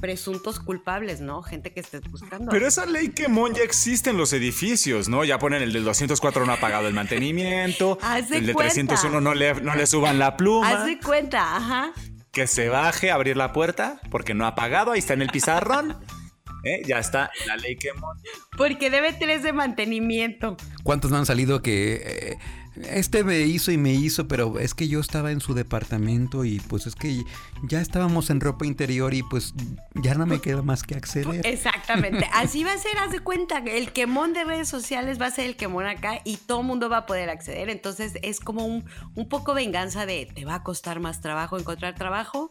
presuntos 0.00 0.60
culpables, 0.60 1.20
¿no? 1.20 1.42
Gente 1.42 1.72
que 1.72 1.80
estés 1.80 2.02
buscando. 2.10 2.50
Pero 2.50 2.66
esa 2.66 2.86
ley 2.86 3.10
quemón 3.10 3.54
ya 3.54 3.62
existe 3.62 4.10
en 4.10 4.16
los 4.16 4.32
edificios, 4.32 5.08
¿no? 5.08 5.24
Ya 5.24 5.38
ponen 5.38 5.62
el 5.62 5.72
del 5.72 5.84
204 5.84 6.46
no 6.46 6.52
ha 6.52 6.56
pagado 6.60 6.88
el 6.88 6.94
mantenimiento, 6.94 7.98
Haz 8.02 8.28
de 8.30 8.38
el 8.38 8.46
del 8.46 8.54
cuenta. 8.54 8.72
301 8.74 9.20
no 9.20 9.34
le, 9.34 9.54
no 9.60 9.74
le 9.74 9.86
suban 9.86 10.18
la 10.18 10.36
pluma, 10.36 10.68
Haz 10.68 10.86
de 10.86 10.98
cuenta, 10.98 11.56
ajá. 11.56 11.92
que 12.32 12.46
se 12.46 12.68
baje 12.68 13.10
a 13.10 13.14
abrir 13.14 13.36
la 13.36 13.52
puerta 13.52 14.00
porque 14.10 14.34
no 14.34 14.46
ha 14.46 14.54
pagado, 14.54 14.92
ahí 14.92 14.98
está 14.98 15.14
en 15.14 15.22
el 15.22 15.28
pizarrón. 15.28 15.96
¿Eh? 16.64 16.82
Ya 16.86 16.98
está 16.98 17.30
la 17.46 17.56
ley 17.56 17.76
quemón. 17.76 18.18
Porque 18.56 18.90
debe 18.90 19.14
tres 19.14 19.42
de 19.42 19.54
mantenimiento. 19.54 20.58
¿Cuántos 20.82 21.10
no 21.10 21.16
han 21.16 21.24
salido 21.24 21.62
que 21.62 22.02
eh, 22.04 22.38
este 22.88 23.24
me 23.24 23.40
hizo 23.40 23.70
y 23.72 23.76
me 23.76 23.92
hizo, 23.92 24.28
pero 24.28 24.58
es 24.58 24.74
que 24.74 24.88
yo 24.88 25.00
estaba 25.00 25.32
en 25.32 25.40
su 25.40 25.54
departamento 25.54 26.44
y 26.44 26.60
pues 26.60 26.86
es 26.86 26.94
que 26.94 27.22
ya 27.62 27.80
estábamos 27.80 28.30
en 28.30 28.40
ropa 28.40 28.66
interior 28.66 29.14
y 29.14 29.22
pues 29.22 29.54
ya 29.94 30.14
no 30.14 30.26
me 30.26 30.40
queda 30.40 30.62
más 30.62 30.82
que 30.82 30.94
acceder? 30.94 31.46
Exactamente. 31.46 32.28
Así 32.32 32.64
va 32.64 32.72
a 32.72 32.78
ser, 32.78 32.96
haz 32.98 33.12
de 33.12 33.20
cuenta, 33.20 33.58
el 33.58 33.92
quemón 33.92 34.32
de 34.32 34.44
redes 34.44 34.68
sociales 34.68 35.20
va 35.20 35.26
a 35.26 35.30
ser 35.30 35.46
el 35.46 35.56
quemón 35.56 35.86
acá 35.86 36.20
y 36.24 36.36
todo 36.36 36.60
el 36.60 36.66
mundo 36.66 36.88
va 36.88 36.98
a 36.98 37.06
poder 37.06 37.30
acceder. 37.30 37.70
Entonces 37.70 38.14
es 38.22 38.40
como 38.40 38.66
un, 38.66 38.84
un 39.14 39.28
poco 39.28 39.54
venganza 39.54 40.06
de 40.06 40.26
te 40.26 40.44
va 40.44 40.56
a 40.56 40.62
costar 40.62 41.00
más 41.00 41.20
trabajo 41.20 41.58
encontrar 41.58 41.94
trabajo 41.94 42.50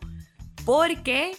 porque 0.65 1.37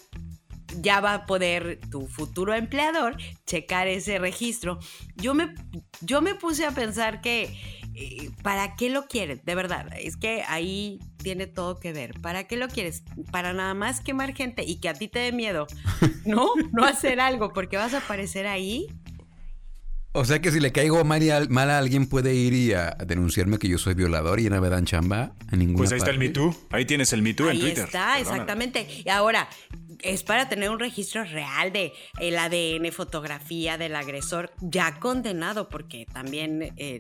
ya 0.79 1.01
va 1.01 1.15
a 1.15 1.27
poder 1.27 1.81
tu 1.91 2.07
futuro 2.07 2.55
empleador 2.55 3.17
checar 3.47 3.89
ese 3.89 4.19
registro. 4.19 4.79
Yo 5.17 5.35
me, 5.35 5.55
yo 6.01 6.23
me 6.23 6.35
puse 6.35 6.65
a 6.65 6.71
pensar 6.71 7.21
que, 7.21 7.57
¿para 8.43 8.77
qué 8.77 8.91
lo 8.91 9.07
quieres? 9.07 9.45
De 9.45 9.55
verdad, 9.55 9.87
es 9.99 10.17
que 10.17 10.43
ahí 10.49 11.01
tiene 11.19 11.47
todo 11.47 11.79
que 11.79 11.93
ver. 11.93 12.19
¿Para 12.21 12.45
qué 12.45 12.57
lo 12.57 12.69
quieres? 12.69 13.03
Para 13.31 13.53
nada 13.53 13.75
más 13.75 14.01
quemar 14.01 14.35
gente 14.35 14.65
y 14.65 14.77
que 14.81 14.89
a 14.89 14.95
ti 14.95 15.09
te 15.09 15.19
dé 15.19 15.33
miedo, 15.33 15.67
¿no? 16.25 16.51
No 16.73 16.85
hacer 16.85 17.21
algo 17.21 17.53
porque 17.53 17.77
vas 17.77 17.95
a 17.95 17.99
aparecer 17.99 18.47
ahí. 18.47 18.87
O 20.13 20.25
sea 20.25 20.41
que 20.41 20.51
si 20.51 20.59
le 20.59 20.73
caigo 20.73 21.05
mal 21.05 21.23
a, 21.31 21.47
mal 21.49 21.71
a 21.71 21.79
alguien 21.79 22.09
puede 22.09 22.35
ir 22.35 22.53
y 22.53 22.73
a, 22.73 22.89
a 22.99 23.05
denunciarme 23.05 23.59
que 23.59 23.69
yo 23.69 23.79
soy 23.79 23.95
violador 23.95 24.41
y 24.41 24.51
no 24.51 24.61
me 24.61 24.69
dan 24.69 24.85
chamba 24.85 25.35
en 25.53 25.61
ninguna 25.61 25.79
Pues 25.79 25.93
ahí 25.93 25.99
está 25.99 26.11
el 26.11 26.17
parte. 26.17 26.29
Me 26.29 26.35
Too. 26.35 26.57
Ahí 26.71 26.85
tienes 26.85 27.13
el 27.13 27.23
Me 27.23 27.33
Too 27.33 27.45
en 27.45 27.51
Ahí 27.53 27.61
Twitter. 27.61 27.85
está, 27.85 28.15
Perdóname. 28.17 28.21
exactamente. 28.23 28.89
Y 29.05 29.09
ahora, 29.09 29.49
es 30.03 30.25
para 30.25 30.49
tener 30.49 30.71
un 30.71 30.81
registro 30.81 31.23
real 31.23 31.73
de 31.73 31.93
el 32.19 32.37
ADN, 32.39 32.91
fotografía 32.91 33.79
del 33.79 33.95
agresor 33.95 34.51
ya 34.61 34.99
condenado, 34.99 35.69
porque 35.69 36.07
también 36.13 36.73
eh, 36.77 36.99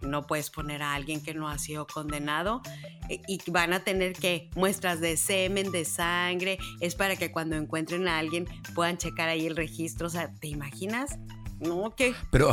no 0.00 0.26
puedes 0.26 0.50
poner 0.50 0.82
a 0.82 0.94
alguien 0.94 1.22
que 1.22 1.34
no 1.34 1.48
ha 1.48 1.58
sido 1.58 1.86
condenado 1.86 2.62
eh, 3.08 3.20
y 3.26 3.38
van 3.50 3.72
a 3.72 3.80
tener 3.80 4.12
que 4.12 4.48
muestras 4.54 5.00
de 5.00 5.16
semen, 5.16 5.70
de 5.70 5.84
sangre, 5.84 6.58
es 6.80 6.94
para 6.94 7.16
que 7.16 7.30
cuando 7.32 7.56
encuentren 7.56 8.08
a 8.08 8.18
alguien 8.18 8.46
puedan 8.74 8.98
checar 8.98 9.28
ahí 9.28 9.46
el 9.46 9.56
registro, 9.56 10.06
o 10.06 10.10
sea, 10.10 10.32
¿te 10.34 10.48
imaginas? 10.48 11.18
No, 11.60 11.94
que 11.96 12.14
Pero, 12.30 12.52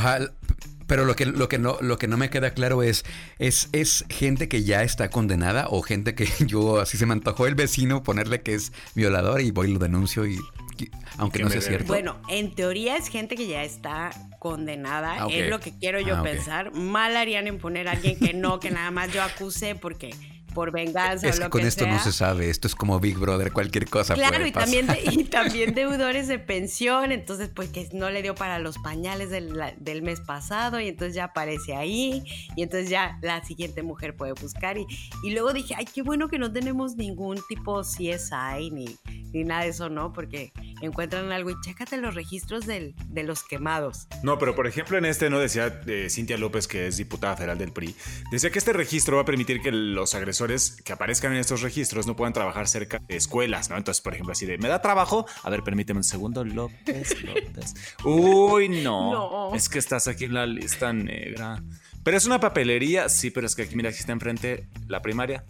pero 0.88 1.06
lo 1.06 1.16
que, 1.16 1.26
lo 1.28 1.48
que 1.48 1.60
no, 1.60 1.78
lo 1.82 1.98
que 1.98 2.08
no 2.08 2.18
me 2.18 2.30
queda 2.30 2.52
claro 2.56 2.82
es, 2.84 3.06
es, 3.40 3.70
es 3.72 4.06
gente 4.10 4.48
que 4.50 4.64
ya 4.64 4.82
está 4.84 5.10
condenada 5.10 5.68
o 5.70 5.82
gente 5.82 6.16
que 6.16 6.28
yo 6.48 6.80
así 6.80 6.98
se 6.98 7.06
me 7.06 7.14
antojó 7.14 7.46
el 7.48 7.56
vecino 7.56 8.02
ponerle 8.04 8.42
que 8.42 8.56
es 8.56 8.72
violador 8.96 9.42
y 9.42 9.52
voy 9.52 9.70
y 9.70 9.74
lo 9.74 9.80
denuncio 9.80 10.26
y, 10.26 10.36
y- 10.80 10.90
aunque 11.18 11.40
Que 11.40 11.44
no 11.46 11.50
sea 11.52 11.62
cierto. 11.62 11.88
Bueno, 11.88 12.18
en 12.30 12.54
teoría 12.54 12.98
es 12.98 13.08
gente 13.08 13.36
que 13.36 13.48
ya 13.48 13.64
está 13.64 14.10
condenada, 14.50 15.24
Ah, 15.24 15.28
es 15.32 15.50
lo 15.50 15.60
que 15.60 15.72
quiero 15.76 16.00
yo 16.00 16.18
Ah, 16.18 16.22
pensar. 16.24 16.72
Mal 16.72 17.18
harían 17.18 17.48
en 17.48 17.58
poner 17.58 17.88
a 17.88 17.94
alguien 17.94 18.20
que 18.20 18.34
no, 18.36 18.60
que 18.60 18.70
nada 18.70 18.92
más 18.92 19.12
yo 19.12 19.24
acusé 19.24 19.74
porque 19.74 20.14
por 20.54 20.72
venganza 20.72 21.28
es 21.28 21.36
o 21.36 21.38
que 21.40 21.44
lo 21.46 21.50
con 21.50 21.62
que 21.62 21.68
esto 21.68 21.84
sea. 21.84 21.94
no 21.94 22.00
se 22.00 22.14
sabe, 22.14 22.50
esto 22.50 22.68
es 22.68 22.76
como 22.76 23.00
Big 23.02 23.18
Brother, 23.18 23.52
cualquier 23.52 23.90
cosa 23.90 24.14
Claro, 24.14 24.36
puede 24.38 24.50
y 24.50 24.52
pasar. 24.54 24.64
también, 24.70 24.88
de- 24.88 25.02
y 25.22 25.24
también 25.40 25.74
deudores 25.76 26.28
de 26.30 26.38
pensión, 26.40 27.12
entonces 27.12 27.50
pues 27.54 27.70
que 27.70 27.90
no 27.92 28.10
le 28.12 28.22
dio 28.22 28.36
para 28.36 28.60
los 28.60 28.78
pañales 28.78 29.32
del, 29.32 29.52
del 29.80 30.02
mes 30.04 30.22
pasado 30.22 30.80
y 30.80 30.88
entonces 30.88 31.14
ya 31.16 31.26
aparece 31.26 31.76
ahí 31.76 32.24
y 32.56 32.62
entonces 32.62 32.90
ya 32.90 33.18
la 33.22 33.44
siguiente 33.44 33.82
mujer 33.84 34.16
puede 34.16 34.32
buscar 34.34 34.78
y, 34.78 34.86
y 35.24 35.32
luego 35.32 35.52
dije, 35.54 35.74
ay, 35.76 35.86
qué 35.94 36.04
bueno 36.04 36.30
que 36.30 36.38
no 36.40 36.50
tenemos 36.54 36.96
ningún 36.96 37.40
tipo 37.50 37.82
CSI 37.82 38.70
ni, 38.72 38.96
ni 39.36 39.44
nada 39.44 39.64
de 39.64 39.70
eso, 39.70 39.90
¿no? 39.90 40.14
Porque 40.14 40.54
encuentran 40.82 41.32
algo 41.34 41.50
y 41.50 41.56
chécate 41.62 41.98
los 41.98 42.16
registros 42.16 42.66
del, 42.66 42.96
de 43.10 43.24
los 43.24 43.44
quemados. 43.44 44.08
No, 44.24 44.38
pero 44.40 44.56
por 44.56 44.66
ejemplo 44.66 44.98
en 44.98 45.04
este 45.06 45.30
no 45.30 45.40
decía 45.40 45.82
eh, 45.88 46.08
Cintia 46.10 46.38
López, 46.38 46.68
que 46.68 46.88
es 46.88 46.96
diputada 46.98 47.36
federal 47.36 47.58
del 47.58 47.74
PRI, 47.74 47.94
decía 48.32 48.50
que 48.50 48.60
este 48.60 48.72
registro 48.72 49.18
va 49.18 49.24
a 49.24 49.26
permitir 49.26 49.62
que 49.62 49.72
los 49.74 50.16
agresores 50.16 50.82
que 50.84 50.94
aparezcan 50.94 51.34
en 51.34 51.40
estos 51.40 51.62
registros 51.62 52.08
no 52.08 52.16
puedan 52.16 52.32
trabajar 52.34 52.68
cerca 52.70 53.00
de 53.08 53.18
escuelas, 53.18 53.70
¿no? 53.70 53.76
Entonces, 53.78 54.02
por 54.02 54.14
ejemplo, 54.14 54.32
así 54.32 54.46
de, 54.46 54.58
¿me 54.58 54.70
da 54.70 54.82
trabajo? 54.82 55.26
A 55.44 55.50
ver, 55.50 55.64
permíteme 55.64 56.00
un 56.00 56.04
segundo, 56.06 56.46
López, 56.46 57.22
López. 57.24 57.74
Uy, 58.06 58.70
no, 58.70 59.50
No. 59.50 59.56
es 59.56 59.68
que 59.68 59.80
estás 59.80 60.08
aquí 60.08 60.24
en 60.26 60.34
la 60.34 60.46
lista 60.46 60.94
negra. 60.94 61.62
Pero 62.04 62.16
es 62.18 62.26
una 62.26 62.40
papelería, 62.40 63.10
sí, 63.10 63.32
pero 63.32 63.48
es 63.48 63.56
que 63.56 63.64
aquí, 63.64 63.76
mira, 63.76 63.90
aquí 63.90 64.00
está 64.00 64.12
enfrente 64.14 64.70
la 64.88 65.02
primaria. 65.02 65.44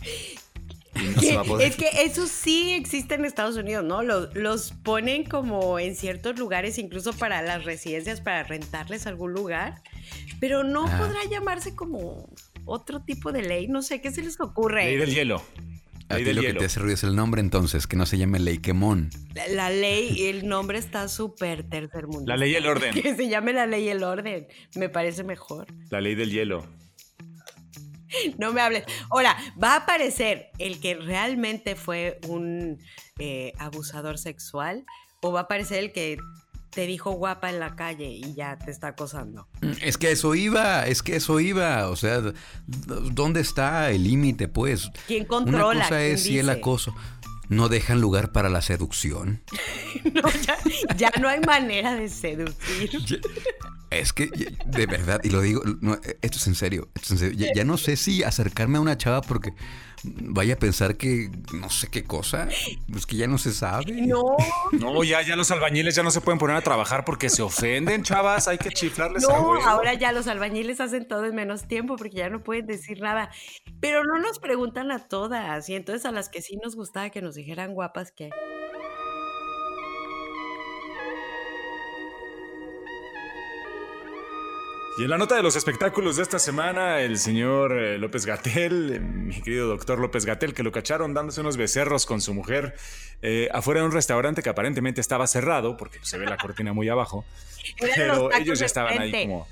Y 1.02 1.08
no 1.16 1.22
se 1.22 1.36
va 1.36 1.42
a 1.42 1.44
poder. 1.46 1.68
Es 1.68 1.76
que 1.76 1.90
eso 2.04 2.26
sí 2.28 2.72
existe 2.74 3.16
en 3.16 3.26
Estados 3.26 3.56
Unidos, 3.58 3.84
¿no? 3.84 4.02
Los, 4.04 4.34
los 4.36 4.72
ponen 4.72 5.24
como 5.26 5.78
en 5.80 5.96
ciertos 5.96 6.38
lugares, 6.40 6.78
incluso 6.78 7.14
para 7.14 7.42
las 7.42 7.66
residencias, 7.66 8.22
para 8.22 8.44
rentarles 8.44 9.06
algún 9.08 9.34
lugar, 9.34 9.82
pero 10.40 10.64
no 10.64 10.86
Ah. 10.88 10.98
podrá 11.00 11.20
llamarse 11.30 11.76
como 11.76 12.30
otro 12.66 13.02
tipo 13.04 13.32
de 13.32 13.42
ley, 13.44 13.68
no 13.68 13.82
sé, 13.82 14.02
¿qué 14.02 14.12
se 14.12 14.22
les 14.22 14.40
ocurre? 14.40 14.86
Ley 14.86 14.98
del 14.98 15.14
hielo. 15.14 15.42
A 16.08 16.16
Ley 16.16 16.24
ti 16.24 16.34
lo 16.34 16.42
que 16.42 16.48
hielo. 16.50 16.60
te 16.60 16.66
hace 16.66 16.80
ruido 16.80 16.94
es 16.94 17.04
el 17.04 17.16
nombre 17.16 17.42
entonces, 17.42 17.88
que 17.88 17.96
no 17.96 18.06
se 18.06 18.20
llame 18.20 18.38
Ley 18.40 18.60
Quemón. 18.60 19.10
La, 19.34 19.48
la 19.48 19.70
ley, 19.72 20.28
el 20.28 20.48
nombre 20.48 20.78
está 20.78 21.08
súper 21.08 21.64
tercermundista. 21.68 22.34
La 22.34 22.38
ley 22.38 22.52
y 22.52 22.56
el 22.56 22.68
orden. 22.68 22.94
Que 23.02 23.16
se 23.16 23.28
llame 23.28 23.54
la 23.54 23.66
ley 23.66 23.86
y 23.86 23.90
el 23.90 24.04
orden, 24.04 24.48
me 24.76 24.88
parece 24.90 25.24
mejor. 25.24 25.66
La 25.90 26.02
ley 26.02 26.14
del 26.16 26.30
hielo. 26.32 26.64
No 28.38 28.54
me 28.54 28.62
hables. 28.62 28.84
Ahora, 29.10 29.38
va 29.62 29.74
a 29.74 29.78
aparecer 29.78 30.48
el 30.58 30.80
que 30.80 30.96
realmente 30.96 31.76
fue 31.76 32.20
un 32.28 32.80
eh, 33.20 33.54
abusador 33.58 34.18
sexual 34.18 34.86
o 35.22 35.32
va 35.32 35.42
a 35.42 35.44
aparecer 35.44 35.80
el 35.80 35.92
que 35.92 36.18
te 36.76 36.86
dijo 36.86 37.12
guapa 37.12 37.50
en 37.50 37.60
la 37.60 37.76
calle 37.78 38.10
y 38.10 38.34
ya 38.36 38.58
te 38.58 38.70
está 38.70 38.90
acosando. 38.90 39.48
Mm, 39.62 39.72
Es 39.82 39.98
que 39.98 40.12
eso 40.12 40.36
iba, 40.36 40.86
es 40.86 41.02
que 41.02 41.16
eso 41.16 41.40
iba. 41.40 41.88
O 41.90 41.96
sea, 41.96 42.22
¿dónde 42.68 43.40
está 43.40 43.92
el 43.92 44.04
límite, 44.04 44.50
pues? 44.50 44.92
¿Quién 45.08 45.24
controla? 45.24 45.68
Una 45.70 45.84
cosa 45.86 46.00
¿Quién 46.00 46.14
es 46.14 46.24
si 46.24 46.38
el 46.38 46.50
acoso. 46.50 46.94
No 47.50 47.70
dejan 47.70 48.02
lugar 48.02 48.32
para 48.32 48.50
la 48.50 48.62
seducción. 48.62 49.42
No, 50.14 50.22
ya, 50.30 50.58
ya 50.96 51.12
no 51.20 51.28
hay 51.28 51.40
manera 51.40 51.96
de 51.96 52.10
seducir. 52.10 52.92
Es 53.92 54.12
que, 54.12 54.28
de 54.66 54.86
verdad, 54.88 55.22
y 55.24 55.30
lo 55.30 55.42
digo, 55.42 55.62
no, 55.80 55.98
esto 56.22 56.38
es 56.38 56.48
en 56.48 56.56
serio, 56.56 56.90
esto 56.96 57.06
es 57.06 57.12
en 57.12 57.18
serio. 57.30 57.46
Ya, 57.48 57.54
ya 57.54 57.64
no 57.64 57.78
sé 57.78 57.96
si 57.96 58.24
acercarme 58.24 58.78
a 58.78 58.82
una 58.82 58.98
chava 58.98 59.22
porque 59.22 59.54
vaya 60.06 60.56
a 60.56 60.58
pensar 60.58 60.98
que 60.98 61.30
no 61.54 61.70
sé 61.70 61.88
qué 61.90 62.04
cosa, 62.04 62.48
es 62.96 63.06
que 63.06 63.16
ya 63.16 63.28
no 63.28 63.38
se 63.38 63.52
sabe. 63.52 63.86
No, 63.92 64.22
No, 64.72 65.04
ya, 65.04 65.22
ya 65.22 65.36
los 65.36 65.52
albañiles 65.52 65.96
ya 65.96 66.04
no 66.04 66.12
se 66.12 66.22
pueden 66.22 66.40
poner 66.40 66.56
a 66.56 66.62
trabajar 66.62 67.06
porque 67.06 67.30
se 67.30 67.42
ofenden, 67.42 68.04
chavas. 68.04 68.48
Hay 68.48 68.58
que 68.58 68.70
chiflarles 68.70 69.28
a 69.28 69.38
no, 69.38 69.62
ahora 69.66 69.94
ya 69.94 70.12
los 70.12 70.28
albañiles 70.28 70.80
hacen 70.80 71.08
todo 71.08 71.26
en 71.26 71.36
menos 71.36 71.68
tiempo 71.68 71.96
porque 71.96 72.18
ya 72.18 72.30
no 72.30 72.44
pueden 72.44 72.66
decir 72.68 73.02
nada. 73.02 73.30
Pero 73.80 74.04
no 74.04 74.20
nos 74.20 74.40
preguntan 74.40 74.92
a 74.92 75.08
todas. 75.08 75.70
Y 75.70 75.76
entonces 75.76 76.06
a 76.06 76.12
las 76.12 76.30
que 76.30 76.42
sí 76.42 76.58
nos 76.64 76.76
gustaba 76.76 77.10
que 77.10 77.22
nos 77.22 77.36
dijeran 77.36 77.74
guapas 77.74 78.12
que... 78.12 78.30
Y 84.98 85.04
en 85.04 85.10
la 85.10 85.18
nota 85.18 85.36
de 85.36 85.44
los 85.44 85.58
espectáculos 85.58 86.16
de 86.16 86.24
esta 86.24 86.40
semana, 86.40 87.02
el 87.02 87.18
señor 87.18 87.78
eh, 87.78 87.98
López 87.98 88.26
Gatel, 88.26 88.94
eh, 88.94 89.00
mi 89.02 89.42
querido 89.42 89.68
doctor 89.68 90.00
López 90.00 90.26
Gatel, 90.26 90.54
que 90.54 90.64
lo 90.64 90.72
cacharon 90.72 91.14
dándose 91.14 91.42
unos 91.42 91.58
becerros 91.58 92.06
con 92.06 92.22
su 92.22 92.34
mujer 92.34 92.76
eh, 93.22 93.50
afuera 93.52 93.82
de 93.82 93.88
un 93.88 93.92
restaurante 93.92 94.42
que 94.42 94.48
aparentemente 94.48 95.02
estaba 95.02 95.28
cerrado, 95.28 95.76
porque 95.76 96.00
se 96.02 96.18
ve 96.18 96.26
la 96.26 96.38
cortina 96.38 96.72
muy 96.72 96.88
abajo. 96.88 97.26
Pero 97.78 98.34
ellos 98.34 98.60
ya 98.60 98.68
estaban 98.68 98.98
ahí 98.98 99.12
como. 99.12 99.48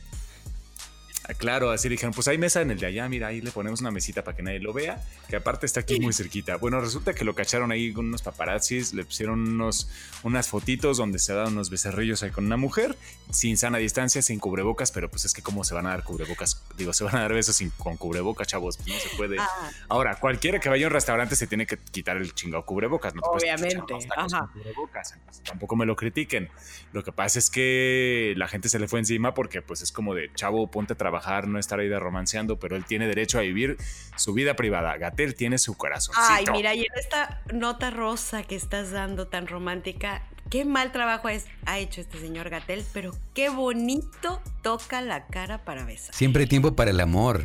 Ah, 1.27 1.33
Claro, 1.33 1.71
así 1.71 1.89
dijeron, 1.89 2.13
pues 2.13 2.27
hay 2.27 2.38
mesa 2.38 2.62
en 2.62 2.71
el 2.71 2.79
de 2.79 2.88
allá, 2.88 3.07
mira, 3.09 3.27
ahí 3.27 3.41
le 3.41 3.51
ponemos 3.51 3.81
una 3.81 3.91
mesita 3.91 4.23
para 4.23 4.36
que 4.36 4.43
nadie 4.43 4.59
lo 4.59 4.73
vea, 4.73 5.01
que 5.29 5.36
aparte 5.36 5.65
está 5.65 5.81
aquí 5.81 5.99
muy 5.99 6.13
cerquita. 6.13 6.57
Bueno, 6.57 6.79
resulta 6.81 7.13
que 7.13 7.25
lo 7.25 7.33
cacharon 7.36 7.71
ahí 7.71 7.91
con 7.93 8.07
unos 8.07 8.21
paparazzis, 8.21 8.93
le 8.93 9.03
pusieron 9.03 9.39
unos, 9.39 9.89
unas 10.23 10.47
fotitos 10.47 10.97
donde 10.97 11.19
se 11.19 11.33
dan 11.33 11.53
unos 11.53 11.69
becerrillos 11.69 12.23
ahí 12.23 12.31
con 12.31 12.45
una 12.45 12.57
mujer, 12.57 12.97
sin 13.31 13.57
sana 13.57 13.77
distancia, 13.77 14.21
sin 14.21 14.39
cubrebocas, 14.39 14.91
pero 14.91 15.09
pues 15.09 15.25
es 15.25 15.33
que 15.33 15.41
cómo 15.41 15.63
se 15.63 15.73
van 15.73 15.86
a 15.88 15.89
dar 15.89 16.03
cubrebocas, 16.03 16.62
digo, 16.77 16.93
se 16.93 17.03
van 17.03 17.15
a 17.15 17.21
dar 17.21 17.33
besos 17.33 17.55
sin, 17.55 17.69
con 17.71 17.97
cubrebocas, 17.97 18.47
chavos, 18.47 18.77
pues 18.77 18.89
no 18.89 18.95
se 18.99 19.15
puede. 19.17 19.38
Ah. 19.39 19.71
Ahora, 19.89 20.15
cualquiera 20.19 20.59
que 20.59 20.69
vaya 20.69 20.86
a 20.86 20.88
un 20.89 20.93
restaurante 20.93 21.36
se 21.36 21.47
tiene 21.47 21.65
que 21.65 21.77
quitar 21.77 22.17
el 22.17 22.33
chingado 22.33 22.65
cubrebocas, 22.65 23.15
no 23.15 23.21
te 23.21 23.29
Obviamente, 23.29 23.93
ajá. 24.15 24.49
cubrebocas, 24.53 25.13
entonces 25.13 25.43
tampoco 25.43 25.75
me 25.75 25.86
lo 25.86 25.95
critiquen. 25.95 26.49
Lo 26.91 27.03
que 27.03 27.12
pasa 27.12 27.39
es 27.39 27.49
que 27.49 28.33
la 28.38 28.47
gente 28.47 28.69
se 28.69 28.77
le 28.79 28.88
fue 28.88 28.99
encima 28.99 29.33
porque 29.33 29.62
pues 29.62 29.81
es 29.81 29.91
como 29.91 30.13
de 30.13 30.31
chavo, 30.36 30.69
ponte 30.69 30.93
a 30.93 30.95
trabajar, 30.95 31.12
no 31.47 31.60
estar 31.60 31.80
ahí 31.80 31.88
de 31.88 31.99
romanceando, 31.99 32.58
pero 32.60 32.76
él 32.76 32.86
tiene 32.86 33.08
derecho 33.08 33.39
a 33.39 33.41
vivir 33.41 33.78
su 34.15 34.34
vida 34.34 34.56
privada. 34.56 34.97
Gatel 34.97 35.36
tiene 35.36 35.58
su 35.58 35.76
corazón. 35.76 36.15
Ay, 36.17 36.45
mira, 36.52 36.73
y 36.73 36.82
en 36.82 36.93
esta 36.95 37.41
nota 37.54 37.89
rosa 37.89 38.43
que 38.43 38.56
estás 38.56 38.91
dando 38.91 39.28
tan 39.28 39.47
romántica, 39.47 40.23
qué 40.49 40.65
mal 40.65 40.91
trabajo 40.91 41.29
es- 41.29 41.45
ha 41.65 41.79
hecho 41.79 42.01
este 42.01 42.19
señor 42.19 42.49
Gatel, 42.49 42.84
pero 42.93 43.12
qué 43.34 43.49
bonito 43.49 44.41
toca 44.62 45.01
la 45.01 45.25
cara 45.27 45.63
para 45.65 45.84
besar. 45.86 46.13
Siempre 46.13 46.43
hay 46.43 46.47
tiempo 46.47 46.76
para 46.76 46.91
el 46.91 46.99
amor. 46.99 47.43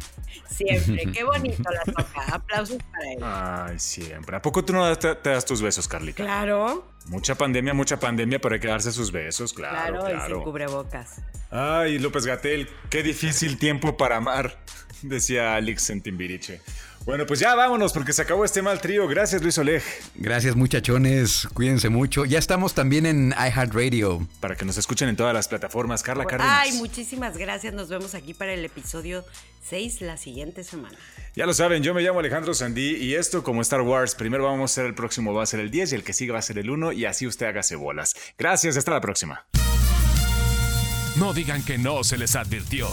Siempre, 0.50 1.10
qué 1.12 1.24
bonito 1.24 1.62
la 1.70 1.92
toca. 1.92 2.22
Aplausos 2.32 2.78
para 2.92 3.12
él. 3.12 3.18
Ay, 3.72 3.78
siempre. 3.78 4.36
¿A 4.36 4.42
poco 4.42 4.64
tú 4.64 4.72
no 4.72 4.94
te, 4.96 5.14
te 5.14 5.30
das 5.30 5.44
tus 5.44 5.62
besos, 5.62 5.88
Carlita? 5.88 6.22
Claro, 6.24 6.86
Mucha 7.06 7.34
pandemia, 7.36 7.72
mucha 7.72 7.98
pandemia, 7.98 8.38
pero 8.38 8.54
hay 8.54 8.60
que 8.60 8.68
darse 8.68 8.92
sus 8.92 9.10
besos, 9.10 9.54
claro, 9.54 10.00
claro, 10.00 10.06
y 10.08 10.10
sin 10.10 10.18
claro. 10.18 10.44
cubrebocas. 10.44 11.22
Ay, 11.50 11.98
López 11.98 12.26
Gatel, 12.26 12.68
qué 12.90 13.02
difícil 13.02 13.56
tiempo 13.58 13.96
para 13.96 14.16
amar, 14.16 14.58
decía 15.02 15.54
Alex 15.54 15.88
en 15.88 16.02
Timbiriche. 16.02 16.60
Bueno, 17.08 17.24
pues 17.24 17.40
ya 17.40 17.54
vámonos 17.54 17.94
porque 17.94 18.12
se 18.12 18.20
acabó 18.20 18.44
este 18.44 18.60
mal 18.60 18.82
trío. 18.82 19.08
Gracias, 19.08 19.40
Luis 19.40 19.56
Oleg. 19.56 19.82
Gracias, 20.16 20.54
muchachones. 20.56 21.48
Cuídense 21.54 21.88
mucho. 21.88 22.26
Ya 22.26 22.38
estamos 22.38 22.74
también 22.74 23.06
en 23.06 23.30
iHeartRadio. 23.30 24.28
Para 24.40 24.56
que 24.56 24.66
nos 24.66 24.76
escuchen 24.76 25.08
en 25.08 25.16
todas 25.16 25.32
las 25.32 25.48
plataformas. 25.48 26.02
Carla 26.02 26.26
Cárdenas. 26.26 26.54
Ay, 26.60 26.72
muchísimas 26.72 27.38
gracias. 27.38 27.72
Nos 27.72 27.88
vemos 27.88 28.14
aquí 28.14 28.34
para 28.34 28.52
el 28.52 28.62
episodio 28.62 29.24
6 29.70 30.02
la 30.02 30.18
siguiente 30.18 30.64
semana. 30.64 30.98
Ya 31.34 31.46
lo 31.46 31.54
saben, 31.54 31.82
yo 31.82 31.94
me 31.94 32.02
llamo 32.02 32.20
Alejandro 32.20 32.52
Sandí 32.52 32.96
y 32.96 33.14
esto 33.14 33.42
como 33.42 33.62
Star 33.62 33.80
Wars, 33.80 34.14
primero 34.14 34.44
vamos 34.44 34.70
a 34.70 34.74
ser 34.74 34.84
el 34.84 34.94
próximo, 34.94 35.32
va 35.32 35.44
a 35.44 35.46
ser 35.46 35.60
el 35.60 35.70
10 35.70 35.92
y 35.92 35.94
el 35.94 36.04
que 36.04 36.12
sigue 36.12 36.32
va 36.32 36.40
a 36.40 36.42
ser 36.42 36.58
el 36.58 36.68
1 36.68 36.92
y 36.92 37.06
así 37.06 37.26
usted 37.26 37.46
hágase 37.46 37.74
bolas. 37.76 38.16
Gracias, 38.36 38.76
hasta 38.76 38.90
la 38.90 39.00
próxima. 39.00 39.46
No 41.16 41.32
digan 41.32 41.64
que 41.64 41.78
no 41.78 42.04
se 42.04 42.18
les 42.18 42.36
advirtió. 42.36 42.86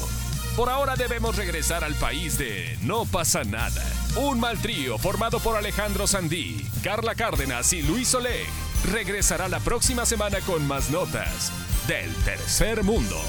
Por 0.56 0.70
ahora 0.70 0.96
debemos 0.96 1.36
regresar 1.36 1.84
al 1.84 1.96
país 1.96 2.38
de 2.38 2.78
No 2.82 3.06
pasa 3.06 3.44
nada. 3.44 3.84
Un 4.16 4.40
mal 4.40 4.58
trío 4.60 4.98
formado 4.98 5.40
por 5.40 5.58
Alejandro 5.58 6.08
Sandí, 6.08 6.66
Carla 6.82 7.14
Cárdenas 7.14 7.74
y 7.74 7.82
Luis 7.82 8.14
Oleg 8.16 8.48
regresará 8.86 9.50
la 9.50 9.60
próxima 9.60 10.06
semana 10.06 10.40
con 10.42 10.66
más 10.66 10.90
notas 10.90 11.52
del 11.88 12.14
tercer 12.24 12.84
mundo. 12.84 13.20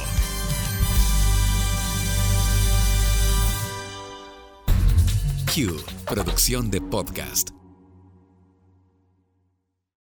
Q, 5.52 5.82
producción 6.06 6.70
de 6.70 6.80
podcast. 6.80 7.55